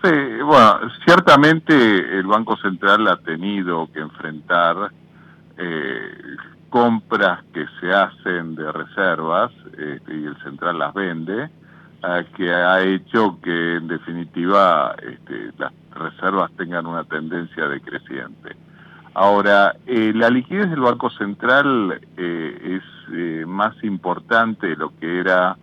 Sí, 0.04 0.12
bueno, 0.44 0.80
ciertamente 1.06 1.74
el 1.74 2.28
Banco 2.28 2.56
Central 2.58 3.08
ha 3.08 3.18
tenido 3.18 3.92
que 3.92 4.00
enfrentar 4.00 4.92
eh, 5.58 6.12
compras 6.70 7.44
que 7.54 7.66
se 7.80 7.92
hacen 7.92 8.56
de 8.56 8.72
reservas 8.72 9.52
este, 9.78 10.16
y 10.16 10.26
el 10.26 10.38
central 10.44 10.78
las 10.80 10.94
vende, 10.94 11.50
que 12.36 12.54
ha 12.54 12.82
hecho 12.84 13.40
que 13.42 13.76
en 13.78 13.88
definitiva 13.88 14.96
este, 15.02 15.52
las 15.58 15.74
reservas 15.96 16.52
tengan 16.56 16.86
una 16.86 17.04
tendencia 17.04 17.68
decreciente. 17.68 18.56
Ahora, 19.14 19.76
eh, 19.88 20.12
la 20.14 20.30
liquidez 20.30 20.70
del 20.70 20.82
Banco 20.82 21.10
Central 21.10 22.00
eh, 22.18 22.80
es 22.80 22.84
eh, 23.14 23.46
más 23.48 23.74
importante 23.84 24.68
de 24.68 24.76
lo 24.76 24.96
que 25.00 25.20
era 25.20 25.58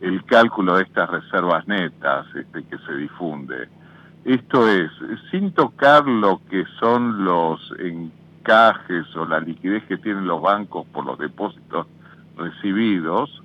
el 0.00 0.24
cálculo 0.24 0.76
de 0.76 0.84
estas 0.84 1.08
reservas 1.10 1.66
netas 1.66 2.26
este, 2.34 2.64
que 2.64 2.78
se 2.78 2.94
difunde. 2.94 3.68
Esto 4.24 4.68
es, 4.68 4.90
sin 5.30 5.52
tocar 5.52 6.06
lo 6.06 6.40
que 6.50 6.64
son 6.80 7.24
los 7.24 7.60
encajes 7.78 9.14
o 9.16 9.24
la 9.24 9.40
liquidez 9.40 9.84
que 9.84 9.98
tienen 9.98 10.26
los 10.26 10.42
bancos 10.42 10.86
por 10.88 11.06
los 11.06 11.18
depósitos 11.18 11.86
recibidos, 12.36 13.42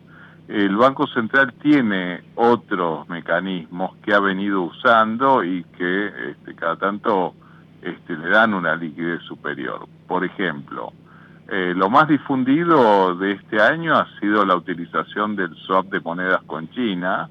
el 0.47 0.75
Banco 0.75 1.07
Central 1.07 1.53
tiene 1.61 2.23
otros 2.35 3.07
mecanismos 3.07 3.95
que 4.03 4.13
ha 4.13 4.19
venido 4.19 4.63
usando 4.63 5.43
y 5.43 5.63
que 5.77 6.07
este, 6.31 6.55
cada 6.55 6.75
tanto 6.75 7.35
este, 7.81 8.17
le 8.17 8.29
dan 8.29 8.53
una 8.53 8.75
liquidez 8.75 9.21
superior. 9.21 9.87
Por 10.07 10.25
ejemplo, 10.25 10.91
eh, 11.53 11.73
lo 11.75 11.89
más 11.89 12.07
difundido 12.07 13.13
de 13.15 13.33
este 13.33 13.61
año 13.61 13.93
ha 13.93 14.07
sido 14.21 14.45
la 14.45 14.55
utilización 14.55 15.35
del 15.35 15.53
swap 15.57 15.87
de 15.87 15.99
monedas 15.99 16.41
con 16.43 16.69
China, 16.69 17.29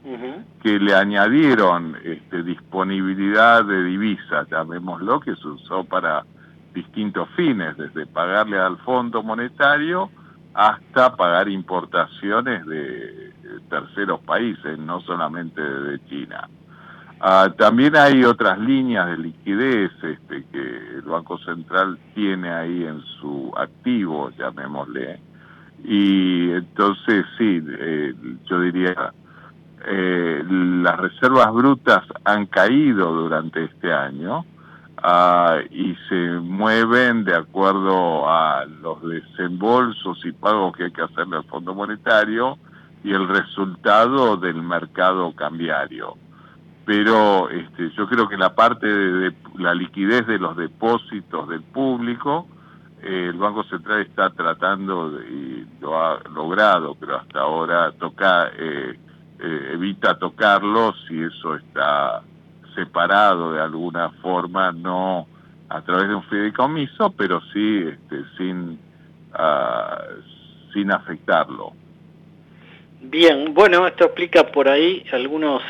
que 0.62 0.78
le 0.78 0.94
añadieron 0.94 1.96
este, 2.04 2.42
disponibilidad 2.42 3.64
de 3.64 3.82
divisas, 3.82 4.46
llamémoslo, 4.50 5.20
que 5.20 5.34
se 5.36 5.48
usó 5.48 5.84
para 5.84 6.26
distintos 6.74 7.30
fines, 7.30 7.78
desde 7.78 8.04
pagarle 8.04 8.58
al 8.58 8.76
Fondo 8.80 9.22
Monetario 9.22 10.10
hasta 10.52 11.16
pagar 11.16 11.48
importaciones 11.48 12.66
de 12.66 13.32
terceros 13.70 14.20
países, 14.20 14.78
no 14.78 15.00
solamente 15.00 15.62
de 15.62 15.98
China. 16.10 16.46
Ah, 17.22 17.52
también 17.54 17.94
hay 17.96 18.24
otras 18.24 18.58
líneas 18.58 19.06
de 19.08 19.18
liquidez 19.18 19.92
este, 20.02 20.42
que 20.50 20.96
el 20.96 21.02
Banco 21.02 21.36
Central 21.40 21.98
tiene 22.14 22.50
ahí 22.50 22.84
en 22.84 23.02
su 23.20 23.52
activo, 23.58 24.30
llamémosle. 24.38 25.20
Y 25.84 26.50
entonces 26.50 27.26
sí, 27.36 27.62
eh, 27.78 28.14
yo 28.46 28.60
diría, 28.60 29.12
eh, 29.86 30.42
las 30.48 30.98
reservas 30.98 31.52
brutas 31.52 32.04
han 32.24 32.46
caído 32.46 33.12
durante 33.12 33.64
este 33.64 33.92
año 33.92 34.46
ah, 35.02 35.58
y 35.70 35.94
se 36.08 36.30
mueven 36.40 37.24
de 37.24 37.36
acuerdo 37.36 38.30
a 38.30 38.64
los 38.64 39.02
desembolsos 39.06 40.24
y 40.24 40.32
pagos 40.32 40.74
que 40.74 40.84
hay 40.84 40.92
que 40.92 41.02
hacerle 41.02 41.36
al 41.36 41.44
Fondo 41.44 41.74
Monetario 41.74 42.56
y 43.04 43.12
el 43.12 43.28
resultado 43.28 44.38
del 44.38 44.62
mercado 44.62 45.34
cambiario 45.34 46.16
pero 46.85 47.51
este, 47.51 47.91
yo 47.91 48.09
creo 48.09 48.28
que 48.28 48.37
la 48.37 48.55
parte 48.55 48.87
de, 48.87 49.35
la 49.59 49.74
liquidez 49.74 50.26
de 50.26 50.39
los 50.39 50.57
depósitos 50.57 51.49
del 51.49 51.62
público, 51.62 52.49
eh, 53.03 53.28
el 53.31 53.39
Banco 53.39 53.64
Central 53.64 54.01
está 54.03 54.31
tratando 54.31 55.20
y 55.22 55.66
lo 55.81 55.99
ha 55.99 56.20
logrado, 56.35 56.97
pero 56.99 57.16
hasta 57.16 57.41
ahora 57.41 57.93
toca, 57.93 58.51
eh, 58.59 58.99
eh, 59.39 59.70
evita 59.72 60.18
tocarlo 60.18 60.95
si 61.07 61.20
eso 61.20 61.57
está 61.57 62.22
separado 62.74 63.53
de 63.53 63.61
alguna 63.61 64.11
forma, 64.22 64.72
no 64.72 65.26
a 65.68 65.83
través 65.83 66.09
de 66.09 66.14
un 66.14 66.24
fideicomiso, 66.24 67.11
pero 67.12 67.41
sí 67.53 67.85
este, 67.87 68.24
sin, 68.37 68.78
ah, 69.35 70.03
sin 70.72 70.91
afectarlo. 70.91 71.72
Bien, 73.03 73.55
bueno, 73.55 73.87
esto 73.87 74.05
explica 74.05 74.45
por 74.45 74.68
ahí 74.68 75.05
algunos 75.12 75.62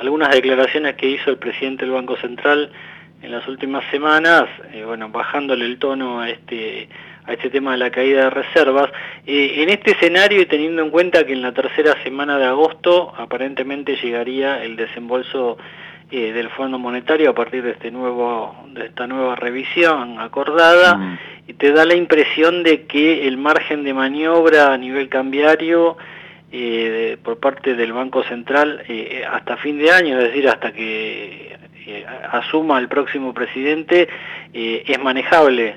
algunas 0.00 0.30
declaraciones 0.30 0.96
que 0.96 1.08
hizo 1.08 1.30
el 1.30 1.36
presidente 1.36 1.84
del 1.84 1.94
Banco 1.94 2.16
Central 2.16 2.70
en 3.22 3.30
las 3.30 3.46
últimas 3.46 3.84
semanas, 3.90 4.46
eh, 4.72 4.82
bueno, 4.84 5.10
bajándole 5.10 5.66
el 5.66 5.78
tono 5.78 6.20
a 6.20 6.30
este 6.30 6.88
a 7.26 7.34
este 7.34 7.50
tema 7.50 7.72
de 7.72 7.78
la 7.78 7.90
caída 7.90 8.24
de 8.24 8.30
reservas. 8.30 8.90
Eh, 9.26 9.62
en 9.62 9.68
este 9.68 9.92
escenario 9.92 10.40
y 10.40 10.46
teniendo 10.46 10.82
en 10.82 10.90
cuenta 10.90 11.24
que 11.24 11.34
en 11.34 11.42
la 11.42 11.52
tercera 11.52 12.02
semana 12.02 12.38
de 12.38 12.46
agosto 12.46 13.12
aparentemente 13.16 13.96
llegaría 13.96 14.64
el 14.64 14.74
desembolso 14.74 15.58
eh, 16.10 16.32
del 16.32 16.48
Fondo 16.48 16.78
Monetario 16.78 17.30
a 17.30 17.34
partir 17.34 17.62
de 17.62 17.72
este 17.72 17.90
nuevo 17.90 18.56
de 18.72 18.86
esta 18.86 19.06
nueva 19.06 19.36
revisión 19.36 20.18
acordada 20.18 20.96
mm. 20.96 21.18
y 21.48 21.52
te 21.52 21.72
da 21.72 21.84
la 21.84 21.94
impresión 21.94 22.62
de 22.62 22.86
que 22.86 23.28
el 23.28 23.36
margen 23.36 23.84
de 23.84 23.94
maniobra 23.94 24.72
a 24.72 24.78
nivel 24.78 25.08
cambiario 25.08 25.98
eh, 26.52 27.16
por 27.22 27.38
parte 27.38 27.76
del 27.76 27.92
Banco 27.92 28.24
Central 28.24 28.82
eh, 28.88 29.24
hasta 29.24 29.56
fin 29.56 29.78
de 29.78 29.92
año, 29.92 30.18
es 30.18 30.24
decir, 30.24 30.48
hasta 30.48 30.72
que 30.72 31.56
eh, 31.86 32.06
asuma 32.32 32.80
el 32.80 32.88
próximo 32.88 33.32
presidente, 33.32 34.08
es 34.52 35.00
manejable. 35.00 35.76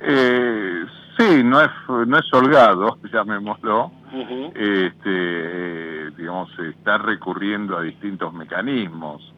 sí, 0.00 1.42
no 1.44 1.60
es, 1.60 1.70
no 2.06 2.18
es 2.18 2.32
holgado, 2.32 2.96
llamémoslo. 3.12 3.92
este, 4.54 6.10
digamos, 6.12 6.50
está 6.58 6.96
recurriendo 6.96 7.76
a 7.76 7.82
distintos 7.82 8.32
mecanismos. 8.32 9.34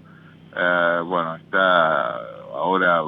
bueno, 0.55 1.35
está 1.35 2.15
ahora, 2.55 3.03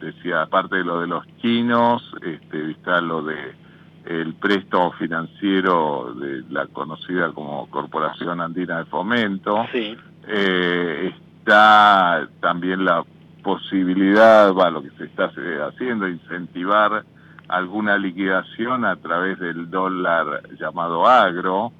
decía, 0.00 0.40
aparte 0.40 0.76
de 0.76 0.84
lo 0.84 1.02
de 1.02 1.06
los 1.06 1.26
chinos, 1.42 2.02
este, 2.22 2.70
está 2.70 3.02
lo 3.02 3.22
de 3.22 3.65
el 4.06 4.34
préstamo 4.34 4.92
financiero 4.92 6.14
de 6.14 6.44
la 6.50 6.66
conocida 6.68 7.32
como 7.32 7.68
Corporación 7.68 8.40
Andina 8.40 8.78
de 8.78 8.84
Fomento. 8.86 9.66
Eh, 10.28 11.12
está 11.38 12.28
también 12.40 12.84
la 12.84 13.04
posibilidad, 13.42 14.52
va, 14.54 14.70
lo 14.70 14.82
que 14.82 14.90
se 14.90 15.04
está 15.04 15.30
haciendo, 15.68 16.08
incentivar 16.08 17.04
alguna 17.48 17.96
liquidación 17.98 18.84
a 18.84 18.96
través 18.96 19.38
del 19.38 19.70
dólar 19.70 20.42
llamado 20.58 21.06
agro. 21.06 21.72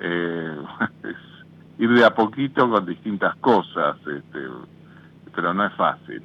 Eh, 0.00 0.56
ir 1.78 1.90
de 1.90 2.04
a 2.04 2.14
poquito 2.14 2.68
con 2.70 2.86
distintas 2.86 3.34
cosas, 3.36 3.96
este, 3.98 4.40
pero 5.34 5.54
no 5.54 5.66
es 5.66 5.72
fácil. 5.74 6.22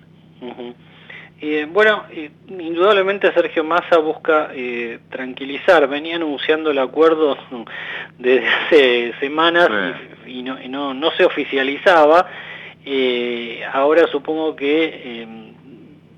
Eh, 1.42 1.66
bueno, 1.72 2.04
eh, 2.12 2.32
indudablemente 2.50 3.32
Sergio 3.32 3.64
Massa 3.64 3.98
busca 3.98 4.50
eh, 4.54 5.00
tranquilizar, 5.10 5.88
venía 5.88 6.18
anunciando 6.18 6.72
el 6.72 6.80
acuerdo 6.80 7.38
desde 8.18 8.48
hace 8.48 9.14
semanas 9.22 9.70
y, 10.28 10.44
no, 10.44 10.94
no, 10.94 11.12
se 11.12 11.24
oficializaba, 11.24 12.28
ahora 13.72 14.08
supongo 14.08 14.54
que 14.56 15.22
em, 15.22 15.54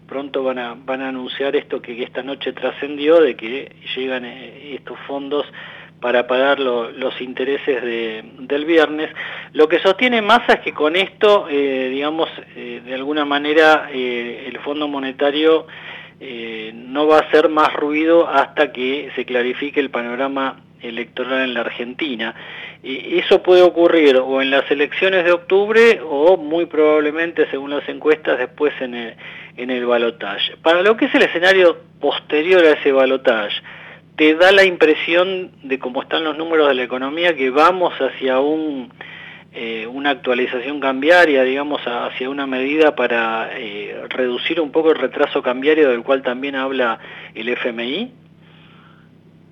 pronto 0.08 0.44
van 0.44 0.58
a, 0.58 0.74
van 0.74 1.02
a 1.04 1.10
anunciar 1.10 1.56
esto 1.56 1.82
que 1.82 2.02
esta 2.02 2.24
noche 2.24 2.52
trascendió, 2.54 3.22
de 3.22 3.36
que 3.36 3.76
llegan 3.96 4.26
estos 4.26 4.98
fondos 5.06 5.46
para 6.02 6.26
pagar 6.26 6.60
los 6.60 7.22
intereses 7.22 7.82
del 7.84 8.66
viernes. 8.66 9.12
Lo 9.54 9.70
que 9.70 9.80
sostiene 9.80 10.22
Massa 10.22 10.54
es 10.54 10.60
que 10.62 10.74
con 10.74 10.96
esto, 10.96 11.48
eh, 11.50 11.90
digamos, 11.92 12.28
eh, 12.56 12.82
de 12.84 12.96
alguna 12.96 13.24
manera 13.24 13.90
eh, 13.94 14.46
el 14.48 14.58
Fondo 14.60 14.88
Monetario 14.88 15.68
no 16.74 17.08
va 17.08 17.18
a 17.18 17.22
hacer 17.22 17.50
más 17.50 17.74
ruido 17.74 18.30
hasta 18.30 18.72
que 18.72 19.10
se 19.16 19.26
clarifique 19.26 19.80
el 19.80 19.90
panorama 19.90 20.62
electoral 20.80 21.42
en 21.42 21.56
la 21.56 21.62
Argentina. 21.62 22.36
eso 22.84 23.42
puede 23.42 23.64
ocurrir 23.64 24.18
o 24.18 24.40
en 24.40 24.52
las 24.52 24.70
elecciones 24.70 25.26
de 25.26 25.32
octubre 25.32 26.00
o 26.08 26.38
muy 26.38 26.68
probablemente, 26.68 27.48
según 27.50 27.72
las 27.72 27.90
encuestas, 27.90 28.38
después 28.38 28.72
en 28.82 28.94
el, 28.94 29.16
en 29.58 29.72
el 29.72 29.84
balotaje. 29.88 30.58
Para 30.62 30.84
lo 30.84 30.96
que 30.96 31.06
es 31.06 31.16
el 31.16 31.24
escenario 31.24 31.80
posterior 32.00 32.64
a 32.66 32.74
ese 32.74 32.92
balotaje, 32.92 33.60
te 34.22 34.36
da 34.36 34.52
la 34.52 34.64
impresión 34.64 35.50
de 35.64 35.80
cómo 35.80 36.04
están 36.04 36.24
los 36.24 36.38
números 36.38 36.68
de 36.68 36.76
la 36.76 36.84
economía 36.84 37.36
que 37.36 37.50
vamos 37.50 37.92
hacia 38.00 38.40
un, 38.40 38.94
eh, 39.52 39.88
una 39.88 40.12
actualización 40.12 40.80
cambiaria, 40.80 41.42
digamos, 41.42 41.82
hacia 41.84 42.30
una 42.30 42.46
medida 42.46 42.96
para 42.96 43.50
eh, 43.58 44.00
reducir 44.10 44.62
un 44.62 44.72
poco 44.72 44.92
el 44.92 45.00
retraso 45.00 45.42
cambiario 45.42 45.90
del 45.90 46.04
cual 46.04 46.22
también 46.22 46.56
habla 46.56 47.00
el 47.34 47.50
FMI? 47.50 48.14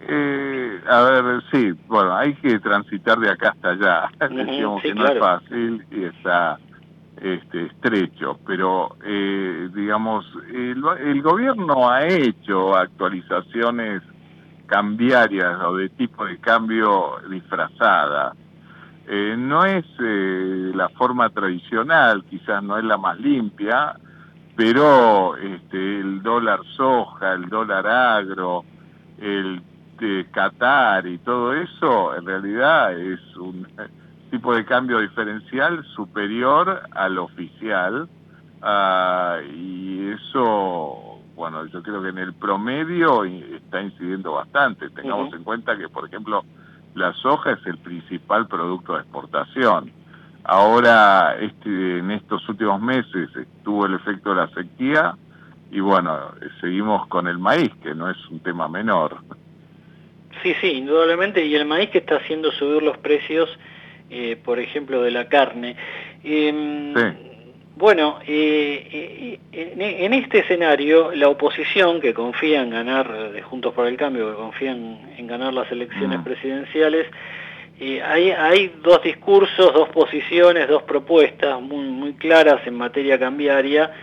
Eh, 0.07 0.82
a 0.88 1.01
ver, 1.01 1.41
sí, 1.51 1.72
bueno, 1.88 2.15
hay 2.15 2.36
que 2.36 2.59
transitar 2.59 3.17
de 3.17 3.32
acá 3.32 3.55
hasta 3.55 3.70
allá. 3.72 4.11
Decíamos 4.30 4.84
que 4.84 4.93
no 4.93 5.07
es 5.07 5.17
fácil 5.17 5.84
y 5.89 6.03
está 6.03 6.59
este, 7.20 7.65
estrecho, 7.65 8.38
pero 8.45 8.95
digamos, 9.74 10.32
el, 10.53 10.84
el 11.03 11.24
gobierno 11.24 11.89
ha 11.89 12.05
hecho 12.05 12.76
actualizaciones 12.76 14.03
cambiarias 14.70 15.59
o 15.63 15.76
de 15.76 15.89
tipo 15.89 16.26
de 16.26 16.38
cambio 16.38 17.17
disfrazada. 17.30 18.34
Eh, 19.07 19.36
no 19.38 19.65
es 19.65 19.86
eh, 19.99 20.72
la 20.76 20.89
forma 20.89 21.30
tradicional, 21.30 22.24
quizás 22.30 22.61
no 22.61 22.78
es 22.78 22.84
la 22.84 22.97
más 22.97 23.20
limpia, 23.20 23.95
pero 24.55 25.36
este, 25.38 25.99
el 25.99 26.22
dólar 26.22 26.59
soja, 26.78 27.34
el 27.34 27.49
dólar 27.49 27.88
agro, 27.88 28.63
el 29.17 29.61
de 29.99 30.28
Qatar 30.32 31.07
y 31.07 31.17
todo 31.17 31.53
eso, 31.53 32.15
en 32.15 32.26
realidad 32.26 32.97
es 32.97 33.20
un 33.36 33.67
tipo 34.30 34.55
de 34.55 34.63
cambio 34.63 34.99
diferencial 34.99 35.84
superior 35.95 36.84
al 36.91 37.17
oficial 37.17 38.07
ah, 38.61 39.39
y 39.43 40.11
eso, 40.11 41.09
bueno, 41.39 41.65
yo 41.67 41.81
creo 41.81 42.03
que 42.03 42.09
en 42.09 42.17
el 42.17 42.33
promedio 42.33 43.23
está 43.23 43.81
incidiendo 43.81 44.33
bastante. 44.33 44.89
Tengamos 44.89 45.33
en 45.33 45.45
cuenta 45.45 45.77
que, 45.77 45.87
por 45.87 46.05
ejemplo, 46.05 46.43
la 46.95 47.13
soja 47.13 47.53
es 47.53 47.65
el 47.65 47.77
principal 47.77 48.45
producto 48.49 48.93
de 48.93 48.99
exportación. 48.99 49.89
Ahora, 50.43 51.37
este, 51.39 51.99
en 51.99 52.11
estos 52.11 52.47
últimos 52.49 52.81
meses 52.81 53.29
estuvo 53.33 53.85
el 53.85 53.93
efecto 53.93 54.31
de 54.31 54.35
la 54.35 54.49
sequía 54.49 55.15
y 55.71 55.79
bueno, 55.79 56.33
seguimos 56.59 57.07
con 57.07 57.25
el 57.25 57.37
maíz, 57.37 57.71
que 57.81 57.95
no 57.95 58.09
es 58.09 58.17
un 58.29 58.41
tema 58.41 58.67
menor. 58.67 59.19
Sí, 60.43 60.53
sí, 60.59 60.67
indudablemente, 60.67 61.45
y 61.45 61.55
el 61.55 61.65
maíz 61.65 61.89
que 61.89 61.99
está 61.99 62.17
haciendo 62.17 62.51
subir 62.51 62.83
los 62.83 62.97
precios, 62.97 63.49
eh, 64.09 64.37
por 64.43 64.59
ejemplo, 64.59 65.01
de 65.01 65.11
la 65.11 65.29
carne. 65.29 65.77
Em, 66.21 66.93
bueno, 67.80 68.19
eh, 68.27 69.39
eh, 69.53 70.03
en, 70.03 70.13
este 70.13 70.39
escenario, 70.39 71.13
la 71.15 71.30
oposición, 71.30 72.01
que 72.01 72.13
confía 72.13 72.61
en 72.61 72.71
ganar, 72.71 73.32
de 73.32 73.41
Juntos 73.41 73.73
por 73.73 73.88
el 73.88 73.95
Cambio, 73.95 74.30
que 74.30 74.36
confía 74.36 74.71
en, 74.71 75.27
ganar 75.27 75.53
las 75.53 75.71
elecciones 75.71 76.19
presidenciales, 76.21 77.07
hay, 77.80 78.32
hay, 78.32 78.73
dos 78.84 79.01
discursos, 79.01 79.73
dos 79.73 79.88
posiciones, 79.89 80.67
dos 80.67 80.84
propuestas 80.84 81.61
muy, 81.61 81.86
muy 81.86 82.13
claras 82.15 82.67
en 82.67 82.75
materia 82.75 83.17
cambiaria. 83.17 83.93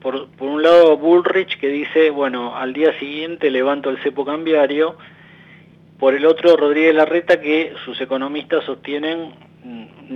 por, 0.00 0.30
por, 0.30 0.48
un 0.48 0.62
lado, 0.62 0.96
Bullrich 0.96 1.58
que 1.58 1.68
dice, 1.68 2.08
bueno, 2.08 2.56
al 2.56 2.72
día 2.72 2.98
siguiente 2.98 3.50
levanto 3.50 3.90
el 3.90 3.98
cepo 3.98 4.24
cambiario, 4.24 4.96
por 5.98 6.14
el 6.14 6.24
otro, 6.24 6.56
Rodríguez 6.56 6.94
Larreta, 6.94 7.42
que 7.42 7.74
sus 7.84 8.00
economistas 8.00 8.64
sostienen 8.64 9.34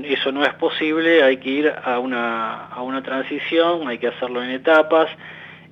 eso 0.04 0.32
no 0.32 0.44
es 0.44 0.54
posible, 0.54 1.22
hay 1.22 1.38
que 1.38 1.50
ir 1.50 1.72
a 1.84 1.98
una, 1.98 2.66
a 2.66 2.82
una 2.82 3.02
transición, 3.02 3.88
hay 3.88 3.98
que 3.98 4.08
hacerlo 4.08 4.42
en 4.42 4.50
etapas, 4.50 5.08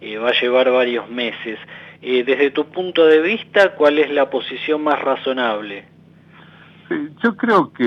eh, 0.01 0.19
va 0.19 0.31
a 0.31 0.41
llevar 0.41 0.71
varios 0.71 1.09
meses. 1.09 1.59
Eh, 2.03 2.25
desde 2.25 2.51
tu 2.51 2.67
punto 2.67 3.07
de 3.07 3.21
vista, 3.21 3.75
¿cuál 3.75 3.99
es 3.99 4.11
la 4.11 4.29
posición 4.31 4.83
más 4.83 5.01
razonable? 5.01 5.85
yo 7.21 7.37
creo 7.37 7.73
que, 7.73 7.85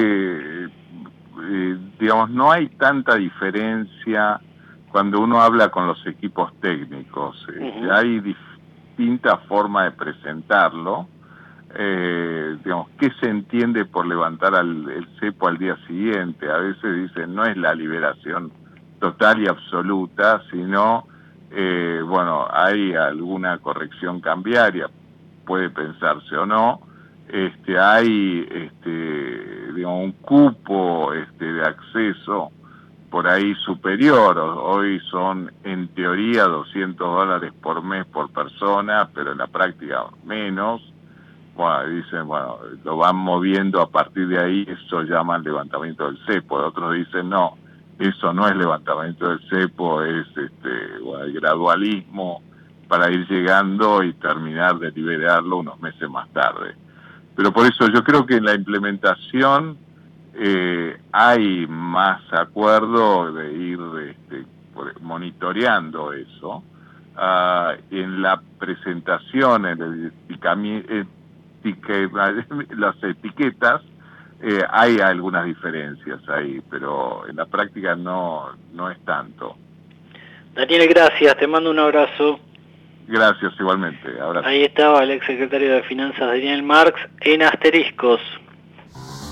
eh, 0.65 1.77
digamos, 1.97 2.29
no 2.31 2.51
hay 2.51 2.67
tanta 2.67 3.15
diferencia 3.15 4.41
cuando 4.91 5.21
uno 5.21 5.41
habla 5.41 5.69
con 5.69 5.87
los 5.87 6.05
equipos 6.05 6.51
técnicos. 6.59 7.47
Hay 7.91 8.19
distintas 8.19 9.39
formas 9.47 9.85
de 9.85 9.91
presentarlo 9.91 11.07
eh, 11.75 12.57
digamos, 12.63 12.89
qué 12.99 13.11
se 13.19 13.29
entiende 13.29 13.85
por 13.85 14.07
levantar 14.07 14.55
al, 14.55 14.89
el 14.89 15.07
cepo 15.19 15.47
al 15.47 15.57
día 15.57 15.77
siguiente. 15.87 16.49
A 16.49 16.57
veces 16.57 16.95
dicen 16.95 17.35
no 17.35 17.45
es 17.45 17.55
la 17.57 17.73
liberación 17.75 18.51
total 18.99 19.41
y 19.41 19.47
absoluta, 19.47 20.43
sino, 20.51 21.07
eh, 21.51 22.01
bueno, 22.05 22.47
hay 22.51 22.93
alguna 22.93 23.57
corrección 23.59 24.19
cambiaria, 24.19 24.89
puede 25.45 25.69
pensarse 25.69 26.35
o 26.35 26.45
no, 26.45 26.81
este, 27.27 27.77
hay 27.79 28.47
este, 28.51 29.73
digamos, 29.73 30.05
un 30.05 30.11
cupo 30.13 31.13
este, 31.13 31.53
de 31.53 31.61
acceso 31.63 32.51
por 33.09 33.27
ahí 33.27 33.55
superior, 33.65 34.37
hoy 34.37 34.99
son 35.09 35.51
en 35.63 35.87
teoría 35.89 36.43
200 36.43 36.99
dólares 36.99 37.51
por 37.59 37.83
mes 37.83 38.05
por 38.05 38.31
persona, 38.31 39.09
pero 39.13 39.31
en 39.31 39.39
la 39.39 39.47
práctica 39.47 40.05
menos, 40.25 40.81
dicen, 41.89 42.27
bueno, 42.27 42.57
lo 42.83 42.97
van 42.97 43.15
moviendo 43.15 43.81
a 43.81 43.89
partir 43.89 44.27
de 44.27 44.39
ahí, 44.39 44.67
eso 44.67 45.01
llaman 45.03 45.43
levantamiento 45.43 46.05
del 46.05 46.17
cepo. 46.25 46.55
Otros 46.55 46.93
dicen, 46.93 47.29
no, 47.29 47.57
eso 47.97 48.33
no 48.33 48.47
es 48.47 48.55
levantamiento 48.55 49.27
del 49.29 49.39
cepo, 49.49 50.01
es 50.03 50.27
este, 50.27 50.99
bueno, 51.03 51.25
el 51.25 51.33
gradualismo 51.33 52.41
para 52.87 53.11
ir 53.11 53.27
llegando 53.27 54.03
y 54.03 54.13
terminar 54.13 54.79
de 54.79 54.91
liberarlo 54.91 55.57
unos 55.57 55.79
meses 55.79 56.09
más 56.09 56.27
tarde. 56.29 56.75
Pero 57.35 57.51
por 57.51 57.65
eso 57.65 57.87
yo 57.87 58.03
creo 58.03 58.25
que 58.25 58.37
en 58.37 58.45
la 58.45 58.55
implementación 58.55 59.77
eh, 60.33 60.97
hay 61.11 61.67
más 61.67 62.21
acuerdo 62.31 63.31
de 63.33 63.53
ir 63.53 63.79
este, 64.09 64.45
monitoreando 65.01 66.13
eso. 66.13 66.63
Ah, 67.15 67.73
en 67.91 68.21
la 68.21 68.41
presentación, 68.57 69.65
en 69.65 69.81
el, 69.81 70.13
el, 70.29 71.07
las 72.77 73.03
etiquetas, 73.03 73.81
eh, 74.41 74.63
hay 74.69 74.99
algunas 74.99 75.45
diferencias 75.45 76.19
ahí, 76.29 76.61
pero 76.69 77.27
en 77.27 77.35
la 77.35 77.45
práctica 77.45 77.95
no, 77.95 78.49
no 78.73 78.89
es 78.89 78.99
tanto. 79.05 79.55
Daniel, 80.55 80.87
gracias, 80.87 81.37
te 81.37 81.47
mando 81.47 81.71
un 81.71 81.79
abrazo. 81.79 82.39
Gracias, 83.07 83.53
igualmente. 83.59 84.07
Ahí 84.43 84.63
estaba 84.63 85.03
el 85.03 85.11
exsecretario 85.11 85.73
de 85.73 85.83
Finanzas 85.83 86.27
Daniel 86.27 86.61
Marx 86.61 86.99
en 87.21 87.41
Asteriscos. 87.41 88.21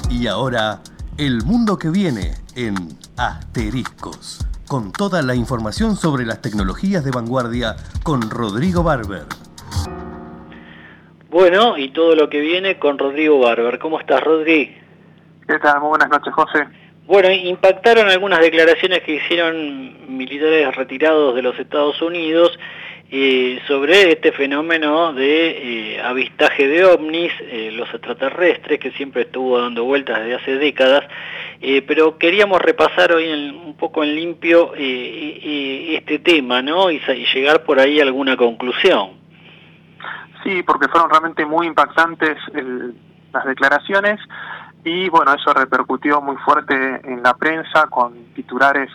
Y 0.10 0.26
ahora, 0.26 0.80
el 1.18 1.44
mundo 1.44 1.78
que 1.78 1.90
viene 1.90 2.32
en 2.56 2.76
Asteriscos, 3.18 4.46
con 4.68 4.92
toda 4.92 5.22
la 5.22 5.36
información 5.36 5.96
sobre 5.96 6.26
las 6.26 6.42
tecnologías 6.42 7.04
de 7.04 7.12
vanguardia 7.12 7.76
con 8.04 8.30
Rodrigo 8.30 8.84
Barber. 8.84 9.26
Bueno, 11.40 11.78
y 11.78 11.90
todo 11.90 12.16
lo 12.16 12.32
que 12.32 12.40
viene 12.40 12.80
con 12.80 12.98
Rodrigo 12.98 13.38
Barber. 13.38 13.78
¿Cómo 13.78 14.00
estás, 14.00 14.24
Rodrigo? 14.24 14.72
¿Qué 15.48 15.60
tal? 15.60 15.80
Muy 15.82 15.90
buenas 15.90 16.10
noches, 16.10 16.34
José. 16.34 16.66
Bueno, 17.06 17.32
impactaron 17.32 18.10
algunas 18.10 18.40
declaraciones 18.40 19.04
que 19.04 19.18
hicieron 19.18 20.18
militares 20.18 20.76
retirados 20.76 21.36
de 21.36 21.44
los 21.44 21.60
Estados 21.60 22.02
Unidos 22.02 22.58
eh, 23.12 23.60
sobre 23.68 24.14
este 24.14 24.32
fenómeno 24.32 25.14
de 25.14 25.94
eh, 25.94 26.02
avistaje 26.02 26.68
de 26.68 26.86
ovnis, 26.86 27.32
eh, 27.40 27.70
los 27.72 27.88
extraterrestres, 27.94 28.80
que 28.80 28.90
siempre 28.94 29.22
estuvo 29.22 29.62
dando 29.62 29.84
vueltas 29.84 30.18
desde 30.18 30.34
hace 30.34 30.56
décadas, 30.56 31.04
pero 31.86 32.18
queríamos 32.18 32.60
repasar 32.60 33.12
hoy 33.12 33.32
un 33.32 33.78
poco 33.78 34.04
en 34.04 34.16
limpio 34.16 34.74
este 34.76 36.18
tema, 36.18 36.64
¿no? 36.64 36.90
y 36.90 37.00
llegar 37.32 37.64
por 37.64 37.80
ahí 37.80 38.00
a 38.00 38.04
alguna 38.06 38.36
conclusión. 38.36 39.27
Sí, 40.44 40.64
porque 40.64 40.88
fueron 40.88 41.10
realmente 41.10 41.46
muy 41.46 41.68
impactantes 41.68 42.38
las 43.34 43.46
declaraciones 43.46 44.20
y 44.84 45.10
bueno, 45.10 45.34
eso 45.34 45.54
repercutió 45.54 46.22
muy 46.22 46.38
fuerte 46.38 47.02
en 47.04 47.22
la 47.24 47.34
prensa 47.34 47.88
con 47.88 48.14
titulares 48.34 48.90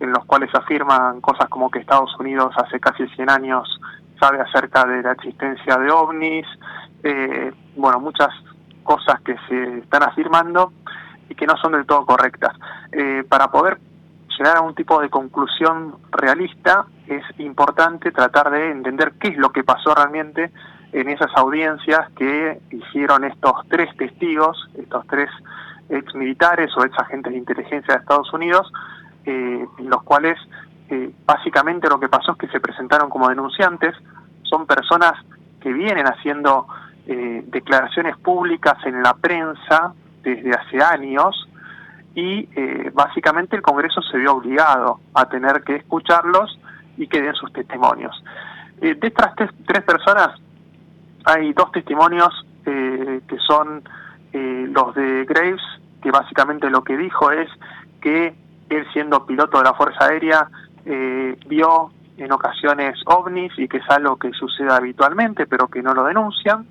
en 0.00 0.12
los 0.12 0.24
cuales 0.24 0.52
afirman 0.54 1.20
cosas 1.20 1.48
como 1.48 1.70
que 1.70 1.78
Estados 1.78 2.14
Unidos 2.18 2.52
hace 2.56 2.80
casi 2.80 3.06
100 3.08 3.30
años 3.30 3.80
sabe 4.18 4.40
acerca 4.40 4.84
de 4.84 5.02
la 5.02 5.12
existencia 5.12 5.76
de 5.76 5.90
ovnis, 5.90 6.46
eh, 7.02 7.52
bueno, 7.76 7.98
muchas 7.98 8.28
cosas 8.82 9.20
que 9.22 9.36
se 9.48 9.78
están 9.78 10.02
afirmando 10.02 10.72
y 11.28 11.34
que 11.34 11.46
no 11.46 11.56
son 11.56 11.72
del 11.72 11.86
todo 11.86 12.04
correctas. 12.04 12.54
Eh, 12.92 13.24
para 13.28 13.50
poder 13.50 13.78
llegar 14.38 14.56
a 14.56 14.60
un 14.60 14.74
tipo 14.74 15.00
de 15.00 15.08
conclusión 15.08 15.96
realista 16.10 16.86
es 17.06 17.22
importante 17.38 18.12
tratar 18.12 18.50
de 18.50 18.70
entender 18.70 19.14
qué 19.20 19.28
es 19.28 19.36
lo 19.36 19.50
que 19.50 19.64
pasó 19.64 19.94
realmente 19.94 20.50
en 20.92 21.08
esas 21.08 21.30
audiencias 21.36 22.10
que 22.16 22.60
hicieron 22.70 23.24
estos 23.24 23.54
tres 23.68 23.94
testigos, 23.96 24.68
estos 24.76 25.06
tres 25.06 25.30
ex 25.88 26.14
militares 26.14 26.70
o 26.76 26.84
ex 26.84 26.98
agentes 26.98 27.32
de 27.32 27.38
inteligencia 27.38 27.94
de 27.94 28.00
Estados 28.00 28.32
Unidos, 28.32 28.70
eh, 29.24 29.66
en 29.78 29.90
los 29.90 30.02
cuales 30.02 30.38
eh, 30.90 31.10
básicamente 31.24 31.88
lo 31.88 31.98
que 31.98 32.08
pasó 32.08 32.32
es 32.32 32.38
que 32.38 32.48
se 32.48 32.60
presentaron 32.60 33.08
como 33.08 33.28
denunciantes, 33.28 33.94
son 34.42 34.66
personas 34.66 35.12
que 35.60 35.72
vienen 35.72 36.06
haciendo 36.06 36.66
eh, 37.06 37.42
declaraciones 37.46 38.16
públicas 38.18 38.76
en 38.84 39.02
la 39.02 39.14
prensa 39.14 39.94
desde 40.22 40.50
hace 40.52 40.82
años 40.82 41.48
y 42.14 42.46
básicamente 42.92 43.56
el 43.56 43.62
Congreso 43.62 44.02
se 44.02 44.18
vio 44.18 44.34
obligado 44.34 45.00
a 45.14 45.30
tener 45.30 45.64
que 45.64 45.76
escucharlos 45.76 46.58
y 46.96 47.06
que 47.06 47.22
den 47.22 47.34
sus 47.34 47.52
testimonios. 47.52 48.22
de 48.80 48.98
estas 49.00 49.34
tres 49.36 49.82
personas, 49.82 50.30
hay 51.24 51.52
dos 51.52 51.70
testimonios 51.72 52.46
eh, 52.66 53.20
que 53.26 53.38
son 53.38 53.82
eh, 54.32 54.66
los 54.70 54.94
de 54.94 55.24
Graves, 55.24 55.62
que 56.02 56.10
básicamente 56.10 56.70
lo 56.70 56.82
que 56.82 56.96
dijo 56.96 57.30
es 57.30 57.48
que 58.00 58.34
él 58.70 58.86
siendo 58.92 59.26
piloto 59.26 59.58
de 59.58 59.64
la 59.64 59.74
Fuerza 59.74 60.06
Aérea 60.06 60.48
eh, 60.84 61.36
vio 61.46 61.90
en 62.16 62.32
ocasiones 62.32 62.98
ovnis 63.06 63.52
y 63.58 63.68
que 63.68 63.78
es 63.78 63.90
algo 63.90 64.16
que 64.16 64.32
sucede 64.32 64.72
habitualmente, 64.72 65.46
pero 65.46 65.68
que 65.68 65.82
no 65.82 65.94
lo 65.94 66.04
denuncian. 66.04 66.66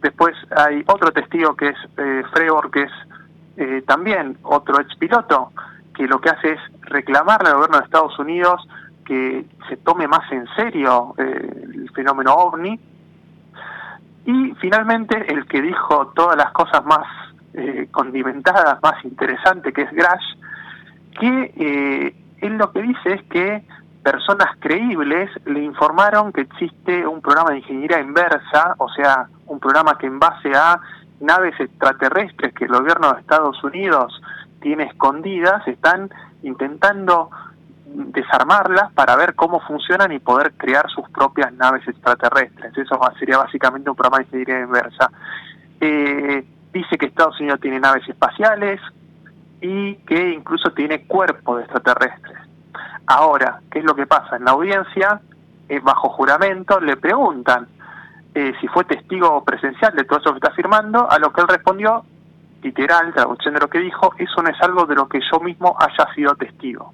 Después 0.00 0.34
hay 0.56 0.82
otro 0.86 1.12
testigo 1.12 1.54
que 1.56 1.68
es 1.68 1.76
eh, 1.98 2.22
que 2.72 2.82
es 2.82 3.86
también 3.86 4.36
otro 4.42 4.80
ex 4.80 4.96
piloto, 4.96 5.52
que 5.94 6.06
lo 6.06 6.20
que 6.20 6.30
hace 6.30 6.52
es 6.52 6.60
reclamarle 6.82 7.48
al 7.48 7.54
gobierno 7.56 7.78
de 7.78 7.84
Estados 7.84 8.18
Unidos 8.18 8.66
que 9.04 9.44
se 9.68 9.76
tome 9.78 10.08
más 10.08 10.30
en 10.32 10.46
serio 10.56 11.14
eh, 11.18 11.66
el 11.74 11.90
fenómeno 11.94 12.34
ovni. 12.34 12.78
Y 14.26 14.54
finalmente 14.60 15.30
el 15.30 15.46
que 15.46 15.60
dijo 15.60 16.12
todas 16.14 16.36
las 16.36 16.50
cosas 16.52 16.84
más 16.84 17.06
eh, 17.52 17.88
condimentadas, 17.90 18.82
más 18.82 19.04
interesantes, 19.04 19.72
que 19.74 19.82
es 19.82 19.92
Grash, 19.92 20.24
que 21.20 21.52
eh, 21.56 22.14
él 22.38 22.56
lo 22.56 22.72
que 22.72 22.82
dice 22.82 23.12
es 23.14 23.22
que 23.24 23.64
personas 24.02 24.56
creíbles 24.58 25.30
le 25.46 25.62
informaron 25.62 26.32
que 26.32 26.42
existe 26.42 27.06
un 27.06 27.20
programa 27.20 27.50
de 27.50 27.58
ingeniería 27.58 28.00
inversa, 28.00 28.74
o 28.78 28.88
sea, 28.90 29.28
un 29.46 29.60
programa 29.60 29.96
que 29.98 30.06
en 30.06 30.18
base 30.18 30.52
a 30.54 30.80
naves 31.20 31.58
extraterrestres 31.58 32.52
que 32.54 32.64
el 32.64 32.72
gobierno 32.72 33.12
de 33.12 33.20
Estados 33.20 33.62
Unidos 33.62 34.20
tiene 34.64 34.84
escondidas, 34.84 35.68
están 35.68 36.10
intentando 36.42 37.28
desarmarlas 37.84 38.90
para 38.94 39.14
ver 39.14 39.34
cómo 39.34 39.60
funcionan 39.60 40.10
y 40.10 40.18
poder 40.20 40.54
crear 40.54 40.88
sus 40.88 41.06
propias 41.10 41.52
naves 41.52 41.86
extraterrestres. 41.86 42.76
Eso 42.76 42.98
sería 43.18 43.36
básicamente 43.36 43.90
un 43.90 43.94
programa 43.94 44.18
de 44.18 44.24
ingeniería 44.24 44.64
inversa. 44.64 45.10
Eh, 45.80 46.44
dice 46.72 46.96
que 46.96 47.06
Estados 47.06 47.38
Unidos 47.40 47.60
tiene 47.60 47.78
naves 47.78 48.08
espaciales 48.08 48.80
y 49.60 49.96
que 50.06 50.30
incluso 50.30 50.72
tiene 50.72 51.06
cuerpos 51.06 51.60
extraterrestres. 51.60 52.38
Ahora, 53.06 53.60
¿qué 53.70 53.80
es 53.80 53.84
lo 53.84 53.94
que 53.94 54.06
pasa? 54.06 54.36
En 54.36 54.46
la 54.46 54.52
audiencia, 54.52 55.20
eh, 55.68 55.78
bajo 55.78 56.08
juramento, 56.08 56.80
le 56.80 56.96
preguntan 56.96 57.68
eh, 58.34 58.54
si 58.62 58.66
fue 58.68 58.84
testigo 58.84 59.44
presencial 59.44 59.94
de 59.94 60.04
todo 60.04 60.20
eso 60.20 60.30
que 60.30 60.38
está 60.38 60.48
afirmando, 60.48 61.08
a 61.08 61.18
lo 61.18 61.34
que 61.34 61.42
él 61.42 61.48
respondió, 61.48 62.06
literal, 62.64 63.12
traducción 63.12 63.54
de 63.54 63.60
lo 63.60 63.68
que 63.68 63.78
dijo, 63.78 64.14
eso 64.18 64.42
no 64.42 64.48
es 64.48 64.60
algo 64.60 64.86
de 64.86 64.96
lo 64.96 65.08
que 65.08 65.20
yo 65.30 65.38
mismo 65.38 65.76
haya 65.78 66.12
sido 66.14 66.34
testigo. 66.34 66.92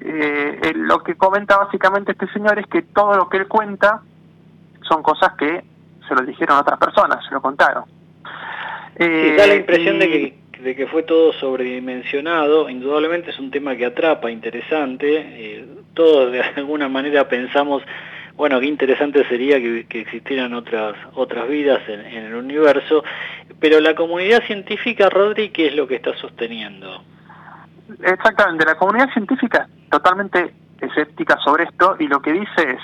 Eh, 0.00 0.72
lo 0.74 1.02
que 1.04 1.14
comenta 1.14 1.58
básicamente 1.58 2.12
este 2.12 2.26
señor 2.32 2.58
es 2.58 2.66
que 2.66 2.82
todo 2.82 3.14
lo 3.14 3.28
que 3.28 3.36
él 3.36 3.46
cuenta 3.46 4.00
son 4.88 5.02
cosas 5.02 5.34
que 5.34 5.62
se 6.08 6.14
lo 6.14 6.22
dijeron 6.22 6.58
otras 6.58 6.78
personas, 6.78 7.24
se 7.24 7.32
lo 7.32 7.40
contaron. 7.40 7.84
Eh, 8.96 9.36
da 9.38 9.46
la 9.46 9.54
impresión 9.54 9.98
de 9.98 10.08
que 10.08 10.40
de 10.62 10.76
que 10.76 10.86
fue 10.86 11.02
todo 11.02 11.32
sobredimensionado, 11.34 12.68
indudablemente 12.68 13.30
es 13.30 13.38
un 13.38 13.50
tema 13.50 13.76
que 13.76 13.86
atrapa, 13.86 14.30
interesante, 14.30 15.06
eh, 15.16 15.66
todos 15.94 16.32
de 16.32 16.42
alguna 16.56 16.88
manera 16.88 17.28
pensamos, 17.28 17.82
bueno, 18.36 18.60
qué 18.60 18.66
interesante 18.66 19.26
sería 19.28 19.56
que, 19.58 19.86
existieran 20.00 20.54
otras, 20.54 20.94
otras 21.14 21.48
vidas 21.48 21.80
en, 21.88 22.00
el 22.00 22.34
universo, 22.34 23.04
pero 23.58 23.80
la 23.80 23.94
comunidad 23.94 24.42
científica, 24.44 25.10
Rodri, 25.10 25.50
¿qué 25.50 25.68
es 25.68 25.74
lo 25.74 25.86
que 25.86 25.96
está 25.96 26.16
sosteniendo? 26.16 27.02
Exactamente, 28.02 28.64
la 28.64 28.76
comunidad 28.76 29.12
científica 29.12 29.68
totalmente 29.90 30.54
escéptica 30.80 31.36
sobre 31.44 31.64
esto 31.64 31.96
y 31.98 32.06
lo 32.06 32.22
que 32.22 32.32
dice 32.32 32.70
es, 32.70 32.80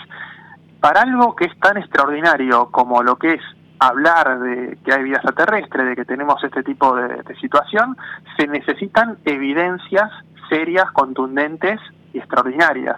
para 0.80 1.03
algo 1.03 1.34
que 1.34 1.47
es 1.47 1.59
tan 1.61 1.78
extraordinario 1.78 2.70
como 2.70 3.03
lo 3.03 3.16
que 3.16 3.34
es 3.34 3.42
hablar 3.78 4.40
de 4.40 4.78
que 4.84 4.92
hay 4.92 5.05
vida 5.05 5.16
extraterrestre, 5.16 5.84
de 5.84 5.97
que 5.97 6.05
tenemos 6.05 6.42
este 6.42 6.62
tipo 6.62 6.97
de, 6.97 7.22
situación, 7.40 7.97
se 8.36 8.47
necesitan 8.47 9.18
evidencias 9.24 10.11
serias, 10.49 10.90
contundentes 10.92 11.80
y 12.12 12.18
extraordinarias. 12.18 12.97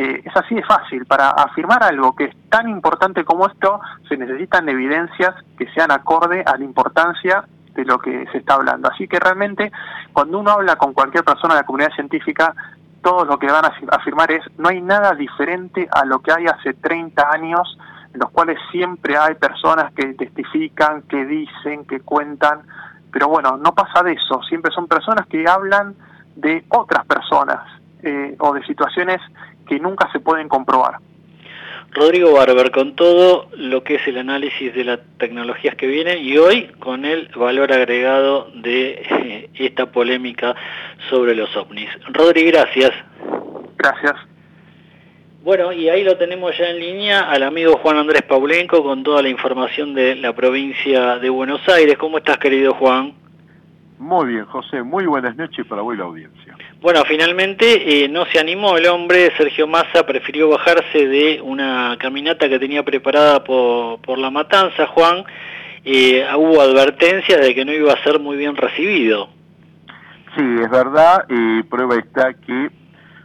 Eh, 0.00 0.22
es 0.24 0.36
así 0.36 0.54
de 0.54 0.62
fácil. 0.62 1.06
Para 1.06 1.30
afirmar 1.30 1.82
algo 1.82 2.14
que 2.14 2.26
es 2.26 2.36
tan 2.48 2.68
importante 2.68 3.24
como 3.24 3.48
esto, 3.48 3.80
se 4.08 4.16
necesitan 4.16 4.68
evidencias 4.68 5.34
que 5.58 5.68
sean 5.72 5.90
acorde 5.90 6.44
a 6.46 6.56
la 6.56 6.64
importancia 6.64 7.42
de 7.74 7.84
lo 7.84 7.98
que 7.98 8.24
se 8.30 8.38
está 8.38 8.54
hablando. 8.54 8.88
Así 8.88 9.08
que 9.08 9.18
realmente, 9.18 9.72
cuando 10.12 10.38
uno 10.38 10.52
habla 10.52 10.76
con 10.76 10.94
cualquier 10.94 11.24
persona 11.24 11.54
de 11.54 11.62
la 11.62 11.66
comunidad 11.66 11.90
científica, 11.96 12.54
todo 13.02 13.24
lo 13.24 13.40
que 13.40 13.48
van 13.48 13.64
a 13.64 13.72
afirmar 13.90 14.30
es, 14.30 14.44
no 14.56 14.68
hay 14.68 14.80
nada 14.80 15.14
diferente 15.14 15.88
a 15.90 16.04
lo 16.04 16.20
que 16.20 16.30
hay 16.30 16.46
hace 16.46 16.74
30 16.74 17.30
años 17.32 17.76
en 18.14 18.20
los 18.20 18.30
cuales 18.30 18.56
siempre 18.70 19.16
hay 19.16 19.34
personas 19.34 19.92
que 19.94 20.14
testifican, 20.14 21.02
que 21.02 21.24
dicen, 21.24 21.84
que 21.86 21.98
cuentan, 22.00 22.62
pero 23.12 23.26
bueno, 23.26 23.56
no 23.56 23.74
pasa 23.74 24.04
de 24.04 24.12
eso, 24.12 24.42
siempre 24.48 24.70
son 24.72 24.86
personas 24.86 25.26
que 25.26 25.44
hablan 25.48 25.96
de 26.36 26.64
otras 26.68 27.04
personas 27.04 27.66
eh, 28.04 28.36
o 28.38 28.54
de 28.54 28.64
situaciones 28.64 29.20
que 29.68 29.78
nunca 29.78 30.10
se 30.12 30.20
pueden 30.20 30.48
comprobar. 30.48 30.98
Rodrigo 31.90 32.32
Barber, 32.32 32.70
con 32.70 32.94
todo 32.96 33.48
lo 33.56 33.82
que 33.82 33.94
es 33.96 34.06
el 34.06 34.18
análisis 34.18 34.74
de 34.74 34.84
las 34.84 35.00
tecnologías 35.18 35.74
que 35.74 35.86
vienen 35.86 36.18
y 36.22 36.36
hoy 36.36 36.66
con 36.78 37.04
el 37.04 37.28
valor 37.34 37.72
agregado 37.72 38.50
de 38.54 39.02
eh, 39.10 39.50
esta 39.54 39.86
polémica 39.90 40.54
sobre 41.08 41.34
los 41.34 41.56
ovnis. 41.56 41.88
Rodrigo, 42.12 42.50
gracias. 42.50 42.92
Gracias. 43.76 44.14
Bueno, 45.42 45.72
y 45.72 45.88
ahí 45.88 46.04
lo 46.04 46.18
tenemos 46.18 46.56
ya 46.58 46.68
en 46.68 46.78
línea 46.78 47.30
al 47.30 47.42
amigo 47.42 47.78
Juan 47.78 47.96
Andrés 47.96 48.22
Paulenco 48.22 48.82
con 48.82 49.02
toda 49.02 49.22
la 49.22 49.28
información 49.28 49.94
de 49.94 50.14
la 50.16 50.34
provincia 50.34 51.18
de 51.18 51.30
Buenos 51.30 51.66
Aires. 51.68 51.96
¿Cómo 51.96 52.18
estás, 52.18 52.38
querido 52.38 52.74
Juan? 52.74 53.14
Muy 53.98 54.28
bien, 54.28 54.44
José. 54.44 54.82
Muy 54.82 55.06
buenas 55.06 55.36
noches 55.36 55.64
para 55.66 55.82
hoy 55.82 55.96
la 55.96 56.04
audiencia. 56.04 56.47
Bueno, 56.80 57.02
finalmente 57.08 58.04
eh, 58.04 58.08
no 58.08 58.24
se 58.26 58.38
animó 58.38 58.76
el 58.76 58.86
hombre, 58.86 59.32
Sergio 59.36 59.66
Massa 59.66 60.06
prefirió 60.06 60.48
bajarse 60.48 61.08
de 61.08 61.40
una 61.42 61.96
caminata 61.98 62.48
que 62.48 62.60
tenía 62.60 62.84
preparada 62.84 63.42
por, 63.42 64.16
La 64.16 64.30
Matanza, 64.30 64.86
Juan. 64.86 65.24
Eh, 65.84 66.24
hubo 66.36 66.60
advertencias 66.60 67.40
de 67.40 67.52
que 67.52 67.64
no 67.64 67.72
iba 67.72 67.92
a 67.92 68.02
ser 68.04 68.20
muy 68.20 68.36
bien 68.36 68.54
recibido. 68.54 69.28
Sí, 70.36 70.44
es 70.62 70.70
verdad. 70.70 71.24
Eh, 71.28 71.64
prueba 71.68 71.96
está 71.96 72.32
que 72.34 72.70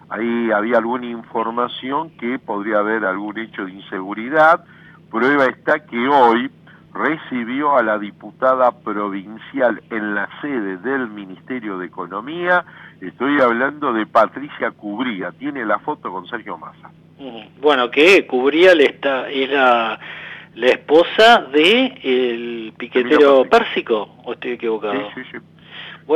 ahí 0.09 0.51
había 0.51 0.77
alguna 0.77 1.05
información 1.05 2.09
que 2.17 2.39
podría 2.39 2.79
haber 2.79 3.05
algún 3.05 3.37
hecho 3.37 3.65
de 3.65 3.73
inseguridad. 3.73 4.63
Prueba 5.11 5.45
está 5.45 5.85
que 5.85 6.07
hoy 6.07 6.49
recibió 6.93 7.77
a 7.77 7.83
la 7.83 7.97
diputada 7.97 8.71
provincial 8.71 9.81
en 9.89 10.15
la 10.15 10.29
sede 10.41 10.77
del 10.77 11.07
Ministerio 11.07 11.77
de 11.77 11.87
Economía. 11.87 12.65
Estoy 13.01 13.41
hablando 13.41 13.93
de 13.93 14.05
Patricia 14.05 14.71
Cubría. 14.71 15.31
Tiene 15.31 15.65
la 15.65 15.79
foto 15.79 16.11
con 16.11 16.27
Sergio 16.27 16.57
Massa. 16.57 16.91
Bueno, 17.61 17.89
que 17.89 18.25
Cubría 18.27 18.75
le 18.75 18.85
está, 18.85 19.29
es 19.29 19.49
la, 19.49 19.99
esposa 20.55 21.47
de 21.51 21.85
el 22.03 22.73
piquetero 22.77 23.45
Pérsico, 23.45 24.17
¿o 24.23 24.33
estoy 24.33 24.51
equivocado? 24.51 24.93
Sí, 25.15 25.21
sí, 25.23 25.29
sí 25.31 25.37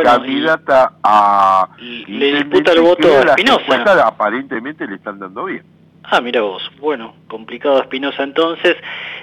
candidata 0.04 0.94
a... 1.04 1.70
Le 1.80 2.34
disputa 2.36 2.72
el 2.74 2.82
voto 2.82 3.08
a 3.08 3.22
Espinosa. 3.22 4.08
Aparentemente 4.08 4.88
le 4.88 4.96
están 4.96 5.20
dando 5.20 5.46
bien. 5.46 5.64
Ah, 6.10 6.22
mira 6.22 6.42
vos. 6.42 6.72
Bueno, 6.80 7.16
complicado 7.28 7.82
Espinosa 7.82 8.24
entonces. 8.24 8.78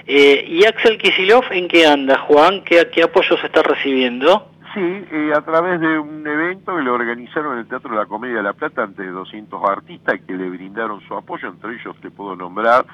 Eh, 0.07 0.45
¿Y 0.47 0.65
Axel 0.67 0.99
Kisilov 0.99 1.45
en 1.51 1.67
qué 1.67 1.87
anda, 1.87 2.19
Juan? 2.19 2.63
¿Qué, 2.63 2.91
qué 2.93 3.03
apoyos 3.03 3.43
está 3.43 3.63
recibiendo? 3.63 4.51
Sí, 4.75 4.81
eh, 4.81 5.33
a 5.35 5.41
través 5.41 5.81
de 5.81 5.99
un 5.99 6.27
evento 6.27 6.77
que 6.77 6.83
lo 6.83 6.95
organizaron 6.95 7.55
en 7.55 7.61
el 7.61 7.69
Teatro 7.69 7.91
de 7.91 7.97
la 7.97 8.07
Comedia 8.07 8.37
de 8.37 8.43
La 8.43 8.53
Plata 8.53 8.83
ante 8.83 9.07
200 9.07 9.63
artistas 9.65 10.21
que 10.27 10.35
le 10.35 10.51
brindaron 10.51 11.01
su 11.03 11.15
apoyo, 11.15 11.49
entre 11.49 11.75
ellos 11.75 11.97
te 12.03 12.11
puedo 12.11 12.35
nombrar, 12.37 12.85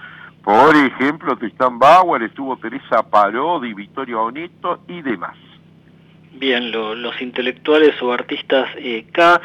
por 0.45 0.77
ejemplo, 0.77 1.37
Tristán 1.37 1.79
Bauer, 1.79 2.23
estuvo 2.23 2.57
Teresa 2.59 3.03
Parodi, 3.03 3.75
Victoria 3.75 4.19
Oneto 4.19 4.81
y 4.89 5.03
demás. 5.03 5.37
Bien, 6.33 6.71
los 6.71 7.21
intelectuales 7.21 8.01
o 8.03 8.13
artistas 8.13 8.69
eh, 8.77 9.05
K. 9.13 9.41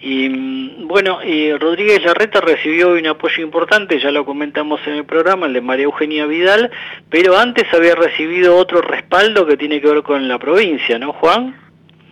Y 0.00 0.28
mm, 0.28 0.86
bueno, 0.86 1.18
eh, 1.22 1.56
Rodríguez 1.58 2.04
Larreta 2.04 2.40
recibió 2.40 2.92
un 2.92 3.06
apoyo 3.06 3.42
importante, 3.42 3.98
ya 3.98 4.10
lo 4.10 4.24
comentamos 4.24 4.80
en 4.86 4.94
el 4.94 5.04
programa, 5.04 5.46
el 5.46 5.54
de 5.54 5.60
María 5.62 5.84
Eugenia 5.86 6.26
Vidal, 6.26 6.70
pero 7.08 7.38
antes 7.38 7.72
había 7.72 7.94
recibido 7.94 8.56
otro 8.56 8.82
respaldo 8.82 9.46
que 9.46 9.56
tiene 9.56 9.80
que 9.80 9.88
ver 9.88 10.02
con 10.02 10.28
la 10.28 10.38
provincia, 10.38 10.98
¿no, 10.98 11.14
Juan? 11.14 11.56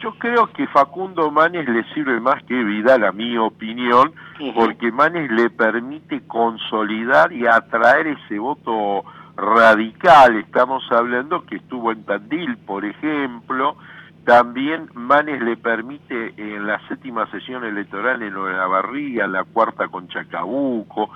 Yo 0.01 0.13
creo 0.19 0.51
que 0.53 0.67
Facundo 0.67 1.31
Manes 1.31 1.69
le 1.69 1.83
sirve 1.95 2.21
más 2.21 2.43
que 2.45 2.55
Vidal, 2.55 3.05
a 3.05 3.13
mi 3.13 3.39
opinión, 3.39 4.13
porque 4.55 4.91
Manes 4.91 5.31
le 5.31 5.49
permite 5.51 6.21
consolidar 6.27 7.33
y 7.33 7.47
atraer 7.47 8.09
ese 8.09 8.39
voto 8.39 9.05
radical. 9.37 10.37
Estamos 10.37 10.85
hablando 10.91 11.45
que 11.47 11.57
estuvo 11.57 11.91
en 11.91 12.05
Tandil, 12.05 12.57
por 12.59 12.85
ejemplo, 12.85 13.77
también 14.25 14.89
Manes 14.95 15.41
le 15.43 15.57
permite 15.57 16.35
en 16.37 16.67
la 16.67 16.81
séptima 16.89 17.31
sesión 17.31 17.65
electoral 17.65 18.23
en 18.23 18.35
la 18.35 18.67
Barría, 18.67 19.27
la 19.27 19.45
cuarta 19.45 19.89
con 19.89 20.09
Chacabuco, 20.09 21.11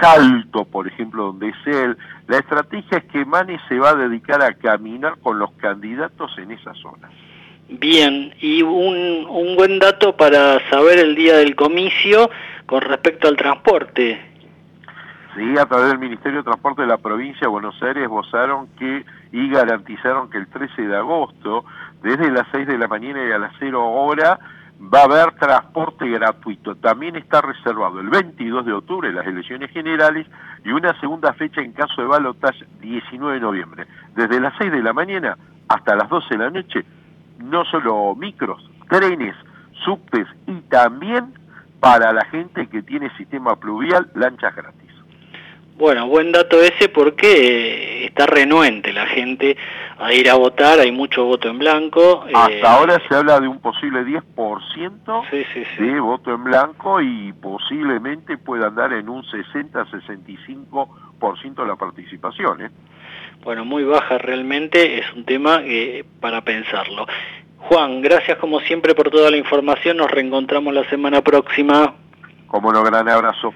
Salto, 0.00 0.64
por 0.64 0.86
ejemplo, 0.86 1.26
donde 1.26 1.48
es 1.50 1.66
él. 1.66 1.96
La 2.26 2.38
estrategia 2.38 2.98
es 2.98 3.04
que 3.04 3.24
Manes 3.24 3.60
se 3.68 3.78
va 3.78 3.90
a 3.90 3.94
dedicar 3.94 4.42
a 4.42 4.54
caminar 4.54 5.18
con 5.20 5.38
los 5.38 5.52
candidatos 5.52 6.36
en 6.38 6.52
esa 6.52 6.74
zona. 6.74 7.08
Bien, 7.68 8.34
y 8.40 8.62
un, 8.62 9.26
un 9.28 9.56
buen 9.56 9.78
dato 9.78 10.16
para 10.16 10.58
saber 10.68 10.98
el 10.98 11.14
día 11.14 11.36
del 11.36 11.56
comicio 11.56 12.28
con 12.66 12.82
respecto 12.82 13.28
al 13.28 13.36
transporte. 13.36 14.20
Sí, 15.34 15.58
a 15.58 15.64
través 15.64 15.88
del 15.88 15.98
Ministerio 15.98 16.38
de 16.38 16.44
Transporte 16.44 16.82
de 16.82 16.88
la 16.88 16.98
provincia 16.98 17.42
de 17.42 17.48
Buenos 17.48 17.80
Aires 17.82 18.06
vozaron 18.06 18.68
que 18.78 19.04
y 19.32 19.48
garantizaron 19.48 20.28
que 20.28 20.36
el 20.36 20.46
13 20.46 20.82
de 20.82 20.96
agosto 20.96 21.64
desde 22.02 22.30
las 22.30 22.46
6 22.52 22.66
de 22.66 22.78
la 22.78 22.88
mañana 22.88 23.24
y 23.24 23.32
a 23.32 23.38
las 23.38 23.52
0 23.58 23.84
hora 23.84 24.38
va 24.92 25.00
a 25.00 25.04
haber 25.04 25.32
transporte 25.36 26.08
gratuito. 26.08 26.74
También 26.76 27.16
está 27.16 27.40
reservado 27.40 28.00
el 28.00 28.08
22 28.08 28.66
de 28.66 28.72
octubre 28.72 29.12
las 29.12 29.26
elecciones 29.26 29.70
generales 29.70 30.26
y 30.64 30.70
una 30.70 30.98
segunda 31.00 31.32
fecha 31.34 31.60
en 31.60 31.72
caso 31.72 32.02
de 32.02 32.08
balotaje 32.08 32.66
19 32.80 33.34
de 33.34 33.40
noviembre. 33.40 33.86
Desde 34.14 34.40
las 34.40 34.54
6 34.58 34.72
de 34.72 34.82
la 34.82 34.92
mañana 34.92 35.36
hasta 35.68 35.94
las 35.94 36.08
12 36.08 36.28
de 36.30 36.38
la 36.38 36.50
noche, 36.50 36.84
no 37.38 37.64
solo 37.64 38.14
micros, 38.14 38.68
trenes, 38.88 39.36
subtes 39.84 40.26
y 40.46 40.60
también 40.62 41.34
para 41.80 42.12
la 42.12 42.24
gente 42.26 42.68
que 42.68 42.82
tiene 42.82 43.14
sistema 43.16 43.56
pluvial, 43.56 44.10
lanchas 44.14 44.54
gratis. 44.54 44.81
Bueno, 45.76 46.06
buen 46.06 46.32
dato 46.32 46.60
ese 46.60 46.88
porque 46.88 48.04
está 48.04 48.26
renuente 48.26 48.92
la 48.92 49.06
gente 49.06 49.56
a 49.98 50.12
ir 50.12 50.28
a 50.28 50.34
votar, 50.34 50.80
hay 50.80 50.92
mucho 50.92 51.24
voto 51.24 51.48
en 51.48 51.58
blanco. 51.58 52.26
Hasta 52.34 52.52
eh, 52.52 52.60
ahora 52.62 53.00
se 53.08 53.14
habla 53.14 53.40
de 53.40 53.48
un 53.48 53.58
posible 53.60 54.00
10% 54.00 55.78
de 55.78 56.00
voto 56.00 56.34
en 56.34 56.44
blanco 56.44 57.00
y 57.00 57.32
posiblemente 57.32 58.36
pueda 58.36 58.66
andar 58.66 58.92
en 58.92 59.08
un 59.08 59.22
60-65% 59.24 61.66
la 61.66 61.76
participación. 61.76 62.60
¿eh? 62.62 62.70
Bueno, 63.42 63.64
muy 63.64 63.84
baja 63.84 64.18
realmente, 64.18 64.98
es 64.98 65.10
un 65.14 65.24
tema 65.24 65.62
eh, 65.64 66.04
para 66.20 66.42
pensarlo. 66.42 67.06
Juan, 67.58 68.02
gracias 68.02 68.36
como 68.38 68.60
siempre 68.60 68.94
por 68.94 69.10
toda 69.10 69.30
la 69.30 69.36
información, 69.36 69.96
nos 69.96 70.10
reencontramos 70.10 70.74
la 70.74 70.84
semana 70.90 71.22
próxima. 71.22 71.94
Como 72.48 72.72
no, 72.72 72.82
gran 72.82 73.08
abrazo. 73.08 73.54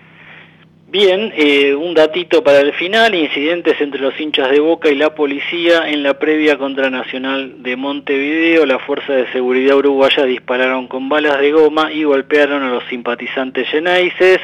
Bien, 0.89 1.33
eh, 1.37 1.75
un 1.75 1.95
datito 1.95 2.45
para 2.45 2.61
el 2.61 2.73
final, 2.73 3.13
incidentes 3.13 3.81
entre 3.81 4.01
los 4.01 4.19
hinchas 4.21 4.53
de 4.53 4.61
Boca 4.61 4.89
y 4.89 4.95
la 4.95 5.17
policía 5.17 5.91
en 5.91 6.05
la 6.05 6.17
previa 6.17 6.59
contra 6.59 6.91
Nacional 6.91 7.61
de 7.65 7.75
Montevideo. 7.75 8.65
La 8.67 8.79
Fuerza 8.79 9.13
de 9.13 9.27
Seguridad 9.33 9.79
Uruguaya 9.79 10.23
dispararon 10.23 10.87
con 10.87 11.09
balas 11.09 11.41
de 11.41 11.51
goma 11.51 11.93
y 11.93 12.05
golpearon 12.05 12.63
a 12.63 12.71
los 12.71 12.85
simpatizantes 12.85 13.67
yenaises 13.73 14.39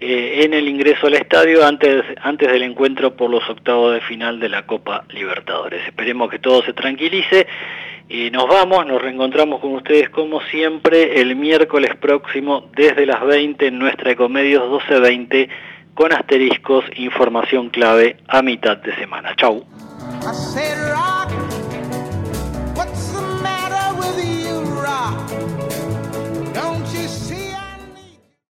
eh, 0.00 0.40
en 0.42 0.54
el 0.54 0.66
ingreso 0.66 1.06
al 1.06 1.14
estadio 1.14 1.64
antes, 1.64 2.02
antes 2.20 2.50
del 2.50 2.64
encuentro 2.64 3.14
por 3.14 3.30
los 3.30 3.48
octavos 3.48 3.94
de 3.94 4.00
final 4.00 4.40
de 4.40 4.48
la 4.48 4.66
Copa 4.66 5.04
Libertadores. 5.10 5.86
Esperemos 5.86 6.28
que 6.30 6.40
todo 6.40 6.64
se 6.64 6.72
tranquilice. 6.72 7.46
Y 8.08 8.30
nos 8.30 8.46
vamos, 8.48 8.86
nos 8.86 9.02
reencontramos 9.02 9.60
con 9.60 9.74
ustedes 9.74 10.10
como 10.10 10.40
siempre 10.42 11.20
el 11.20 11.34
miércoles 11.34 11.90
próximo 11.96 12.70
desde 12.76 13.04
las 13.04 13.24
20 13.24 13.66
en 13.66 13.78
nuestra 13.80 14.12
Ecomedios 14.12 14.62
1220 14.62 15.48
con 15.96 16.12
asteriscos, 16.12 16.84
información 16.96 17.70
clave 17.70 18.18
a 18.28 18.42
mitad 18.42 18.76
de 18.76 18.94
semana. 18.96 19.34
Chau. 19.34 19.64